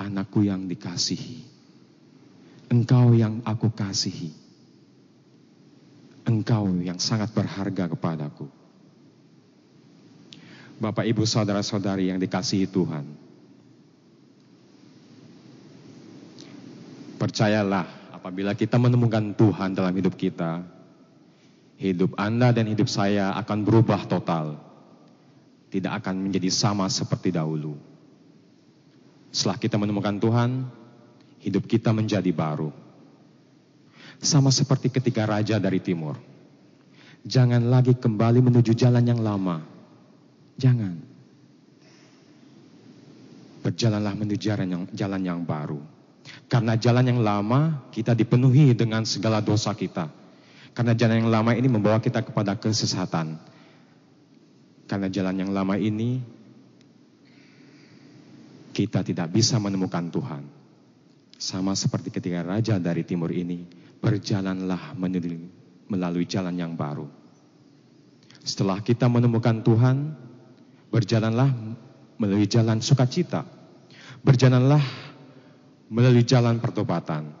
Anakku 0.00 0.48
yang 0.48 0.64
dikasihi 0.64 1.51
Engkau 2.72 3.12
yang 3.12 3.44
aku 3.44 3.68
kasihi. 3.68 4.32
Engkau 6.24 6.72
yang 6.80 6.96
sangat 6.96 7.28
berharga 7.36 7.92
kepadaku. 7.92 8.48
Bapak, 10.80 11.04
Ibu, 11.04 11.28
saudara-saudari 11.28 12.08
yang 12.08 12.16
dikasihi 12.16 12.64
Tuhan. 12.72 13.04
Percayalah, 17.20 18.16
apabila 18.16 18.56
kita 18.56 18.80
menemukan 18.80 19.36
Tuhan 19.36 19.76
dalam 19.76 19.92
hidup 19.92 20.16
kita, 20.16 20.64
hidup 21.76 22.16
Anda 22.16 22.56
dan 22.56 22.72
hidup 22.72 22.88
saya 22.88 23.36
akan 23.36 23.68
berubah 23.68 24.08
total. 24.08 24.56
Tidak 25.68 25.92
akan 25.92 26.24
menjadi 26.24 26.48
sama 26.48 26.88
seperti 26.88 27.36
dahulu. 27.36 27.76
Setelah 29.28 29.60
kita 29.60 29.76
menemukan 29.76 30.16
Tuhan, 30.16 30.50
hidup 31.42 31.66
kita 31.66 31.90
menjadi 31.90 32.30
baru. 32.30 32.70
Sama 34.22 34.54
seperti 34.54 34.86
ketika 34.88 35.26
raja 35.26 35.58
dari 35.58 35.82
timur. 35.82 36.14
Jangan 37.26 37.66
lagi 37.66 37.98
kembali 37.98 38.38
menuju 38.38 38.70
jalan 38.74 39.02
yang 39.02 39.18
lama. 39.18 39.62
Jangan. 40.58 40.94
Berjalanlah 43.62 44.14
menuju 44.14 44.38
jalan 44.38 44.68
yang, 44.70 44.82
jalan 44.94 45.22
yang 45.22 45.40
baru. 45.42 45.82
Karena 46.46 46.78
jalan 46.78 47.06
yang 47.10 47.20
lama 47.22 47.90
kita 47.90 48.14
dipenuhi 48.14 48.74
dengan 48.78 49.02
segala 49.02 49.42
dosa 49.42 49.74
kita. 49.74 50.06
Karena 50.72 50.94
jalan 50.94 51.26
yang 51.26 51.30
lama 51.30 51.52
ini 51.58 51.66
membawa 51.66 51.98
kita 51.98 52.22
kepada 52.22 52.54
kesesatan. 52.58 53.38
Karena 54.86 55.10
jalan 55.10 55.34
yang 55.34 55.50
lama 55.50 55.74
ini 55.78 56.22
kita 58.72 59.02
tidak 59.02 59.30
bisa 59.34 59.58
menemukan 59.58 60.10
Tuhan. 60.10 60.61
Sama 61.42 61.74
seperti 61.74 62.14
ketika 62.14 62.46
raja 62.46 62.78
dari 62.78 63.02
timur 63.02 63.34
ini 63.34 63.66
berjalanlah 63.98 64.94
melalui 65.90 66.22
jalan 66.22 66.54
yang 66.54 66.78
baru. 66.78 67.10
Setelah 68.46 68.78
kita 68.78 69.10
menemukan 69.10 69.58
Tuhan, 69.66 70.14
berjalanlah 70.94 71.50
melalui 72.22 72.46
jalan 72.46 72.78
sukacita. 72.78 73.42
Berjalanlah 74.22 74.78
melalui 75.90 76.22
jalan 76.22 76.62
pertobatan. 76.62 77.34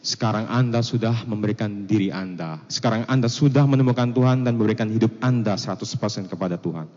Sekarang 0.00 0.48
Anda 0.48 0.80
sudah 0.80 1.28
memberikan 1.28 1.84
diri 1.84 2.08
Anda. 2.08 2.64
Sekarang 2.72 3.04
Anda 3.04 3.28
sudah 3.28 3.68
menemukan 3.68 4.16
Tuhan 4.16 4.48
dan 4.48 4.56
memberikan 4.56 4.88
hidup 4.88 5.12
Anda 5.20 5.60
100% 5.60 6.32
kepada 6.32 6.56
Tuhan. 6.56 6.88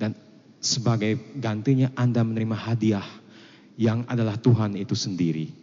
Dan 0.00 0.16
sebagai 0.56 1.36
gantinya 1.36 1.92
Anda 2.00 2.24
menerima 2.24 2.56
hadiah 2.56 3.04
yang 3.76 4.08
adalah 4.08 4.40
Tuhan 4.40 4.80
itu 4.80 4.96
sendiri. 4.96 5.60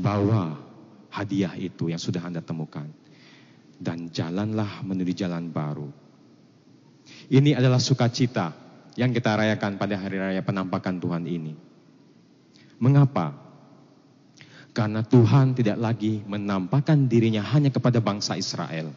Bawa 0.00 0.56
hadiah 1.12 1.52
itu 1.54 1.92
yang 1.92 2.00
sudah 2.00 2.24
Anda 2.24 2.40
temukan. 2.40 2.88
Dan 3.80 4.12
jalanlah 4.12 4.84
menuju 4.84 5.12
jalan 5.16 5.48
baru. 5.48 5.88
Ini 7.32 7.56
adalah 7.56 7.80
sukacita 7.80 8.52
yang 8.98 9.14
kita 9.14 9.32
rayakan 9.32 9.80
pada 9.80 9.96
hari 9.96 10.20
raya 10.20 10.42
penampakan 10.44 11.00
Tuhan 11.00 11.24
ini. 11.24 11.56
Mengapa? 12.80 13.32
Karena 14.76 15.00
Tuhan 15.02 15.56
tidak 15.56 15.80
lagi 15.80 16.22
menampakkan 16.24 17.08
dirinya 17.08 17.40
hanya 17.42 17.72
kepada 17.72 17.98
bangsa 18.04 18.36
Israel. 18.36 18.92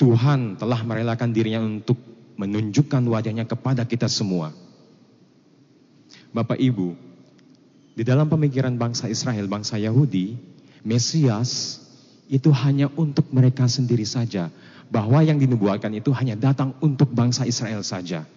Tuhan 0.00 0.56
telah 0.56 0.80
merelakan 0.82 1.30
dirinya 1.30 1.60
untuk 1.62 1.98
menunjukkan 2.40 3.02
wajahnya 3.06 3.44
kepada 3.44 3.84
kita 3.84 4.08
semua. 4.08 4.50
Bapak 6.32 6.56
Ibu, 6.56 7.11
di 7.92 8.02
dalam 8.02 8.28
pemikiran 8.28 8.72
bangsa 8.80 9.08
Israel, 9.08 9.44
bangsa 9.48 9.76
Yahudi, 9.76 10.36
Mesias 10.82 11.78
itu 12.32 12.48
hanya 12.48 12.88
untuk 12.96 13.28
mereka 13.28 13.68
sendiri 13.68 14.08
saja. 14.08 14.48
Bahwa 14.92 15.24
yang 15.24 15.40
dinubuatkan 15.40 15.88
itu 15.96 16.12
hanya 16.12 16.36
datang 16.36 16.76
untuk 16.84 17.08
bangsa 17.12 17.48
Israel 17.48 17.80
saja. 17.80 18.28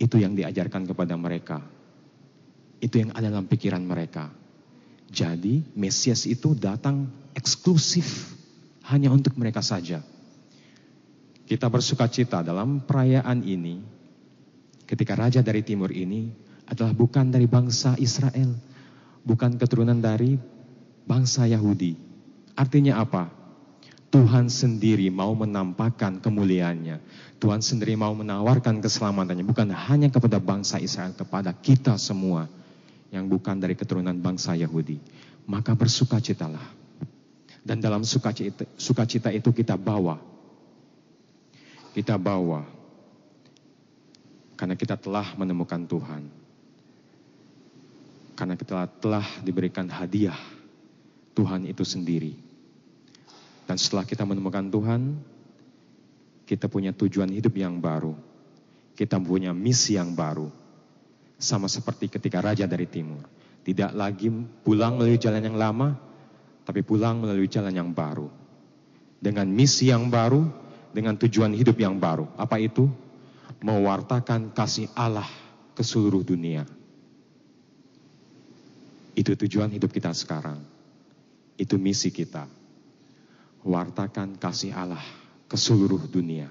Itu 0.00 0.16
yang 0.16 0.32
diajarkan 0.32 0.88
kepada 0.88 1.12
mereka. 1.16 1.60
Itu 2.80 3.04
yang 3.04 3.12
ada 3.12 3.28
dalam 3.28 3.44
pikiran 3.44 3.84
mereka. 3.84 4.32
Jadi 5.12 5.60
Mesias 5.76 6.24
itu 6.24 6.56
datang 6.56 7.04
eksklusif 7.36 8.32
hanya 8.88 9.12
untuk 9.12 9.36
mereka 9.36 9.60
saja. 9.60 10.00
Kita 11.44 11.68
bersuka 11.68 12.08
cita 12.08 12.40
dalam 12.40 12.80
perayaan 12.80 13.44
ini 13.44 13.84
ketika 14.88 15.12
raja 15.12 15.44
dari 15.44 15.60
timur 15.60 15.92
ini 15.92 16.32
adalah 16.68 16.94
bukan 16.94 17.30
dari 17.30 17.46
bangsa 17.50 17.94
Israel, 17.98 18.54
bukan 19.22 19.58
keturunan 19.58 19.98
dari 19.98 20.38
bangsa 21.06 21.46
Yahudi. 21.46 21.94
Artinya 22.54 23.02
apa? 23.02 23.28
Tuhan 24.12 24.52
sendiri 24.52 25.08
mau 25.08 25.32
menampakkan 25.32 26.20
kemuliaannya. 26.20 27.00
Tuhan 27.40 27.64
sendiri 27.64 27.96
mau 27.96 28.12
menawarkan 28.12 28.84
keselamatannya 28.84 29.42
bukan 29.42 29.72
hanya 29.72 30.12
kepada 30.12 30.36
bangsa 30.36 30.76
Israel, 30.76 31.16
kepada 31.16 31.56
kita 31.56 31.96
semua 31.96 32.46
yang 33.08 33.24
bukan 33.24 33.56
dari 33.56 33.72
keturunan 33.72 34.14
bangsa 34.20 34.52
Yahudi. 34.52 35.00
Maka 35.48 35.72
bersukacitalah. 35.72 36.84
Dan 37.64 37.80
dalam 37.80 38.04
sukacita, 38.04 38.68
sukacita 38.76 39.32
itu 39.32 39.48
kita 39.54 39.78
bawa 39.80 40.32
kita 41.92 42.16
bawa 42.16 42.64
karena 44.56 44.74
kita 44.76 44.96
telah 44.96 45.36
menemukan 45.36 45.84
Tuhan. 45.84 46.41
Karena 48.42 48.58
kita 48.58 48.90
telah 48.98 49.22
diberikan 49.46 49.86
hadiah 49.86 50.34
Tuhan 51.30 51.62
itu 51.62 51.86
sendiri. 51.86 52.34
Dan 53.70 53.78
setelah 53.78 54.02
kita 54.02 54.26
menemukan 54.26 54.66
Tuhan, 54.66 55.14
kita 56.42 56.66
punya 56.66 56.90
tujuan 56.90 57.30
hidup 57.30 57.54
yang 57.54 57.78
baru. 57.78 58.18
Kita 58.98 59.22
punya 59.22 59.54
misi 59.54 59.94
yang 59.94 60.18
baru. 60.18 60.50
Sama 61.38 61.70
seperti 61.70 62.10
ketika 62.10 62.42
Raja 62.42 62.66
dari 62.66 62.90
Timur. 62.90 63.22
Tidak 63.62 63.94
lagi 63.94 64.26
pulang 64.66 64.98
melalui 64.98 65.22
jalan 65.22 65.46
yang 65.46 65.54
lama, 65.54 65.94
tapi 66.66 66.82
pulang 66.82 67.22
melalui 67.22 67.46
jalan 67.46 67.70
yang 67.70 67.94
baru. 67.94 68.26
Dengan 69.22 69.46
misi 69.54 69.94
yang 69.94 70.10
baru, 70.10 70.42
dengan 70.90 71.14
tujuan 71.14 71.54
hidup 71.54 71.78
yang 71.78 71.94
baru. 71.94 72.26
Apa 72.34 72.58
itu? 72.58 72.90
Mewartakan 73.62 74.50
kasih 74.50 74.90
Allah 74.98 75.30
ke 75.78 75.86
seluruh 75.86 76.26
dunia. 76.26 76.81
Itu 79.12 79.36
tujuan 79.36 79.68
hidup 79.72 79.92
kita 79.92 80.12
sekarang. 80.16 80.64
Itu 81.60 81.76
misi 81.76 82.08
kita. 82.08 82.48
Wartakan 83.62 84.40
kasih 84.40 84.72
Allah 84.72 85.04
ke 85.46 85.54
seluruh 85.54 86.08
dunia. 86.08 86.48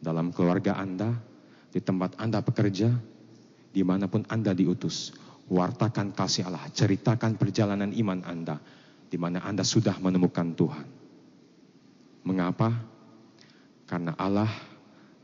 Dalam 0.00 0.32
keluarga 0.32 0.78
Anda, 0.80 1.12
di 1.68 1.82
tempat 1.82 2.16
Anda 2.16 2.40
bekerja, 2.40 2.88
di 3.70 3.82
mana 3.84 4.06
pun 4.06 4.24
Anda 4.30 4.54
diutus. 4.56 5.12
Wartakan 5.50 6.14
kasih 6.14 6.46
Allah, 6.46 6.70
ceritakan 6.70 7.34
perjalanan 7.34 7.90
iman 7.90 8.22
Anda, 8.22 8.62
di 9.10 9.18
mana 9.18 9.42
Anda 9.42 9.66
sudah 9.66 9.98
menemukan 9.98 10.54
Tuhan. 10.54 10.86
Mengapa? 12.22 12.70
Karena 13.90 14.14
Allah 14.14 14.50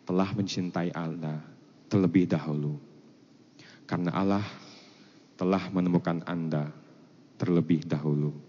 telah 0.03 0.35
mencintai 0.35 0.91
Anda 0.91 1.39
terlebih 1.87 2.27
dahulu. 2.27 2.75
Karena 3.87 4.11
Allah 4.11 4.43
telah 5.37 5.69
menemukan 5.69 6.25
Anda 6.25 6.73
terlebih 7.37 7.85
dahulu. 7.85 8.46